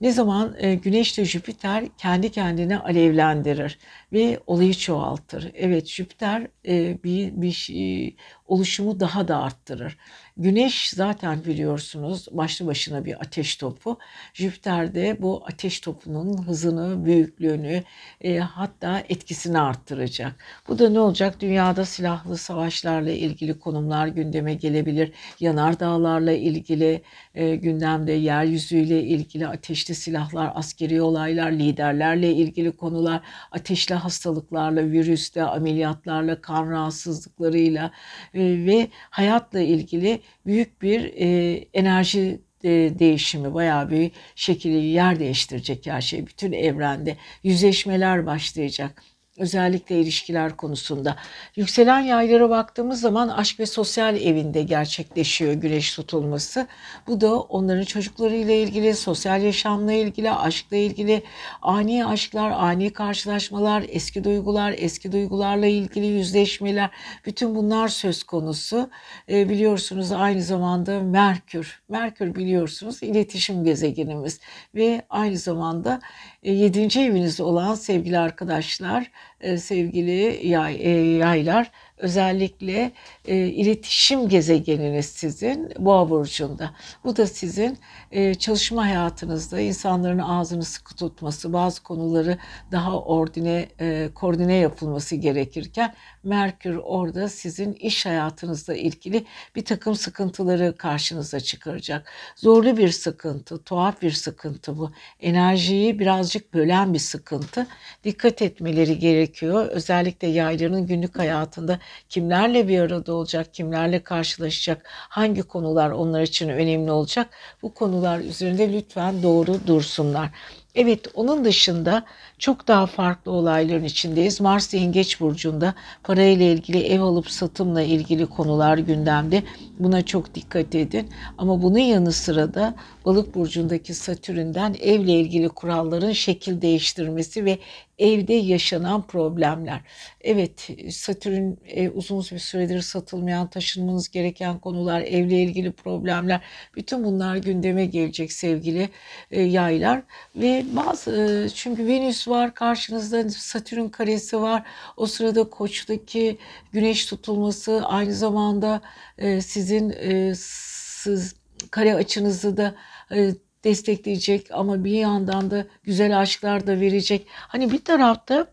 ne 0.00 0.12
zaman 0.12 0.54
e, 0.58 0.74
Güneş 0.74 1.18
ile 1.18 1.24
Jüpiter 1.26 1.84
kendi 1.98 2.30
kendine 2.30 2.78
alevlendirir 2.78 3.78
ve 4.12 4.40
olayı 4.46 4.74
çoğaltır. 4.74 5.50
Evet 5.54 5.86
Jüpiter 5.88 6.46
e, 6.68 7.02
bir, 7.04 7.32
bir 7.42 7.52
şey, 7.52 8.16
oluşumu 8.46 9.00
daha 9.00 9.28
da 9.28 9.42
arttırır. 9.42 9.96
Güneş 10.38 10.90
zaten 10.90 11.44
biliyorsunuz 11.44 12.26
başlı 12.30 12.66
başına 12.66 13.04
bir 13.04 13.20
ateş 13.20 13.56
topu. 13.56 13.98
Jüpiter 14.34 14.94
de 14.94 15.16
bu 15.20 15.42
ateş 15.46 15.80
topunun 15.80 16.42
hızını, 16.42 17.04
büyüklüğünü 17.04 17.82
e, 18.20 18.38
hatta 18.38 19.02
etkisini 19.08 19.60
arttıracak. 19.60 20.32
Bu 20.68 20.78
da 20.78 20.88
ne 20.90 21.00
olacak? 21.00 21.40
Dünyada 21.40 21.84
silahlı 21.84 22.38
savaşlarla 22.38 23.10
ilgili 23.10 23.58
konumlar 23.58 24.06
gündeme 24.06 24.54
gelebilir. 24.54 25.12
Yanardağlarla 25.40 26.32
ilgili 26.32 27.02
e, 27.34 27.56
gündemde 27.56 28.12
yeryüzüyle 28.12 29.02
ilgili 29.02 29.48
ateşli 29.48 29.94
silahlar, 29.94 30.52
askeri 30.54 31.02
olaylar, 31.02 31.52
liderlerle 31.52 32.32
ilgili 32.32 32.72
konular, 32.72 33.20
ateşli 33.52 33.94
hastalıklarla, 33.94 34.82
virüsle, 34.82 35.42
ameliyatlarla, 35.42 36.40
kan 36.40 36.70
rahatsızlıklarıyla 36.70 37.90
e, 38.34 38.40
ve 38.42 38.88
hayatla 39.10 39.60
ilgili 39.60 40.20
büyük 40.46 40.82
bir 40.82 41.12
e, 41.16 41.56
enerji 41.74 42.40
e, 42.64 42.70
değişimi 42.70 43.54
bayağı 43.54 43.90
bir 43.90 44.10
şekilde 44.34 44.76
yer 44.76 45.20
değiştirecek 45.20 45.86
her 45.86 46.00
şey. 46.00 46.26
Bütün 46.26 46.52
evrende 46.52 47.16
yüzleşmeler 47.42 48.26
başlayacak 48.26 49.02
özellikle 49.38 50.00
ilişkiler 50.00 50.56
konusunda. 50.56 51.16
Yükselen 51.56 52.00
yaylara 52.00 52.50
baktığımız 52.50 53.00
zaman 53.00 53.28
aşk 53.28 53.60
ve 53.60 53.66
sosyal 53.66 54.16
evinde 54.16 54.62
gerçekleşiyor 54.62 55.52
güneş 55.52 55.94
tutulması. 55.94 56.66
Bu 57.06 57.20
da 57.20 57.40
onların 57.40 57.84
çocuklarıyla 57.84 58.54
ilgili, 58.54 58.94
sosyal 58.94 59.42
yaşamla 59.42 59.92
ilgili, 59.92 60.32
aşkla 60.32 60.76
ilgili, 60.76 61.22
ani 61.62 62.06
aşklar, 62.06 62.50
ani 62.50 62.92
karşılaşmalar, 62.92 63.84
eski 63.88 64.24
duygular, 64.24 64.74
eski 64.78 65.12
duygularla 65.12 65.66
ilgili 65.66 66.06
yüzleşmeler, 66.06 66.90
bütün 67.26 67.54
bunlar 67.54 67.88
söz 67.88 68.22
konusu. 68.22 68.90
E, 69.28 69.48
biliyorsunuz 69.48 70.12
aynı 70.12 70.42
zamanda 70.42 71.00
Merkür, 71.00 71.82
Merkür 71.88 72.34
biliyorsunuz 72.34 73.02
iletişim 73.02 73.64
gezegenimiz 73.64 74.40
ve 74.74 75.02
aynı 75.10 75.38
zamanda 75.38 76.00
e, 76.42 76.52
7. 76.52 77.00
evinizde 77.00 77.42
olan 77.42 77.74
sevgili 77.74 78.18
arkadaşlar, 78.18 79.10
sevgili 79.58 80.48
yay, 80.48 80.74
e, 80.80 80.90
yaylar 81.18 81.70
özellikle 81.96 82.92
e, 83.24 83.36
iletişim 83.36 84.28
gezegeniniz 84.28 85.06
sizin 85.06 85.72
boğa 85.78 86.10
burcunda. 86.10 86.70
Bu 87.04 87.16
da 87.16 87.26
sizin 87.26 87.78
e, 88.10 88.34
çalışma 88.34 88.84
hayatınızda 88.84 89.60
insanların 89.60 90.18
ağzını 90.18 90.64
sıkı 90.64 90.94
tutması, 90.94 91.52
bazı 91.52 91.82
konuları 91.82 92.38
daha 92.72 93.00
ordine, 93.00 93.68
e, 93.80 94.08
koordine 94.14 94.54
yapılması 94.54 95.16
gerekirken 95.16 95.94
Merkür 96.26 96.76
orada 96.76 97.28
sizin 97.28 97.72
iş 97.72 98.06
hayatınızla 98.06 98.74
ilgili 98.74 99.24
bir 99.56 99.64
takım 99.64 99.94
sıkıntıları 99.94 100.76
karşınıza 100.76 101.40
çıkaracak. 101.40 102.10
Zorlu 102.36 102.76
bir 102.76 102.88
sıkıntı, 102.88 103.64
tuhaf 103.64 104.02
bir 104.02 104.10
sıkıntı 104.10 104.78
bu. 104.78 104.92
Enerjiyi 105.20 105.98
birazcık 105.98 106.54
bölen 106.54 106.94
bir 106.94 106.98
sıkıntı. 106.98 107.66
Dikkat 108.04 108.42
etmeleri 108.42 108.98
gerekiyor. 108.98 109.66
Özellikle 109.66 110.28
yayların 110.28 110.86
günlük 110.86 111.18
hayatında 111.18 111.78
kimlerle 112.08 112.68
bir 112.68 112.80
arada 112.80 113.14
olacak, 113.14 113.54
kimlerle 113.54 114.02
karşılaşacak, 114.02 114.82
hangi 114.88 115.42
konular 115.42 115.90
onlar 115.90 116.22
için 116.22 116.48
önemli 116.48 116.90
olacak. 116.90 117.28
Bu 117.62 117.74
konular 117.74 118.18
üzerinde 118.18 118.72
lütfen 118.72 119.22
doğru 119.22 119.66
dursunlar. 119.66 120.30
Evet 120.74 121.08
onun 121.14 121.44
dışında 121.44 122.04
çok 122.38 122.68
daha 122.68 122.86
farklı 122.86 123.32
olayların 123.32 123.84
içindeyiz. 123.84 124.40
Mars 124.40 124.74
Yengeç 124.74 125.20
Burcu'nda 125.20 125.74
parayla 126.02 126.46
ilgili 126.46 126.78
ev 126.78 127.00
alıp 127.00 127.30
satımla 127.30 127.82
ilgili 127.82 128.26
konular 128.26 128.78
gündemde. 128.78 129.42
Buna 129.78 130.04
çok 130.04 130.34
dikkat 130.34 130.74
edin. 130.74 131.10
Ama 131.38 131.62
bunun 131.62 131.78
yanı 131.78 132.12
sıra 132.12 132.54
da 132.54 132.74
Balık 133.04 133.34
Burcu'ndaki 133.34 133.94
Satürn'den 133.94 134.76
evle 134.82 135.12
ilgili 135.12 135.48
kuralların 135.48 136.12
şekil 136.12 136.62
değiştirmesi 136.62 137.44
ve 137.44 137.58
evde 137.98 138.34
yaşanan 138.34 139.06
problemler. 139.06 139.80
Evet 140.20 140.70
Satürn 140.90 141.52
e, 141.66 141.90
uzun 141.90 142.20
bir 142.32 142.38
süredir 142.38 142.80
satılmayan, 142.80 143.50
taşınmanız 143.50 144.08
gereken 144.08 144.58
konular, 144.58 145.00
evle 145.00 145.42
ilgili 145.42 145.72
problemler. 145.72 146.40
Bütün 146.76 147.04
bunlar 147.04 147.36
gündeme 147.36 147.86
gelecek 147.86 148.32
sevgili 148.32 148.88
e, 149.30 149.42
yaylar. 149.42 150.02
Ve 150.36 150.64
bazı 150.72 151.44
e, 151.46 151.48
çünkü 151.48 151.86
Venüs 151.86 152.25
var 152.28 152.54
karşınızda 152.54 153.30
Satürn 153.30 153.88
karesi 153.88 154.40
var. 154.42 154.62
O 154.96 155.06
sırada 155.06 155.50
Koç'taki 155.50 156.38
güneş 156.72 157.06
tutulması 157.06 157.82
aynı 157.84 158.14
zamanda 158.14 158.80
e, 159.18 159.40
sizin 159.40 159.90
e, 159.90 160.32
siz, 160.36 161.34
kare 161.70 161.94
açınızı 161.94 162.56
da 162.56 162.74
e, 163.14 163.34
destekleyecek 163.64 164.46
ama 164.50 164.84
bir 164.84 164.90
yandan 164.90 165.50
da 165.50 165.66
güzel 165.82 166.20
aşklar 166.20 166.66
da 166.66 166.80
verecek. 166.80 167.26
Hani 167.28 167.72
bir 167.72 167.84
tarafta 167.84 168.46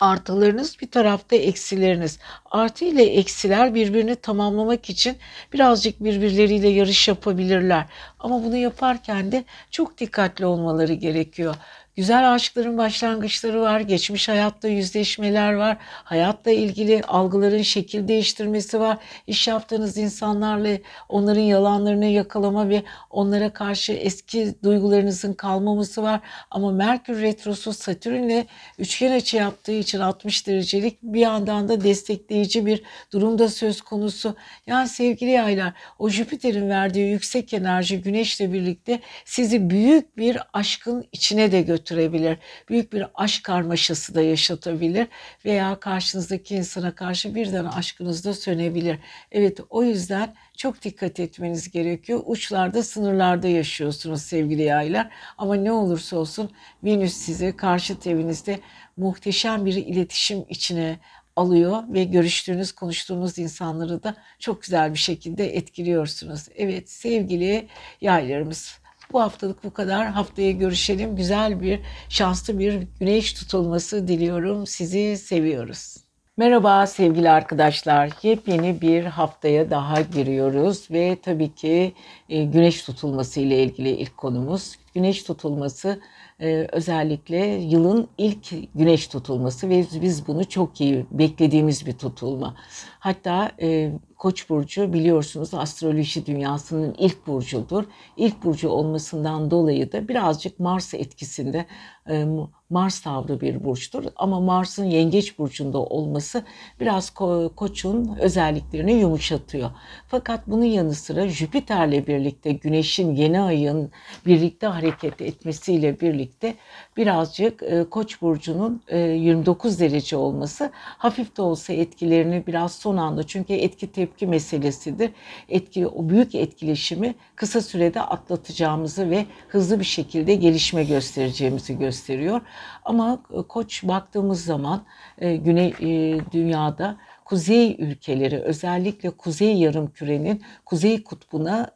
artılarınız 0.00 0.80
bir 0.80 0.90
tarafta 0.90 1.36
eksileriniz. 1.36 2.18
Artı 2.50 2.84
ile 2.84 3.04
eksiler 3.04 3.74
birbirini 3.74 4.16
tamamlamak 4.16 4.90
için 4.90 5.16
birazcık 5.52 6.04
birbirleriyle 6.04 6.68
yarış 6.68 7.08
yapabilirler. 7.08 7.86
Ama 8.18 8.44
bunu 8.44 8.56
yaparken 8.56 9.32
de 9.32 9.44
çok 9.70 9.98
dikkatli 9.98 10.46
olmaları 10.46 10.92
gerekiyor. 10.92 11.54
Güzel 12.00 12.34
aşkların 12.34 12.78
başlangıçları 12.78 13.60
var, 13.60 13.80
geçmiş 13.80 14.28
hayatta 14.28 14.68
yüzleşmeler 14.68 15.52
var, 15.52 15.76
hayatla 15.80 16.50
ilgili 16.50 17.02
algıların 17.02 17.62
şekil 17.62 18.08
değiştirmesi 18.08 18.80
var. 18.80 18.98
İş 19.26 19.48
yaptığınız 19.48 19.96
insanlarla 19.96 20.78
onların 21.08 21.40
yalanlarını 21.40 22.04
yakalama 22.04 22.68
ve 22.68 22.82
onlara 23.10 23.52
karşı 23.52 23.92
eski 23.92 24.54
duygularınızın 24.62 25.32
kalmaması 25.32 26.02
var. 26.02 26.20
Ama 26.50 26.70
Merkür 26.70 27.22
Retrosu 27.22 27.72
Satürn'le 27.72 28.44
üçgen 28.78 29.12
açı 29.12 29.36
yaptığı 29.36 29.72
için 29.72 30.00
60 30.00 30.46
derecelik 30.46 31.02
bir 31.02 31.20
yandan 31.20 31.68
da 31.68 31.84
destekleyici 31.84 32.66
bir 32.66 32.82
durumda 33.12 33.48
söz 33.48 33.80
konusu. 33.80 34.36
Yani 34.66 34.88
sevgili 34.88 35.30
yaylar 35.30 35.72
o 35.98 36.08
Jüpiter'in 36.08 36.68
verdiği 36.68 37.10
yüksek 37.10 37.54
enerji 37.54 38.00
güneşle 38.00 38.52
birlikte 38.52 39.00
sizi 39.24 39.70
büyük 39.70 40.16
bir 40.16 40.38
aşkın 40.52 41.04
içine 41.12 41.52
de 41.52 41.62
götürüyor 41.62 41.89
götürebilir. 41.90 42.38
Büyük 42.68 42.92
bir 42.92 43.06
aşk 43.14 43.44
karmaşası 43.44 44.14
da 44.14 44.22
yaşatabilir 44.22 45.08
veya 45.44 45.80
karşınızdaki 45.80 46.54
insana 46.54 46.94
karşı 46.94 47.34
birden 47.34 47.64
aşkınız 47.64 48.24
da 48.24 48.34
sönebilir. 48.34 48.98
Evet 49.32 49.60
o 49.70 49.82
yüzden 49.82 50.34
çok 50.56 50.82
dikkat 50.82 51.20
etmeniz 51.20 51.70
gerekiyor. 51.70 52.20
Uçlarda 52.26 52.82
sınırlarda 52.82 53.48
yaşıyorsunuz 53.48 54.22
sevgili 54.22 54.62
yaylar. 54.62 55.10
Ama 55.38 55.54
ne 55.54 55.72
olursa 55.72 56.16
olsun 56.16 56.50
Venüs 56.84 57.12
sizi 57.12 57.56
karşı 57.56 57.96
evinizde 58.06 58.60
muhteşem 58.96 59.66
bir 59.66 59.74
iletişim 59.74 60.44
içine 60.48 60.98
alıyor 61.36 61.82
ve 61.88 62.04
görüştüğünüz, 62.04 62.72
konuştuğunuz 62.72 63.38
insanları 63.38 64.02
da 64.02 64.16
çok 64.38 64.62
güzel 64.62 64.92
bir 64.92 64.98
şekilde 64.98 65.56
etkiliyorsunuz. 65.56 66.48
Evet 66.56 66.90
sevgili 66.90 67.68
yaylarımız 68.00 68.79
bu 69.12 69.20
haftalık 69.20 69.64
bu 69.64 69.72
kadar. 69.72 70.06
Haftaya 70.06 70.50
görüşelim. 70.50 71.16
Güzel 71.16 71.60
bir, 71.60 71.80
şanslı 72.08 72.58
bir 72.58 72.86
güneş 73.00 73.32
tutulması 73.32 74.08
diliyorum. 74.08 74.66
Sizi 74.66 75.16
seviyoruz. 75.16 75.96
Merhaba 76.36 76.86
sevgili 76.86 77.30
arkadaşlar. 77.30 78.10
Yepyeni 78.22 78.80
bir 78.80 79.04
haftaya 79.04 79.70
daha 79.70 80.00
giriyoruz 80.00 80.90
ve 80.90 81.18
tabii 81.22 81.54
ki 81.54 81.94
e, 82.28 82.44
güneş 82.44 82.82
tutulması 82.82 83.40
ile 83.40 83.62
ilgili 83.62 83.90
ilk 83.90 84.16
konumuz 84.16 84.76
güneş 84.94 85.22
tutulması 85.22 86.00
e, 86.40 86.66
özellikle 86.72 87.46
yılın 87.46 88.08
ilk 88.18 88.54
güneş 88.74 89.08
tutulması 89.08 89.68
ve 89.68 89.84
biz 90.02 90.26
bunu 90.26 90.48
çok 90.48 90.80
iyi 90.80 91.06
beklediğimiz 91.10 91.86
bir 91.86 91.92
tutulma. 91.92 92.54
Hatta 92.98 93.52
e, 93.62 93.92
Koç 94.20 94.50
burcu 94.50 94.92
biliyorsunuz 94.92 95.54
astroloji 95.54 96.26
dünyasının 96.26 96.94
ilk 96.98 97.26
burcudur. 97.26 97.84
İlk 98.16 98.44
burcu 98.44 98.68
olmasından 98.68 99.50
dolayı 99.50 99.92
da 99.92 100.08
birazcık 100.08 100.60
Mars 100.60 100.94
etkisinde 100.94 101.66
e, 102.10 102.26
Mars 102.70 103.00
tavrı 103.00 103.40
bir 103.40 103.64
burçtur. 103.64 104.04
Ama 104.16 104.40
Mars'ın 104.40 104.84
yengeç 104.84 105.38
burcunda 105.38 105.78
olması 105.78 106.44
biraz 106.80 107.08
ko- 107.08 107.54
koçun 107.54 108.16
özelliklerini 108.20 108.92
yumuşatıyor. 108.92 109.70
Fakat 110.08 110.46
bunun 110.46 110.64
yanı 110.64 110.94
sıra 110.94 111.28
Jüpiter'le 111.28 112.06
birlikte 112.06 112.52
Güneş'in 112.52 113.14
yeni 113.14 113.40
ayın 113.40 113.90
birlikte 114.26 114.66
hareket 114.66 115.20
etmesiyle 115.20 116.00
birlikte 116.00 116.54
birazcık 116.96 117.62
e, 117.62 117.84
koç 117.90 118.22
burcunun 118.22 118.82
e, 118.88 118.98
29 118.98 119.80
derece 119.80 120.16
olması 120.16 120.70
hafif 120.74 121.36
de 121.36 121.42
olsa 121.42 121.72
etkilerini 121.72 122.46
biraz 122.46 122.74
son 122.74 122.96
anda 122.96 123.22
çünkü 123.22 123.52
etki 123.52 123.92
tepki 123.92 124.26
meselesidir. 124.26 125.10
Etki, 125.48 125.86
o 125.86 126.08
büyük 126.08 126.34
etkileşimi 126.34 127.14
kısa 127.36 127.60
sürede 127.60 128.00
atlatacağımızı 128.02 129.10
ve 129.10 129.26
hızlı 129.48 129.80
bir 129.80 129.84
şekilde 129.84 130.34
gelişme 130.34 130.84
göstereceğimizi 130.84 131.78
gösteriyor. 131.78 132.40
Ama 132.84 133.22
e, 133.32 133.42
koç 133.42 133.84
baktığımız 133.84 134.44
zaman 134.44 134.84
e, 135.18 135.36
güney 135.36 135.68
e, 135.80 136.20
dünyada 136.32 136.96
kuzey 137.24 137.76
ülkeleri 137.78 138.38
özellikle 138.40 139.10
kuzey 139.10 139.56
yarımkürenin 139.56 140.42
kuzey 140.64 141.04
kutbuna 141.04 141.70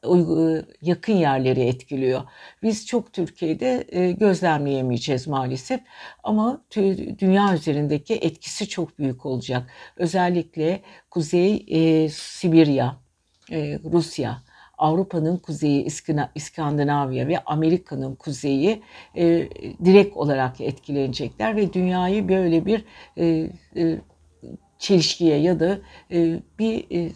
yakın 0.82 1.12
yerleri 1.12 1.60
etkiliyor. 1.60 2.22
Biz 2.62 2.86
çok 2.86 3.12
Türkiye'de 3.12 3.86
gözlemleyemeyeceğiz 4.12 5.26
maalesef 5.26 5.80
ama 6.22 6.64
dünya 7.18 7.54
üzerindeki 7.54 8.14
etkisi 8.14 8.68
çok 8.68 8.98
büyük 8.98 9.26
olacak. 9.26 9.70
Özellikle 9.96 10.82
Kuzey 11.10 11.66
Sibirya, 12.12 12.96
Rusya, 13.92 14.42
Avrupa'nın 14.78 15.36
kuzeyi 15.36 15.86
İskandinavya 16.34 17.28
ve 17.28 17.38
Amerika'nın 17.46 18.14
kuzeyi 18.14 18.82
e, 19.16 19.48
direkt 19.84 20.16
olarak 20.16 20.60
etkilenecekler 20.60 21.56
ve 21.56 21.72
dünyayı 21.72 22.28
böyle 22.28 22.66
bir 22.66 22.84
e, 23.18 23.50
e, 23.76 23.98
çelişkiye 24.78 25.36
ya 25.36 25.60
da 25.60 25.78
e, 26.12 26.40
bir 26.58 26.86
e, 26.90 27.12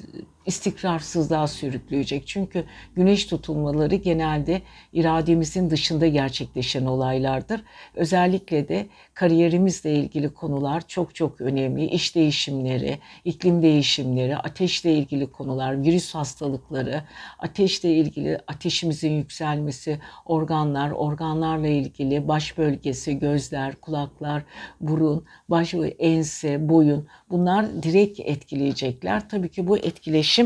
istikrarsızlığa 0.49 1.47
sürükleyecek. 1.47 2.27
Çünkü 2.27 2.65
güneş 2.97 3.27
tutulmaları 3.27 3.95
genelde 3.95 4.63
irademizin 4.93 5.71
dışında 5.71 6.07
gerçekleşen 6.07 6.85
olaylardır. 6.85 7.63
Özellikle 7.95 8.69
de 8.69 8.87
kariyerimizle 9.15 9.95
ilgili 9.95 10.35
konular 10.35 10.89
çok 10.89 11.15
çok 11.15 11.41
önemli. 11.41 11.87
İş 11.87 12.15
değişimleri, 12.15 12.99
iklim 13.25 13.63
değişimleri, 13.63 14.37
ateşle 14.37 14.93
ilgili 14.93 15.33
konular, 15.33 15.83
virüs 15.83 16.15
hastalıkları, 16.15 17.03
ateşle 17.39 17.93
ilgili 17.93 18.39
ateşimizin 18.47 19.13
yükselmesi, 19.13 19.99
organlar, 20.25 20.91
organlarla 20.91 21.69
ilgili 21.69 22.29
baş 22.29 22.59
bölgesi, 22.59 23.19
gözler, 23.19 23.75
kulaklar, 23.75 24.43
burun, 24.81 25.25
baş 25.49 25.75
ense, 25.99 26.69
boyun 26.69 27.07
bunlar 27.31 27.83
direkt 27.83 28.21
etkileyecekler. 28.21 29.29
Tabii 29.29 29.49
ki 29.49 29.67
bu 29.69 29.79
etkileşim 29.79 30.38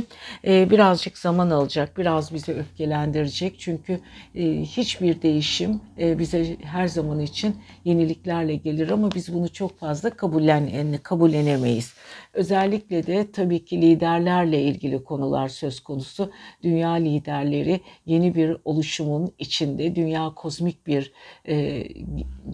e, 0.47 0.71
birazcık 0.71 1.19
zaman 1.19 1.51
alacak, 1.51 1.99
biraz 1.99 2.35
bizi 2.35 2.53
öfkelendirecek. 2.53 3.61
Çünkü 3.61 4.01
e, 4.35 4.61
hiçbir 4.63 5.23
değişim 5.23 5.81
e, 5.99 6.19
bize 6.19 6.57
her 6.63 6.89
zaman 6.89 7.21
için 7.21 7.57
yeniliklerle 7.85 8.55
gelir 8.57 8.91
ama 8.91 9.11
biz 9.15 9.35
bunu 9.35 9.53
çok 9.53 9.79
fazla 9.79 10.11
kabullen 10.11 10.99
kabullenemeyiz. 11.03 11.95
Özellikle 12.33 13.07
de 13.07 13.33
tabii 13.33 13.65
ki 13.65 13.83
liderlerle 13.83 14.63
ilgili 14.63 15.05
konular 15.05 15.49
söz 15.49 15.81
konusu. 15.81 16.31
Dünya 16.63 16.91
liderleri 16.91 17.81
yeni 18.07 18.35
bir 18.35 18.57
oluşumun 18.65 19.33
içinde 19.39 19.97
dünya 19.97 20.35
kozmik 20.35 20.87
bir 20.87 21.13
e, 21.49 21.85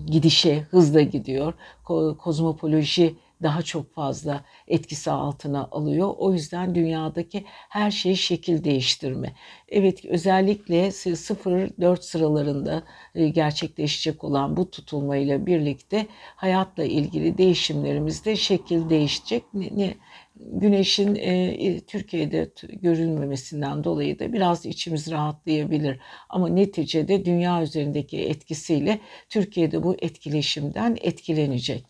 gidişe 0.07 0.61
hızla 0.61 1.01
gidiyor. 1.01 1.55
Ko 1.84 2.16
kozmopoloji 2.18 3.14
daha 3.43 3.62
çok 3.62 3.95
fazla 3.95 4.45
etkisi 4.68 5.11
altına 5.11 5.68
alıyor. 5.70 6.14
O 6.18 6.32
yüzden 6.32 6.74
dünyadaki 6.74 7.45
her 7.68 7.91
şey 7.91 8.14
şekil 8.14 8.64
değiştirme. 8.64 9.32
Evet 9.68 10.05
özellikle 10.05 10.86
0-4 10.86 12.03
sıralarında 12.03 12.82
e, 13.14 13.28
gerçekleşecek 13.28 14.24
olan 14.24 14.57
bu 14.57 14.70
tutulmayla 14.70 15.47
birlikte 15.47 16.07
hayatla 16.36 16.84
ilgili 16.84 17.39
değişimlerimizde 17.39 18.36
şekil 18.36 18.91
değişecek. 18.91 19.45
Ne, 19.55 19.95
güneşin 20.41 21.14
e, 21.14 21.80
Türkiye'de 21.80 22.51
görülmemesinden 22.72 23.84
dolayı 23.84 24.18
da 24.18 24.32
biraz 24.32 24.66
içimiz 24.66 25.11
rahatlayabilir. 25.11 25.99
Ama 26.28 26.49
neticede 26.49 27.24
dünya 27.24 27.62
üzerindeki 27.62 28.18
etkisiyle 28.18 28.99
Türkiye'de 29.28 29.82
bu 29.82 29.97
etkileşimden 29.99 30.97
etkilenecek. 31.01 31.84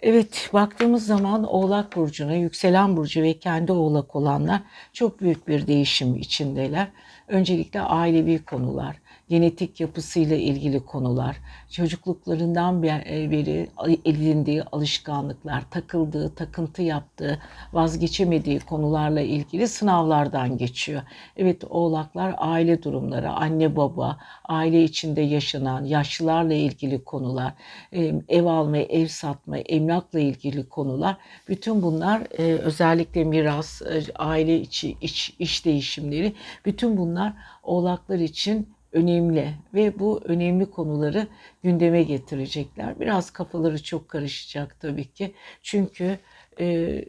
Evet 0.00 0.50
baktığımız 0.52 1.06
zaman 1.06 1.44
Oğlak 1.44 1.96
Burcu'na, 1.96 2.34
yükselen 2.34 2.96
burcu 2.96 3.22
ve 3.22 3.38
kendi 3.38 3.72
oğlak 3.72 4.16
olanlar 4.16 4.60
çok 4.92 5.20
büyük 5.20 5.48
bir 5.48 5.66
değişim 5.66 6.16
içindeler. 6.16 6.88
Öncelikle 7.28 7.80
ailevi 7.80 8.44
konular, 8.44 8.96
genetik 9.28 9.80
yapısıyla 9.80 10.36
ilgili 10.36 10.80
konular, 10.80 11.36
çocukluklarından 11.70 12.82
e, 12.82 13.30
beri 13.30 13.68
edindiği 14.04 14.62
alışkanlıklar, 14.62 15.70
takıldığı, 15.70 16.34
takıntı 16.34 16.82
yaptığı, 16.82 17.38
vazgeçemediği 17.72 18.60
konularla 18.60 19.20
ilgili 19.20 19.68
sınavlardan 19.68 20.58
geçiyor. 20.58 21.02
Evet 21.36 21.64
oğlaklar 21.70 22.34
aile 22.38 22.82
durumları, 22.82 23.30
anne 23.30 23.76
baba, 23.76 24.18
aile 24.44 24.84
içinde 24.84 25.20
yaşanan 25.20 25.84
yaşlılarla 25.84 26.54
ilgili 26.54 27.04
konular, 27.04 27.52
e, 27.92 28.14
ev 28.28 28.44
alma, 28.44 28.76
ev 28.76 29.06
satma, 29.06 29.58
emlakla 29.58 30.20
ilgili 30.20 30.68
konular, 30.68 31.16
bütün 31.48 31.82
bunlar 31.82 32.22
e, 32.38 32.42
özellikle 32.42 33.24
miras, 33.24 33.82
aile 34.14 34.60
içi 34.60 34.96
iç, 35.00 35.34
iş 35.38 35.64
değişimleri, 35.64 36.32
bütün 36.64 36.96
bunlar 36.96 37.32
oğlaklar 37.62 38.18
için 38.18 38.73
önemli 38.94 39.54
ve 39.74 39.98
bu 39.98 40.20
önemli 40.24 40.70
konuları 40.70 41.28
gündeme 41.62 42.02
getirecekler. 42.02 43.00
Biraz 43.00 43.30
kafaları 43.32 43.82
çok 43.84 44.08
karışacak 44.08 44.80
tabii 44.80 45.12
ki. 45.12 45.34
Çünkü 45.62 46.18
e, 46.60 47.04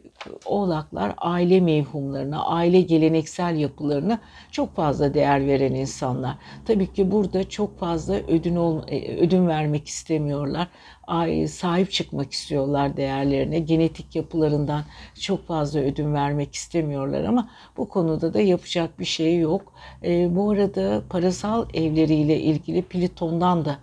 oğlaklar 0.46 1.14
aile 1.18 1.60
mevhumlarına, 1.60 2.44
aile 2.44 2.80
geleneksel 2.80 3.56
yapılarına 3.56 4.18
çok 4.50 4.76
fazla 4.76 5.14
değer 5.14 5.46
veren 5.46 5.74
insanlar. 5.74 6.36
Tabii 6.64 6.92
ki 6.92 7.10
burada 7.10 7.48
çok 7.48 7.78
fazla 7.78 8.14
ödün, 8.14 8.56
ol, 8.56 8.82
e, 8.88 9.16
ödün 9.16 9.48
vermek 9.48 9.88
istemiyorlar. 9.88 10.68
Sahip 11.48 11.92
çıkmak 11.92 12.32
istiyorlar 12.32 12.96
değerlerine. 12.96 13.58
Genetik 13.58 14.16
yapılarından 14.16 14.84
çok 15.20 15.46
fazla 15.46 15.80
ödün 15.80 16.14
vermek 16.14 16.54
istemiyorlar 16.54 17.24
ama 17.24 17.48
bu 17.76 17.88
konuda 17.88 18.34
da 18.34 18.40
yapacak 18.40 18.98
bir 18.98 19.04
şey 19.04 19.38
yok. 19.38 19.72
E, 20.04 20.36
bu 20.36 20.50
arada 20.50 21.02
parasal 21.10 21.66
evleriyle 21.74 22.40
ilgili 22.40 22.82
Pliton'dan 22.82 23.64
da 23.64 23.78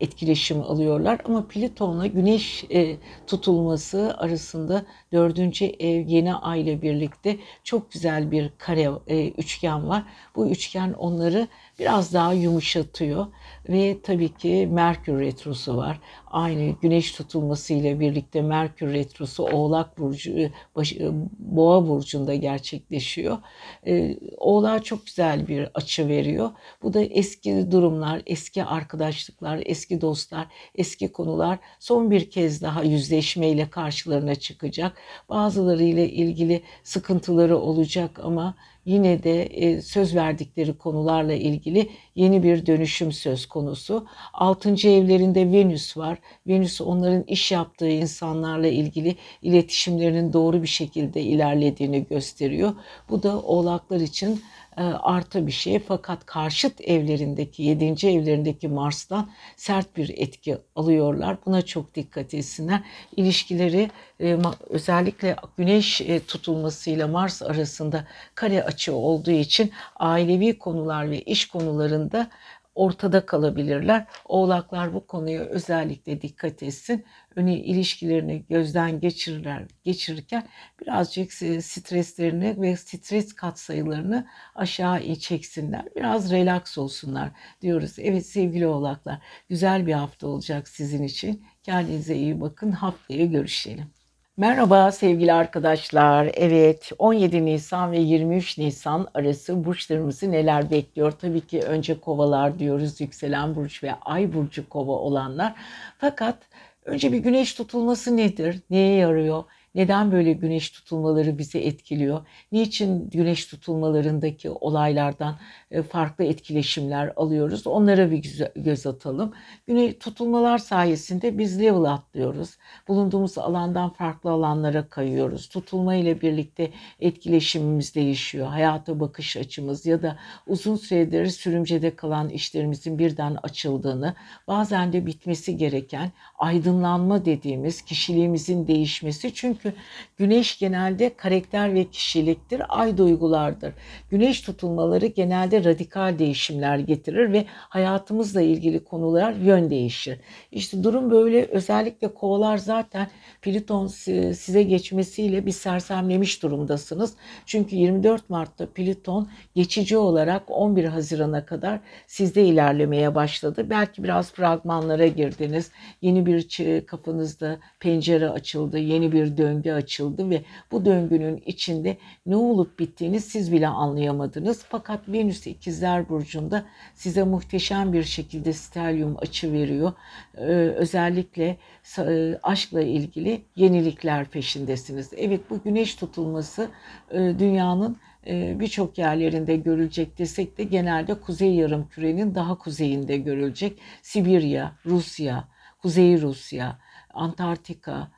etkileşim 0.00 0.60
alıyorlar. 0.60 1.20
Ama 1.24 1.46
Plüton'la 1.48 2.06
Güneş 2.06 2.64
e, 2.70 2.96
tutulması 3.26 4.14
arasında 4.18 4.84
dördüncü 5.12 5.64
ev 5.64 6.06
yeni 6.06 6.34
ay 6.34 6.62
ile 6.62 6.82
birlikte 6.82 7.36
çok 7.64 7.92
güzel 7.92 8.30
bir 8.30 8.52
kare 8.58 8.90
e, 9.06 9.28
üçgen 9.28 9.88
var. 9.88 10.02
Bu 10.36 10.48
üçgen 10.48 10.92
onları 10.92 11.48
biraz 11.78 12.14
daha 12.14 12.32
yumuşatıyor 12.32 13.26
ve 13.68 13.96
tabii 14.02 14.34
ki 14.34 14.68
Merkür 14.72 15.20
retrosu 15.20 15.76
var. 15.76 16.00
Aynı 16.26 16.74
güneş 16.82 17.12
tutulması 17.12 17.72
ile 17.74 18.00
birlikte 18.00 18.42
Merkür 18.42 18.92
retrosu 18.92 19.44
Oğlak 19.44 19.98
burcu 19.98 20.50
baş, 20.76 20.94
Boğa 21.38 21.88
burcunda 21.88 22.34
gerçekleşiyor. 22.34 23.38
Ee, 23.86 24.18
Oğlak 24.36 24.84
çok 24.84 25.06
güzel 25.06 25.48
bir 25.48 25.68
açı 25.74 26.08
veriyor. 26.08 26.50
Bu 26.82 26.94
da 26.94 27.00
eski 27.00 27.70
durumlar, 27.70 28.22
eski 28.26 28.64
arkadaşlıklar, 28.64 29.62
eski 29.66 30.00
dostlar, 30.00 30.46
eski 30.74 31.12
konular 31.12 31.58
son 31.78 32.10
bir 32.10 32.30
kez 32.30 32.62
daha 32.62 32.82
yüzleşmeyle 32.82 33.70
karşılarına 33.70 34.34
çıkacak. 34.34 34.96
Bazılarıyla 35.28 36.04
ilgili 36.04 36.62
sıkıntıları 36.82 37.58
olacak 37.58 38.20
ama 38.22 38.54
yine 38.86 39.22
de 39.22 39.42
e, 39.42 39.82
söz 39.82 40.14
verdikleri 40.14 40.78
konularla 40.78 41.32
ilgili 41.32 41.88
yeni 42.14 42.42
bir 42.42 42.66
dönüşüm 42.66 43.12
söz 43.12 43.46
konusu. 43.46 44.06
Altıncı 44.32 44.88
evlerinde 44.88 45.52
Venüs 45.52 45.96
var. 45.96 46.18
Venüs 46.46 46.80
onların 46.80 47.24
iş 47.26 47.52
yaptığı 47.52 47.88
insanlarla 47.88 48.66
ilgili 48.68 49.16
iletişimlerinin 49.42 50.32
doğru 50.32 50.62
bir 50.62 50.68
şekilde 50.68 51.22
ilerlediğini 51.22 52.06
gösteriyor. 52.06 52.72
Bu 53.10 53.22
da 53.22 53.42
oğlaklar 53.42 54.00
için 54.00 54.40
artı 54.82 55.46
bir 55.46 55.52
şey. 55.52 55.78
Fakat 55.78 56.26
karşıt 56.26 56.80
evlerindeki, 56.80 57.62
yedinci 57.62 58.08
evlerindeki 58.08 58.68
Mars'tan 58.68 59.30
sert 59.56 59.96
bir 59.96 60.14
etki 60.16 60.58
alıyorlar. 60.76 61.36
Buna 61.46 61.62
çok 61.62 61.94
dikkat 61.94 62.34
etsinler. 62.34 62.82
İlişkileri 63.16 63.90
e, 64.20 64.38
özellikle 64.70 65.36
güneş 65.56 66.00
e, 66.00 66.20
tutulmasıyla 66.20 67.08
Mars 67.08 67.42
arasında 67.42 68.04
kare 68.34 68.64
açı 68.64 68.94
olduğu 68.94 69.30
için 69.30 69.70
ailevi 69.96 70.58
konular 70.58 71.10
ve 71.10 71.20
iş 71.20 71.48
konularında 71.48 72.30
ortada 72.76 73.26
kalabilirler. 73.26 74.06
Oğlaklar 74.24 74.94
bu 74.94 75.06
konuya 75.06 75.40
özellikle 75.42 76.20
dikkat 76.22 76.62
etsin. 76.62 77.04
Öne 77.36 77.58
ilişkilerini 77.58 78.44
gözden 78.48 79.00
geçirirler, 79.00 79.64
geçirirken 79.84 80.48
birazcık 80.80 81.32
streslerini 81.62 82.60
ve 82.62 82.76
stres 82.76 83.32
katsayılarını 83.34 84.26
aşağı 84.54 85.14
çeksinler. 85.14 85.84
Biraz 85.96 86.32
relax 86.32 86.78
olsunlar 86.78 87.30
diyoruz. 87.62 87.94
Evet 87.98 88.26
sevgili 88.26 88.66
oğlaklar 88.66 89.18
güzel 89.48 89.86
bir 89.86 89.92
hafta 89.92 90.26
olacak 90.26 90.68
sizin 90.68 91.02
için. 91.02 91.44
Kendinize 91.62 92.16
iyi 92.16 92.40
bakın. 92.40 92.70
Haftaya 92.72 93.26
görüşelim. 93.26 93.95
Merhaba 94.38 94.92
sevgili 94.92 95.32
arkadaşlar. 95.32 96.30
Evet 96.34 96.90
17 96.98 97.44
Nisan 97.46 97.92
ve 97.92 97.98
23 97.98 98.58
Nisan 98.58 99.08
arası 99.14 99.64
burçlarımızı 99.64 100.32
neler 100.32 100.70
bekliyor? 100.70 101.10
Tabii 101.12 101.40
ki 101.40 101.60
önce 101.60 102.00
kovalar 102.00 102.58
diyoruz 102.58 103.00
yükselen 103.00 103.54
burç 103.56 103.82
ve 103.82 103.94
ay 103.94 104.34
burcu 104.34 104.68
kova 104.68 104.92
olanlar. 104.92 105.54
Fakat 105.98 106.38
önce 106.84 107.12
bir 107.12 107.18
güneş 107.18 107.54
tutulması 107.54 108.16
nedir? 108.16 108.60
Neye 108.70 108.96
yarıyor? 108.96 109.44
Neden 109.76 110.12
böyle 110.12 110.32
güneş 110.32 110.70
tutulmaları 110.70 111.38
bizi 111.38 111.58
etkiliyor? 111.58 112.26
Niçin 112.52 113.10
güneş 113.10 113.46
tutulmalarındaki 113.46 114.50
olaylardan 114.50 115.36
e, 115.70 115.82
farklı 115.82 116.24
etkileşimler 116.24 117.12
alıyoruz? 117.16 117.66
Onlara 117.66 118.10
bir 118.10 118.44
göz 118.56 118.86
atalım. 118.86 119.32
Güneş 119.66 119.94
tutulmalar 120.00 120.58
sayesinde 120.58 121.38
biz 121.38 121.60
level 121.60 121.84
atlıyoruz. 121.84 122.56
Bulunduğumuz 122.88 123.38
alandan 123.38 123.90
farklı 123.90 124.30
alanlara 124.30 124.88
kayıyoruz. 124.88 125.48
Tutulma 125.48 125.94
ile 125.94 126.20
birlikte 126.20 126.70
etkileşimimiz 127.00 127.94
değişiyor. 127.94 128.46
Hayata 128.46 129.00
bakış 129.00 129.36
açımız 129.36 129.86
ya 129.86 130.02
da 130.02 130.18
uzun 130.46 130.76
süredir 130.76 131.26
sürümcede 131.26 131.96
kalan 131.96 132.28
işlerimizin 132.28 132.98
birden 132.98 133.36
açıldığını, 133.42 134.14
bazen 134.48 134.92
de 134.92 135.06
bitmesi 135.06 135.56
gereken 135.56 136.12
aydınlanma 136.38 137.24
dediğimiz 137.24 137.82
kişiliğimizin 137.82 138.66
değişmesi. 138.66 139.34
Çünkü 139.34 139.65
çünkü 139.66 139.78
güneş 140.16 140.58
genelde 140.58 141.16
karakter 141.16 141.74
ve 141.74 141.84
kişiliktir, 141.84 142.62
ay 142.68 142.98
duygulardır. 142.98 143.72
Güneş 144.10 144.40
tutulmaları 144.40 145.06
genelde 145.06 145.64
radikal 145.64 146.18
değişimler 146.18 146.78
getirir 146.78 147.32
ve 147.32 147.44
hayatımızla 147.48 148.40
ilgili 148.42 148.84
konular 148.84 149.32
yön 149.32 149.70
değişir. 149.70 150.18
İşte 150.52 150.84
durum 150.84 151.10
böyle 151.10 151.44
özellikle 151.44 152.14
kovalar 152.14 152.56
zaten 152.58 153.08
Plüton 153.42 153.86
size 153.86 154.62
geçmesiyle 154.62 155.46
bir 155.46 155.52
sersemlemiş 155.52 156.42
durumdasınız. 156.42 157.14
Çünkü 157.46 157.76
24 157.76 158.30
Mart'ta 158.30 158.66
Plüton 158.66 159.28
geçici 159.54 159.96
olarak 159.96 160.42
11 160.48 160.84
Haziran'a 160.84 161.46
kadar 161.46 161.80
sizde 162.06 162.44
ilerlemeye 162.44 163.14
başladı. 163.14 163.66
Belki 163.70 164.04
biraz 164.04 164.32
fragmanlara 164.32 165.06
girdiniz. 165.06 165.70
Yeni 166.02 166.26
bir 166.26 166.46
kafanızda 166.86 167.58
pencere 167.80 168.28
açıldı, 168.28 168.78
yeni 168.78 169.12
bir 169.12 169.36
döngü 169.36 169.55
döngü 169.56 169.72
açıldı 169.72 170.30
ve 170.30 170.42
bu 170.72 170.84
döngünün 170.84 171.42
içinde 171.46 171.96
ne 172.26 172.36
olup 172.36 172.78
bittiğini 172.78 173.20
siz 173.20 173.52
bile 173.52 173.68
anlayamadınız. 173.68 174.64
Fakat 174.68 175.08
Venüs 175.08 175.46
ikizler 175.46 176.08
burcunda 176.08 176.64
size 176.94 177.22
muhteşem 177.22 177.92
bir 177.92 178.02
şekilde 178.02 178.52
stelyum 178.52 179.16
açı 179.18 179.52
veriyor. 179.52 179.92
Ee, 180.36 180.42
özellikle 180.76 181.56
e, 181.98 182.38
aşkla 182.42 182.82
ilgili 182.82 183.42
yenilikler 183.56 184.24
peşindesiniz. 184.24 185.10
Evet 185.16 185.40
bu 185.50 185.62
güneş 185.62 185.94
tutulması 185.94 186.68
e, 187.10 187.18
dünyanın 187.38 187.96
e, 188.26 188.60
birçok 188.60 188.98
yerlerinde 188.98 189.56
görülecek 189.56 190.18
desek 190.18 190.58
de 190.58 190.64
genelde 190.64 191.14
Kuzey 191.14 191.54
Yarım 191.54 191.88
Kürenin 191.88 192.34
daha 192.34 192.58
kuzeyinde 192.58 193.16
görülecek. 193.16 193.78
Sibirya, 194.02 194.72
Rusya, 194.86 195.48
Kuzey 195.82 196.20
Rusya, 196.20 196.78
Antarktika, 197.14 198.08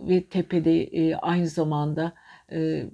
ve 0.00 0.24
tepede 0.28 0.82
e, 0.82 1.14
aynı 1.16 1.46
zamanda 1.46 2.12
e, 2.52 2.86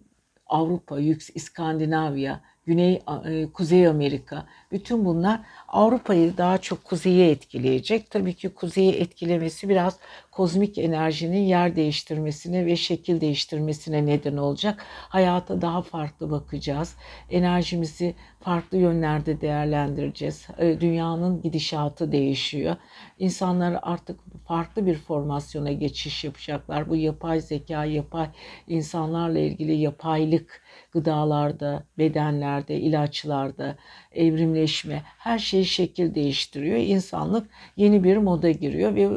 Avrupa, 0.46 1.00
İskandinavya, 1.34 2.40
Güney 2.66 3.02
e, 3.26 3.46
Kuzey 3.52 3.88
Amerika 3.88 4.46
bütün 4.72 5.04
bunlar 5.04 5.40
Avrupa'yı 5.68 6.36
daha 6.36 6.58
çok 6.58 6.84
kuzeye 6.84 7.30
etkileyecek. 7.30 8.10
Tabii 8.10 8.34
ki 8.34 8.48
kuzeyi 8.48 8.92
etkilemesi 8.92 9.68
biraz 9.68 9.98
kozmik 10.30 10.78
enerjinin 10.78 11.40
yer 11.40 11.76
değiştirmesine 11.76 12.66
ve 12.66 12.76
şekil 12.76 13.20
değiştirmesine 13.20 14.06
neden 14.06 14.36
olacak. 14.36 14.84
Hayata 14.88 15.62
daha 15.62 15.82
farklı 15.82 16.30
bakacağız. 16.30 16.96
Enerjimizi 17.30 18.14
farklı 18.40 18.78
yönlerde 18.78 19.40
değerlendireceğiz. 19.40 20.46
E, 20.58 20.80
dünyanın 20.80 21.42
gidişatı 21.42 22.12
değişiyor. 22.12 22.76
İnsanlar 23.18 23.78
artık 23.82 24.20
farklı 24.46 24.86
bir 24.86 24.94
formasyona 24.94 25.72
geçiş 25.72 26.24
yapacaklar. 26.24 26.88
Bu 26.88 26.96
yapay 26.96 27.40
zeka, 27.40 27.84
yapay 27.84 28.28
insanlarla 28.68 29.38
ilgili 29.38 29.74
yapaylık 29.74 30.63
gıdalarda, 30.94 31.84
bedenlerde, 31.98 32.76
ilaçlarda, 32.80 33.76
evrimleşme 34.14 35.02
her 35.18 35.38
şey 35.38 35.64
şekil 35.64 36.14
değiştiriyor. 36.14 36.76
İnsanlık 36.76 37.50
yeni 37.76 38.04
bir 38.04 38.16
moda 38.16 38.50
giriyor 38.50 38.94
ve 38.94 39.02
e, 39.02 39.10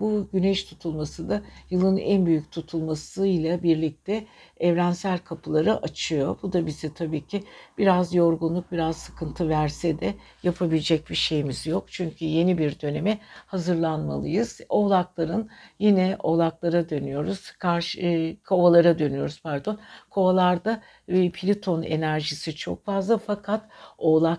bu 0.00 0.28
güneş 0.32 0.64
tutulması 0.64 1.28
da 1.28 1.42
yılın 1.70 1.96
en 1.96 2.26
büyük 2.26 2.50
tutulmasıyla 2.50 3.62
birlikte 3.62 4.26
evrensel 4.60 5.18
kapıları 5.18 5.76
açıyor. 5.76 6.36
Bu 6.42 6.52
da 6.52 6.66
bize 6.66 6.94
tabii 6.94 7.26
ki 7.26 7.44
biraz 7.78 8.14
yorgunluk, 8.14 8.72
biraz 8.72 8.96
sıkıntı 8.96 9.48
verse 9.48 10.00
de 10.00 10.14
yapabilecek 10.42 11.10
bir 11.10 11.14
şeyimiz 11.14 11.66
yok. 11.66 11.84
Çünkü 11.88 12.24
yeni 12.24 12.58
bir 12.58 12.80
döneme 12.80 13.18
hazırlanmalıyız. 13.46 14.60
Oğlakların 14.68 15.50
yine 15.78 16.16
oğlaklara 16.22 16.88
dönüyoruz. 16.88 17.50
Karşı 17.50 18.00
e, 18.00 18.36
kovalara 18.36 18.98
dönüyoruz 18.98 19.40
pardon. 19.42 19.78
Kovalarda 20.10 20.82
e, 21.08 21.30
Plüton 21.30 21.82
enerjisi 21.82 22.56
çok 22.56 22.84
fazla 22.84 23.18
fakat 23.18 23.68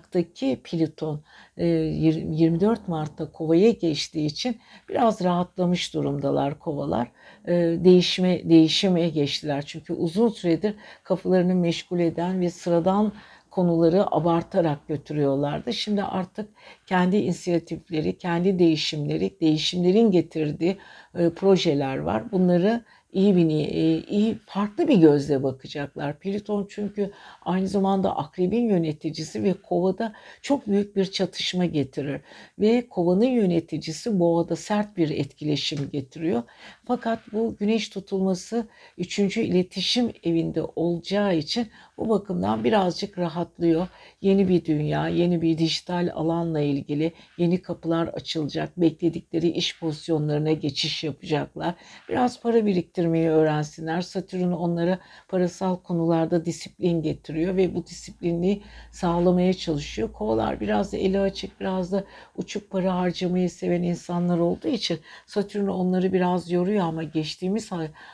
Oğlak'taki 0.06 0.62
Plüton 0.64 1.22
24 1.58 2.80
e, 2.80 2.82
Mart'ta 2.88 3.32
kovaya 3.32 3.72
geçtiği 3.72 4.26
için 4.26 4.60
biraz 4.90 5.24
rahatlamış 5.24 5.94
durumdalar 5.94 6.60
kovalar. 6.60 7.12
E, 7.48 7.54
değişme 7.84 8.50
değişime 8.50 9.10
geçtiler. 9.10 9.64
Çünkü 9.66 9.94
uzun 9.94 10.30
süredir 10.30 10.76
kafalarını 11.04 11.56
meşgul 11.56 12.00
eden 12.00 12.42
ve 12.42 12.50
sıradan 12.50 13.14
konuları 13.52 14.16
abartarak 14.16 14.88
götürüyorlardı. 14.88 15.74
Şimdi 15.74 16.04
artık 16.04 16.50
kendi 16.86 17.18
inisiyatifleri, 17.18 18.18
kendi 18.18 18.60
değişimleri, 18.60 19.40
değişimlerin 19.42 20.12
getirdiği 20.12 20.78
e, 21.16 21.30
projeler 21.30 21.98
var. 21.98 22.32
Bunları 22.32 22.84
iyi 23.16 23.36
bir 23.36 23.50
e, 23.50 24.04
iyi 24.10 24.38
farklı 24.46 24.88
bir 24.88 24.98
gözle 24.98 25.44
bakacaklar. 25.44 26.20
Plüton 26.20 26.68
çünkü 26.70 27.12
aynı 27.42 27.68
zamanda 27.68 28.16
akrebin 28.18 28.70
yöneticisi 28.70 29.44
ve 29.44 29.54
kovada 29.54 30.14
çok 30.42 30.68
büyük 30.68 30.96
bir 30.96 31.06
çatışma 31.06 31.66
getirir 31.66 32.22
ve 32.60 32.90
kovanın 32.90 33.26
yöneticisi 33.26 34.20
boğada 34.20 34.56
sert 34.56 34.98
bir 34.98 35.10
etkileşim 35.10 35.90
getiriyor. 35.94 36.44
Fakat 36.86 37.20
bu 37.34 37.56
güneş 37.60 37.90
tutulması 37.90 38.68
üçüncü 38.98 39.42
iletişim 39.42 40.12
evinde 40.24 40.62
olacağı 40.76 41.38
için 41.38 41.68
bu 41.98 42.10
bakımdan 42.10 42.64
birazcık 42.64 43.18
rahatlıyor. 43.18 43.88
Yeni 44.22 44.50
bir 44.50 44.66
dünya, 44.66 45.08
yeni 45.08 45.42
bir 45.42 45.58
dijital 45.58 46.12
alanla 46.14 46.62
ilgili 46.62 47.14
yeni 47.38 47.62
kapılar 47.62 48.08
açılacak. 48.08 48.78
Bekledikleri 48.78 49.50
iş 49.50 49.80
pozisyonlarına 49.80 50.52
geçiş 50.52 51.04
yapacaklar. 51.04 51.76
Biraz 52.10 52.42
para 52.42 52.66
biriktirmeyi 52.66 53.30
öğrensinler. 53.30 54.02
Satürn 54.02 54.52
onlara 54.52 55.00
parasal 55.28 55.76
konularda 55.76 56.46
disiplin 56.46 57.02
getiriyor 57.02 57.56
ve 57.56 57.76
bu 57.76 57.86
disiplinliği 57.86 58.64
sağlamaya 58.92 59.54
çalışıyor. 59.54 60.12
Kovalar 60.12 60.60
biraz 60.60 60.94
da 60.94 60.98
eli 60.98 61.20
açık, 61.20 61.60
biraz 61.60 61.92
da 61.92 62.04
uçuk 62.38 62.70
para 62.70 62.96
harcamayı 62.96 63.50
seven 63.50 63.84
insanlar 63.84 64.40
olduğu 64.40 64.68
için 64.68 65.00
Satürn 65.26 65.68
onları 65.68 66.14
biraz 66.14 66.52
yoruyor 66.52 66.86
ama 66.86 67.04
geçtiğimiz 67.04 67.70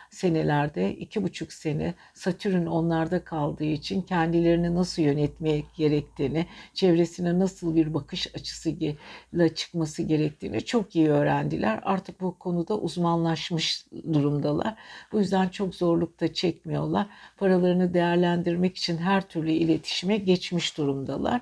senelerde 0.10 0.96
iki 0.96 1.24
buçuk 1.24 1.54
sene 1.54 1.94
Satürn 2.14 2.66
onlarda 2.66 3.24
kaldığı 3.24 3.71
için 3.72 4.02
kendilerini 4.02 4.76
nasıl 4.76 5.02
yönetmek 5.02 5.66
gerektiğini, 5.76 6.46
çevresine 6.74 7.40
nasıl 7.40 7.76
bir 7.76 7.94
bakış 7.94 8.36
açısıyla 8.36 9.56
çıkması 9.56 10.04
gerektiğini 10.04 10.66
çok 10.66 10.96
iyi 10.96 11.10
öğrendiler. 11.10 11.80
Artık 11.84 12.22
bu 12.22 12.40
konuda 12.40 12.78
uzmanlaşmış 12.80 13.86
durumdalar. 14.14 14.76
Bu 15.12 15.20
yüzden 15.20 15.50
çok 15.50 15.76
zorluk 15.76 16.20
da 16.20 16.34
çekmiyorlar. 16.34 17.08
Paralarını 17.38 17.94
değerlendirmek 17.94 18.78
için 18.78 18.98
her 18.98 19.28
türlü 19.28 19.52
iletişime 19.52 20.18
geçmiş 20.18 20.78
durumdalar. 20.78 21.42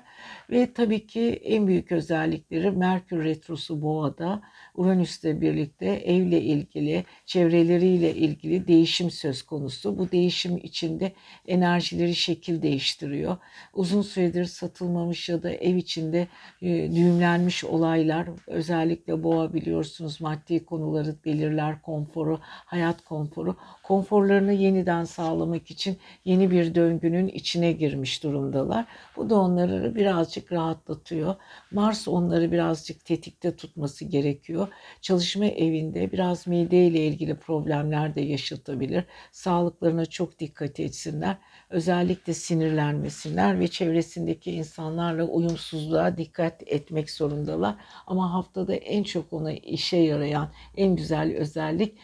Ve 0.50 0.72
tabii 0.72 1.06
ki 1.06 1.40
en 1.44 1.66
büyük 1.66 1.92
özellikleri 1.92 2.70
Merkür 2.70 3.24
Retrosu 3.24 3.82
Boğa'da 3.82 4.42
Uranüs'le 4.74 5.24
birlikte 5.24 5.86
evle 5.86 6.40
ilgili, 6.42 7.04
çevreleriyle 7.26 8.14
ilgili 8.14 8.66
değişim 8.66 9.10
söz 9.10 9.42
konusu. 9.42 9.98
Bu 9.98 10.10
değişim 10.10 10.56
içinde 10.56 11.12
enerjileri 11.48 12.14
şekil 12.14 12.62
değiştiriyor. 12.62 13.36
Uzun 13.74 14.02
süredir 14.02 14.44
satılmamış 14.44 15.28
ya 15.28 15.42
da 15.42 15.50
ev 15.50 15.76
içinde 15.76 16.28
e, 16.62 16.68
düğümlenmiş 16.94 17.64
olaylar, 17.64 18.28
özellikle 18.46 19.22
boğa 19.22 19.52
biliyorsunuz 19.54 20.20
maddi 20.20 20.64
konuları 20.64 21.16
belirler, 21.24 21.82
konforu, 21.82 22.38
hayat 22.42 23.04
konforu. 23.04 23.56
Konforlarını 23.82 24.52
yeniden 24.52 25.04
sağlamak 25.04 25.70
için 25.70 25.98
yeni 26.24 26.50
bir 26.50 26.74
döngünün 26.74 27.28
içine 27.28 27.72
girmiş 27.72 28.22
durumdalar. 28.22 28.86
Bu 29.16 29.30
da 29.30 29.34
onları 29.34 29.94
birazcık 29.94 30.39
rahatlatıyor. 30.52 31.34
Mars 31.70 32.08
onları 32.08 32.52
birazcık 32.52 33.04
tetikte 33.04 33.56
tutması 33.56 34.04
gerekiyor. 34.04 34.68
Çalışma 35.00 35.44
evinde 35.44 36.12
biraz 36.12 36.46
mide 36.46 36.86
ile 36.86 37.06
ilgili 37.06 37.34
problemler 37.38 38.14
de 38.14 38.20
yaşatabilir. 38.20 39.04
Sağlıklarına 39.30 40.06
çok 40.06 40.38
dikkat 40.38 40.80
etsinler. 40.80 41.36
Özellikle 41.70 42.34
sinirlenmesinler 42.34 43.60
ve 43.60 43.68
çevresindeki 43.68 44.52
insanlarla 44.52 45.24
uyumsuzluğa 45.24 46.16
dikkat 46.16 46.62
etmek 46.66 47.10
zorundalar. 47.10 47.74
Ama 48.06 48.34
haftada 48.34 48.74
en 48.74 49.02
çok 49.02 49.32
ona 49.32 49.52
işe 49.52 49.96
yarayan 49.96 50.52
en 50.76 50.96
güzel 50.96 51.36
özellik 51.36 51.98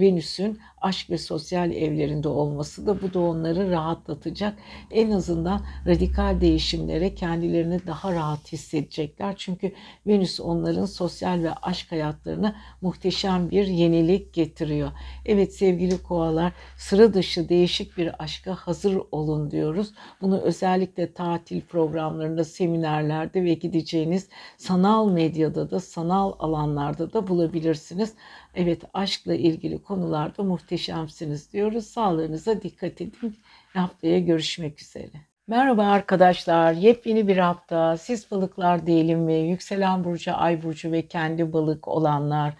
Venüs'ün 0.00 0.58
aşk 0.80 1.10
ve 1.10 1.18
sosyal 1.18 1.72
evlerinde 1.72 2.28
olması 2.28 2.86
da 2.86 3.02
bu 3.02 3.14
da 3.14 3.20
onları 3.20 3.70
rahatlatacak. 3.70 4.58
En 4.90 5.10
azından 5.10 5.60
radikal 5.86 6.40
değişimlere 6.40 7.14
kendilerini 7.14 7.86
daha 7.86 8.12
rahat 8.12 8.52
hissedecekler. 8.52 9.34
Çünkü 9.36 9.72
Venüs 10.06 10.40
onların 10.40 10.84
sosyal 10.84 11.42
ve 11.42 11.52
aşk 11.52 11.92
hayatlarına 11.92 12.56
muhteşem 12.80 13.50
bir 13.50 13.66
yenilik 13.66 14.34
getiriyor. 14.34 14.90
Evet 15.26 15.54
sevgili 15.54 16.02
koalar 16.02 16.52
sıra 16.76 17.14
dışı 17.14 17.48
değişik 17.48 17.96
bir 17.96 18.22
aşka 18.22 18.54
hazır 18.54 18.98
olun 19.12 19.50
diyoruz. 19.50 19.92
Bunu 20.20 20.40
özellikle 20.40 21.12
tatil 21.12 21.60
programlarında, 21.60 22.44
seminerlerde 22.44 23.44
ve 23.44 23.54
gideceğiniz 23.54 24.28
sanal 24.56 25.10
medyada 25.10 25.70
da, 25.70 25.80
sanal 25.80 26.32
alanlarda 26.38 27.12
da 27.12 27.28
bulabilirsiniz. 27.28 28.14
Evet 28.58 28.82
aşkla 28.94 29.34
ilgili 29.34 29.82
konularda 29.82 30.42
muhteşemsiniz 30.42 31.52
diyoruz. 31.52 31.86
Sağlığınıza 31.86 32.62
dikkat 32.62 33.00
edin. 33.00 33.36
Haftaya 33.74 34.18
görüşmek 34.18 34.82
üzere. 34.82 35.10
Merhaba 35.46 35.86
arkadaşlar. 35.86 36.72
Yepyeni 36.72 37.28
bir 37.28 37.36
hafta. 37.36 37.96
Siz 37.96 38.30
balıklar 38.30 38.86
diyelim 38.86 39.20
mi? 39.20 39.34
Yükselen 39.34 40.04
burcu, 40.04 40.32
ay 40.34 40.62
burcu 40.62 40.92
ve 40.92 41.08
kendi 41.08 41.52
balık 41.52 41.88
olanlar. 41.88 42.54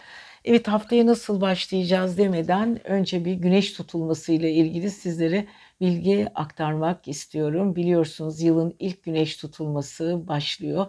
Evet 0.45 0.69
haftaya 0.69 1.07
nasıl 1.07 1.41
başlayacağız 1.41 2.19
demeden 2.19 2.89
önce 2.89 3.25
bir 3.25 3.35
güneş 3.35 3.73
tutulması 3.73 4.33
ile 4.33 4.53
ilgili 4.53 4.91
sizlere 4.91 5.47
bilgi 5.81 6.29
aktarmak 6.35 7.09
istiyorum. 7.09 7.76
Biliyorsunuz 7.76 8.43
yılın 8.43 8.74
ilk 8.79 9.03
güneş 9.03 9.37
tutulması 9.37 10.29
başlıyor. 10.29 10.87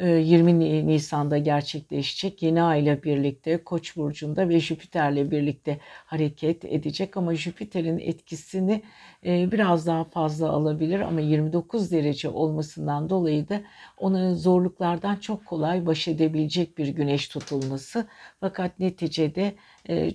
20 0.00 0.64
ee, 0.64 0.86
Nisan'da 0.86 1.38
gerçekleşecek. 1.38 2.42
Yeni 2.42 2.62
ay 2.62 2.82
ile 2.82 3.02
birlikte 3.02 3.64
Koç 3.64 3.96
burcunda 3.96 4.48
ve 4.48 4.60
Jüpiter'le 4.60 5.30
birlikte 5.30 5.78
hareket 6.06 6.64
edecek 6.64 7.16
ama 7.16 7.34
Jüpiter'in 7.34 7.98
etkisini 7.98 8.82
e, 9.26 9.52
biraz 9.52 9.86
daha 9.86 10.04
fazla 10.04 10.50
alabilir 10.50 11.00
ama 11.00 11.20
29 11.20 11.92
derece 11.92 12.28
olmasından 12.28 13.10
dolayı 13.10 13.48
da 13.48 13.60
ona 13.98 14.34
zorluklardan 14.34 15.16
çok 15.16 15.46
kolay 15.46 15.86
baş 15.86 16.08
edebilecek 16.08 16.78
bir 16.78 16.88
güneş 16.88 17.28
tutulması. 17.28 18.08
Fakat 18.40 18.78
neticede 18.78 19.54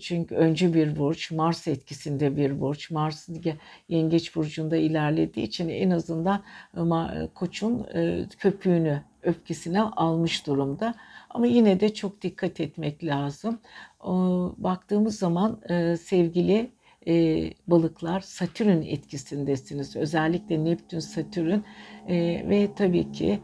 çünkü 0.01 0.35
öncü 0.35 0.73
bir 0.73 0.95
burç, 0.99 1.31
Mars 1.31 1.67
etkisinde 1.67 2.37
bir 2.37 2.61
burç. 2.61 2.91
Mars 2.91 3.29
Yengeç 3.89 4.35
burcunda 4.35 4.77
ilerlediği 4.77 5.45
için 5.45 5.69
en 5.69 5.89
azından 5.89 6.43
e, 6.77 7.27
Koç'un 7.33 7.87
köpüğünü 8.39 9.01
öfkesine 9.23 9.81
almış 9.81 10.47
durumda. 10.47 10.95
Ama 11.29 11.47
yine 11.47 11.79
de 11.79 11.93
çok 11.93 12.21
dikkat 12.21 12.59
etmek 12.59 13.03
lazım. 13.03 13.59
Baktığımız 14.57 15.19
zaman 15.19 15.61
e, 15.69 15.97
sevgili 15.97 16.71
e, 17.07 17.13
balıklar 17.67 18.19
Satürn 18.19 18.81
etkisindesiniz. 18.81 19.95
Özellikle 19.95 20.63
Neptün, 20.63 20.99
Satürn 20.99 21.59
e, 22.07 22.45
ve 22.49 22.69
tabii 22.75 23.11
ki 23.11 23.39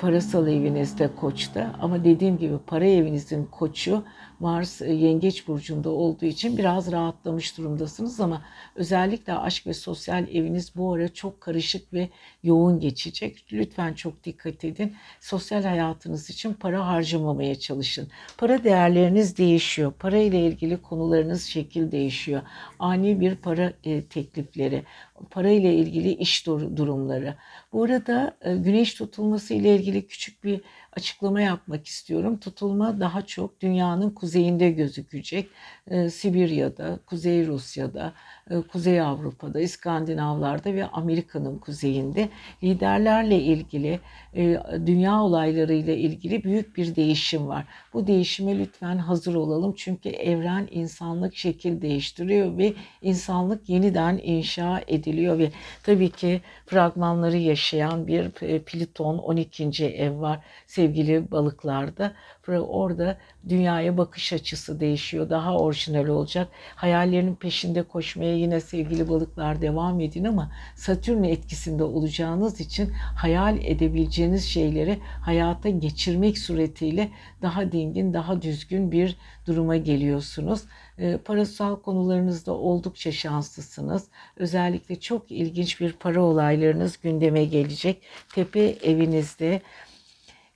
parasal 0.00 0.48
evinizde 0.48 1.14
koçta. 1.14 1.76
Ama 1.80 2.04
dediğim 2.04 2.38
gibi 2.38 2.58
para 2.66 2.86
evinizin 2.86 3.44
koçu 3.44 4.04
Mars 4.40 4.82
e, 4.82 4.92
Yengeç 4.92 5.48
burcunda 5.48 5.90
olduğu 5.90 6.26
için 6.26 6.58
biraz 6.58 6.92
rahatlamış 6.92 7.58
durumdasınız 7.58 8.20
ama 8.20 8.42
özellikle 8.74 9.34
aşk 9.34 9.66
ve 9.66 9.74
sosyal 9.74 10.28
eviniz 10.28 10.76
bu 10.76 10.92
ara 10.92 11.14
çok 11.14 11.40
karışık 11.40 11.92
ve 11.92 12.08
yoğun 12.42 12.80
geçecek. 12.80 13.44
Lütfen 13.52 13.94
çok 13.94 14.24
dikkat 14.24 14.64
edin. 14.64 14.94
Sosyal 15.20 15.62
hayatınız 15.62 16.30
için 16.30 16.54
para 16.54 16.86
harcamamaya 16.86 17.54
çalışın. 17.54 18.08
Para 18.38 18.64
değerleriniz 18.64 19.38
değişiyor. 19.38 19.92
Para 19.98 20.16
ile 20.16 20.46
ilgili 20.46 20.82
konularınız 20.82 21.44
şekil 21.44 21.92
değişiyor. 21.92 22.42
Ani 22.78 23.20
bir 23.20 23.36
para 23.36 23.72
e, 23.84 24.04
teklifleri, 24.04 24.84
para 25.30 25.50
ile 25.50 25.74
ilgili 25.74 26.14
iş 26.14 26.46
durumları. 26.46 27.34
Bu 27.72 27.84
arada 27.84 28.36
e, 28.40 28.56
güneş 28.56 28.94
tutulması 28.94 29.54
ile 29.54 29.76
ilgili 29.76 30.06
küçük 30.06 30.44
bir 30.44 30.60
açıklama 30.96 31.40
yapmak 31.40 31.86
istiyorum. 31.86 32.36
Tutulma 32.38 33.00
daha 33.00 33.22
çok 33.26 33.60
dünyanın 33.60 34.10
kuzeyinde 34.10 34.70
gözükecek. 34.70 35.48
Ee, 35.90 36.10
Sibirya'da, 36.10 36.98
Kuzey 37.06 37.46
Rusya'da, 37.46 38.12
e, 38.50 38.60
Kuzey 38.60 39.00
Avrupa'da, 39.00 39.60
İskandinavlarda 39.60 40.74
ve 40.74 40.86
Amerika'nın 40.86 41.58
kuzeyinde 41.58 42.28
liderlerle 42.62 43.38
ilgili, 43.38 44.00
e, 44.36 44.60
dünya 44.86 45.22
olaylarıyla 45.22 45.94
ilgili 45.94 46.44
büyük 46.44 46.76
bir 46.76 46.96
değişim 46.96 47.48
var. 47.48 47.64
Bu 47.92 48.06
değişime 48.06 48.58
lütfen 48.58 48.98
hazır 48.98 49.34
olalım. 49.34 49.74
Çünkü 49.76 50.08
evren 50.08 50.68
insanlık 50.70 51.36
şekil 51.36 51.82
değiştiriyor 51.82 52.58
ve 52.58 52.72
insanlık 53.02 53.68
yeniden 53.68 54.20
inşa 54.22 54.80
ediliyor 55.06 55.38
ve 55.38 55.50
tabii 55.82 56.10
ki 56.10 56.40
fragmanları 56.66 57.36
yaşayan 57.36 58.06
bir 58.06 58.42
e, 58.42 58.62
Pliton 58.62 59.18
12. 59.18 59.84
ev 59.84 60.20
var 60.20 60.40
sevgili 60.66 61.30
balıklarda. 61.30 62.12
Orada 62.48 63.18
dünyaya 63.48 63.98
bakış 63.98 64.32
açısı 64.32 64.80
değişiyor. 64.80 65.30
Daha 65.30 65.58
orijinal 65.58 66.06
olacak. 66.08 66.48
Hayallerinin 66.74 67.34
peşinde 67.34 67.82
koşmaya 67.82 68.36
yine 68.36 68.60
sevgili 68.60 69.08
balıklar 69.08 69.62
devam 69.62 70.00
edin 70.00 70.24
ama 70.24 70.52
Satürn 70.74 71.22
etkisinde 71.22 71.84
olacağınız 71.84 72.60
için 72.60 72.92
hayal 73.16 73.58
edebileceğiniz 73.64 74.44
şeyleri 74.44 74.98
hayata 75.22 75.68
geçirmek 75.68 76.38
suretiyle 76.38 77.10
daha 77.42 77.72
dingin, 77.72 78.14
daha 78.14 78.42
düzgün 78.42 78.92
bir 78.92 79.16
duruma 79.46 79.76
geliyorsunuz. 79.76 80.62
E, 80.98 81.16
parasal 81.16 81.76
konularınızda 81.76 82.52
oldukça 82.52 83.12
şanslısınız. 83.12 84.08
Özellikle 84.36 85.00
çok 85.00 85.30
ilginç 85.30 85.80
bir 85.80 85.92
para 85.92 86.22
olaylarınız 86.22 87.00
gündeme 87.00 87.44
gelecek. 87.44 88.02
Tepe 88.34 88.60
evinizde 88.60 89.62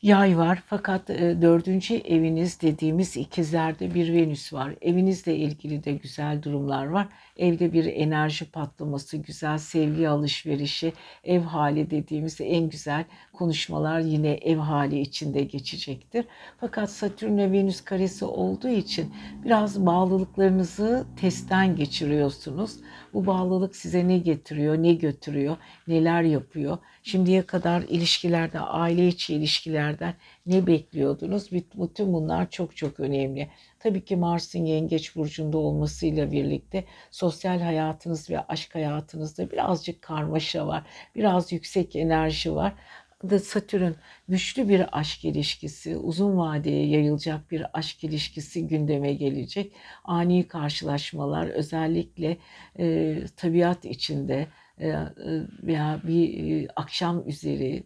Yay 0.03 0.39
var 0.39 0.63
fakat 0.67 1.11
e, 1.11 1.43
dördüncü 1.43 1.95
eviniz 1.95 2.61
dediğimiz 2.61 3.17
ikizlerde 3.17 3.95
bir 3.95 4.13
Venüs 4.13 4.53
var. 4.53 4.75
Evinizle 4.81 5.37
ilgili 5.37 5.85
de 5.85 5.93
güzel 5.93 6.43
durumlar 6.43 6.87
var. 6.87 7.09
Evde 7.37 7.73
bir 7.73 7.85
enerji 7.85 8.51
patlaması, 8.51 9.17
güzel 9.17 9.59
sevgi 9.59 10.09
alışverişi, 10.09 10.93
ev 11.25 11.41
hali 11.41 11.91
dediğimiz 11.91 12.41
en 12.41 12.69
güzel 12.69 13.05
konuşmalar 13.41 14.01
yine 14.01 14.31
ev 14.31 14.57
hali 14.57 15.01
içinde 15.01 15.45
geçecektir. 15.45 16.25
Fakat 16.61 16.91
Satürn 16.91 17.39
ve 17.39 17.53
Venüs 17.53 17.81
karesi 17.81 18.25
olduğu 18.25 18.69
için 18.69 19.15
biraz 19.45 19.87
bağlılıklarınızı 19.87 21.07
testten 21.17 21.77
geçiriyorsunuz. 21.77 22.77
Bu 23.15 23.27
bağlılık 23.27 23.77
size 23.77 24.09
ne 24.09 24.19
getiriyor, 24.19 24.83
ne 24.83 24.95
götürüyor, 24.95 25.57
neler 25.89 26.23
yapıyor? 26.23 26.79
Şimdiye 27.03 27.43
kadar 27.43 27.83
ilişkilerde, 27.83 28.61
aile 28.61 29.09
içi 29.09 29.35
ilişkilerden 29.35 30.15
ne 30.47 30.67
bekliyordunuz? 30.67 31.53
Bütün 31.53 32.13
bunlar 32.13 32.51
çok 32.51 32.77
çok 32.77 33.01
önemli. 33.01 33.49
Tabii 33.79 34.05
ki 34.05 34.17
Mars'ın 34.17 34.65
Yengeç 34.65 35.17
burcunda 35.17 35.59
olmasıyla 35.59 36.33
birlikte 36.33 36.85
sosyal 37.11 37.61
hayatınız 37.61 38.31
ve 38.31 38.41
aşk 38.41 38.75
hayatınızda 38.75 39.51
birazcık 39.51 40.03
karmaşa 40.03 40.67
var. 40.67 40.83
Biraz 41.15 41.53
yüksek 41.53 41.97
enerji 41.97 42.55
var 42.55 42.73
da 43.31 43.39
Satürn 43.39 43.93
güçlü 44.29 44.69
bir 44.69 44.99
aşk 44.99 45.25
ilişkisi, 45.25 45.97
uzun 45.97 46.37
vadeye 46.39 46.87
yayılacak 46.87 47.51
bir 47.51 47.79
aşk 47.79 48.05
ilişkisi 48.05 48.67
gündeme 48.69 49.15
gelecek. 49.15 49.73
Ani 50.05 50.49
karşılaşmalar 50.49 51.47
özellikle 51.47 52.37
e, 52.79 53.17
tabiat 53.37 53.85
içinde 53.85 54.47
e, 54.81 54.89
e, 54.89 55.07
veya 55.63 56.01
bir 56.05 56.51
e, 56.65 56.69
akşam 56.77 57.29
üzeri 57.29 57.85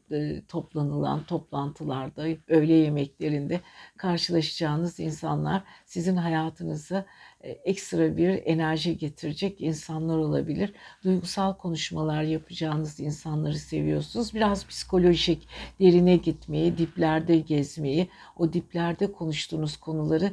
toplanılan 0.49 1.24
toplantılarda, 1.24 2.26
öğle 2.49 2.72
yemeklerinde 2.72 3.61
karşılaşacağınız 3.97 5.01
insanlar 5.01 5.62
sizin 5.87 6.16
hayatınıza 6.16 7.07
ekstra 7.45 8.17
bir 8.17 8.43
enerji 8.45 8.99
getirecek 8.99 9.61
insanlar 9.61 10.19
olabilir. 10.19 10.73
Duygusal 11.05 11.55
konuşmalar 11.55 12.23
yapacağınız 12.23 13.01
insanları 13.01 13.59
seviyorsunuz. 13.59 14.35
Biraz 14.35 14.67
psikolojik, 14.67 15.49
derine 15.81 16.17
gitmeyi, 16.17 16.79
diplerde 16.79 17.39
gezmeyi, 17.39 18.09
o 18.37 18.53
diplerde 18.53 19.13
konuştuğunuz 19.13 19.77
konuları 19.77 20.33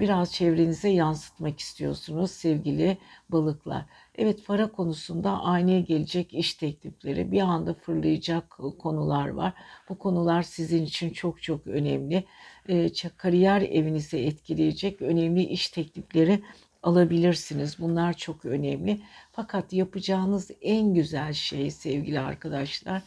biraz 0.00 0.32
çevrenize 0.32 0.88
yansıtmak 0.88 1.60
istiyorsunuz 1.60 2.30
sevgili 2.30 2.98
balıklar. 3.28 3.84
Evet 4.14 4.46
para 4.46 4.72
konusunda 4.72 5.42
aynaya 5.42 5.80
gelecek 5.80 6.34
iş 6.34 6.54
teklifleri 6.54 7.32
bir 7.32 7.40
anda 7.40 7.74
fırlayacak 7.74 8.58
konular 8.78 9.28
var. 9.28 9.52
Bu 9.88 9.98
konular 9.98 10.42
sizin 10.42 10.84
için 10.84 11.10
çok 11.10 11.42
çok 11.42 11.66
önemli. 11.66 12.24
Kariyer 13.16 13.62
evinizi 13.62 14.18
etkileyecek 14.18 15.02
önemli 15.02 15.42
iş 15.42 15.68
teklifleri 15.68 16.40
alabilirsiniz. 16.82 17.78
Bunlar 17.78 18.12
çok 18.12 18.44
önemli. 18.44 19.00
Fakat 19.32 19.72
yapacağınız 19.72 20.50
en 20.62 20.94
güzel 20.94 21.32
şey 21.32 21.70
sevgili 21.70 22.20
arkadaşlar 22.20 23.02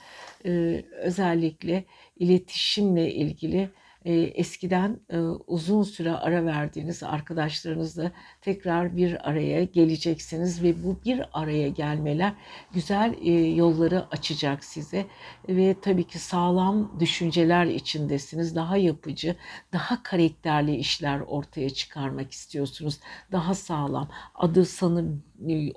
özellikle 0.92 1.84
iletişimle 2.20 3.14
ilgili 3.14 3.70
e, 4.06 4.14
eskiden 4.14 5.00
e, 5.10 5.20
uzun 5.48 5.84
süre 5.84 6.12
ara 6.12 6.46
verdiğiniz 6.46 7.04
arkadaşlarınızla 7.04 8.12
tekrar 8.42 8.98
bir 8.98 9.30
araya 9.30 9.64
geleceksiniz 9.64 10.64
ve 10.64 10.84
bu 10.84 11.00
bir 11.06 11.22
araya 11.34 11.70
gelmeler 11.70 12.34
güzel 12.74 13.16
e, 13.22 13.32
yolları 13.32 14.06
açacak 14.12 14.64
size 14.64 15.06
ve 15.50 15.76
tabii 15.82 16.04
ki 16.04 16.20
sağlam 16.20 17.00
düşünceler 17.00 17.66
içindesiniz. 17.66 18.56
Daha 18.56 18.78
yapıcı, 18.78 19.36
daha 19.74 20.04
karakterli 20.04 20.76
işler 20.76 21.20
ortaya 21.20 21.70
çıkarmak 21.70 22.32
istiyorsunuz. 22.32 23.00
Daha 23.32 23.56
sağlam, 23.56 24.10
adı 24.36 24.66
sanı 24.66 25.06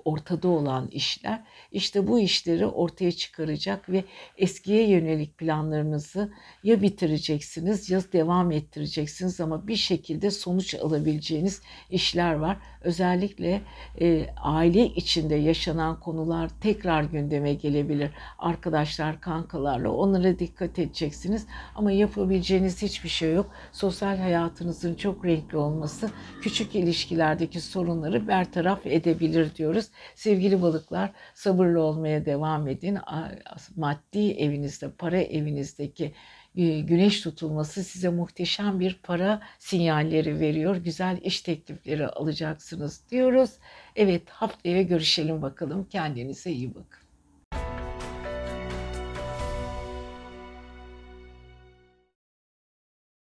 ortada 0.04 0.48
olan 0.48 0.88
işler. 0.88 1.44
İşte 1.72 2.06
bu 2.08 2.20
işleri 2.20 2.66
ortaya 2.66 3.12
çıkaracak 3.12 3.88
ve 3.88 4.04
eskiye 4.36 4.90
yönelik 4.90 5.38
planlarınızı 5.38 6.32
ya 6.62 6.82
bitireceksiniz 6.82 7.90
ya 7.90 8.00
devam 8.12 8.52
ettireceksiniz 8.52 9.40
ama 9.40 9.66
bir 9.68 9.76
şekilde 9.76 10.30
sonuç 10.30 10.74
alabileceğiniz 10.74 11.62
işler 11.90 12.34
var. 12.34 12.56
Özellikle 12.80 13.62
e, 14.00 14.26
aile 14.36 14.86
içinde 14.86 15.34
yaşanan 15.34 16.00
konular 16.00 16.50
tekrar 16.60 17.02
gündeme 17.02 17.54
gelebilir. 17.54 18.10
Arkadaşlar, 18.38 19.20
kankalarla 19.20 19.90
onlara 19.90 20.38
dikkat 20.38 20.78
edeceksiniz 20.78 21.46
ama 21.74 21.92
yapabileceğiniz 21.92 22.82
hiçbir 22.82 23.08
şey 23.08 23.34
yok. 23.34 23.50
Sosyal 23.72 24.18
hayatınızın 24.18 24.94
çok 24.94 25.24
renkli 25.24 25.58
olması 25.58 26.10
küçük 26.42 26.74
ilişkilerdeki 26.74 27.60
sorunları 27.60 28.28
bertaraf 28.28 28.86
edebilir 28.86 29.54
diyoruz. 29.56 29.88
Sevgili 30.14 30.62
balıklar 30.62 31.12
sabırlı 31.34 31.80
olmaya 31.80 32.26
devam 32.26 32.68
edin. 32.68 32.98
Maddi 33.76 34.30
evinizde, 34.30 34.90
para 34.90 35.20
evinizdeki 35.20 36.12
güneş 36.54 37.20
tutulması 37.20 37.84
size 37.84 38.08
muhteşem 38.08 38.80
bir 38.80 39.00
para 39.02 39.42
sinyalleri 39.58 40.40
veriyor. 40.40 40.76
Güzel 40.76 41.18
iş 41.22 41.40
teklifleri 41.42 42.08
alacaksınız 42.08 43.02
diyoruz. 43.10 43.50
Evet 43.96 44.30
haftaya 44.30 44.82
görüşelim 44.82 45.42
bakalım. 45.42 45.88
Kendinize 45.90 46.50
iyi 46.50 46.74
bakın. 46.74 47.01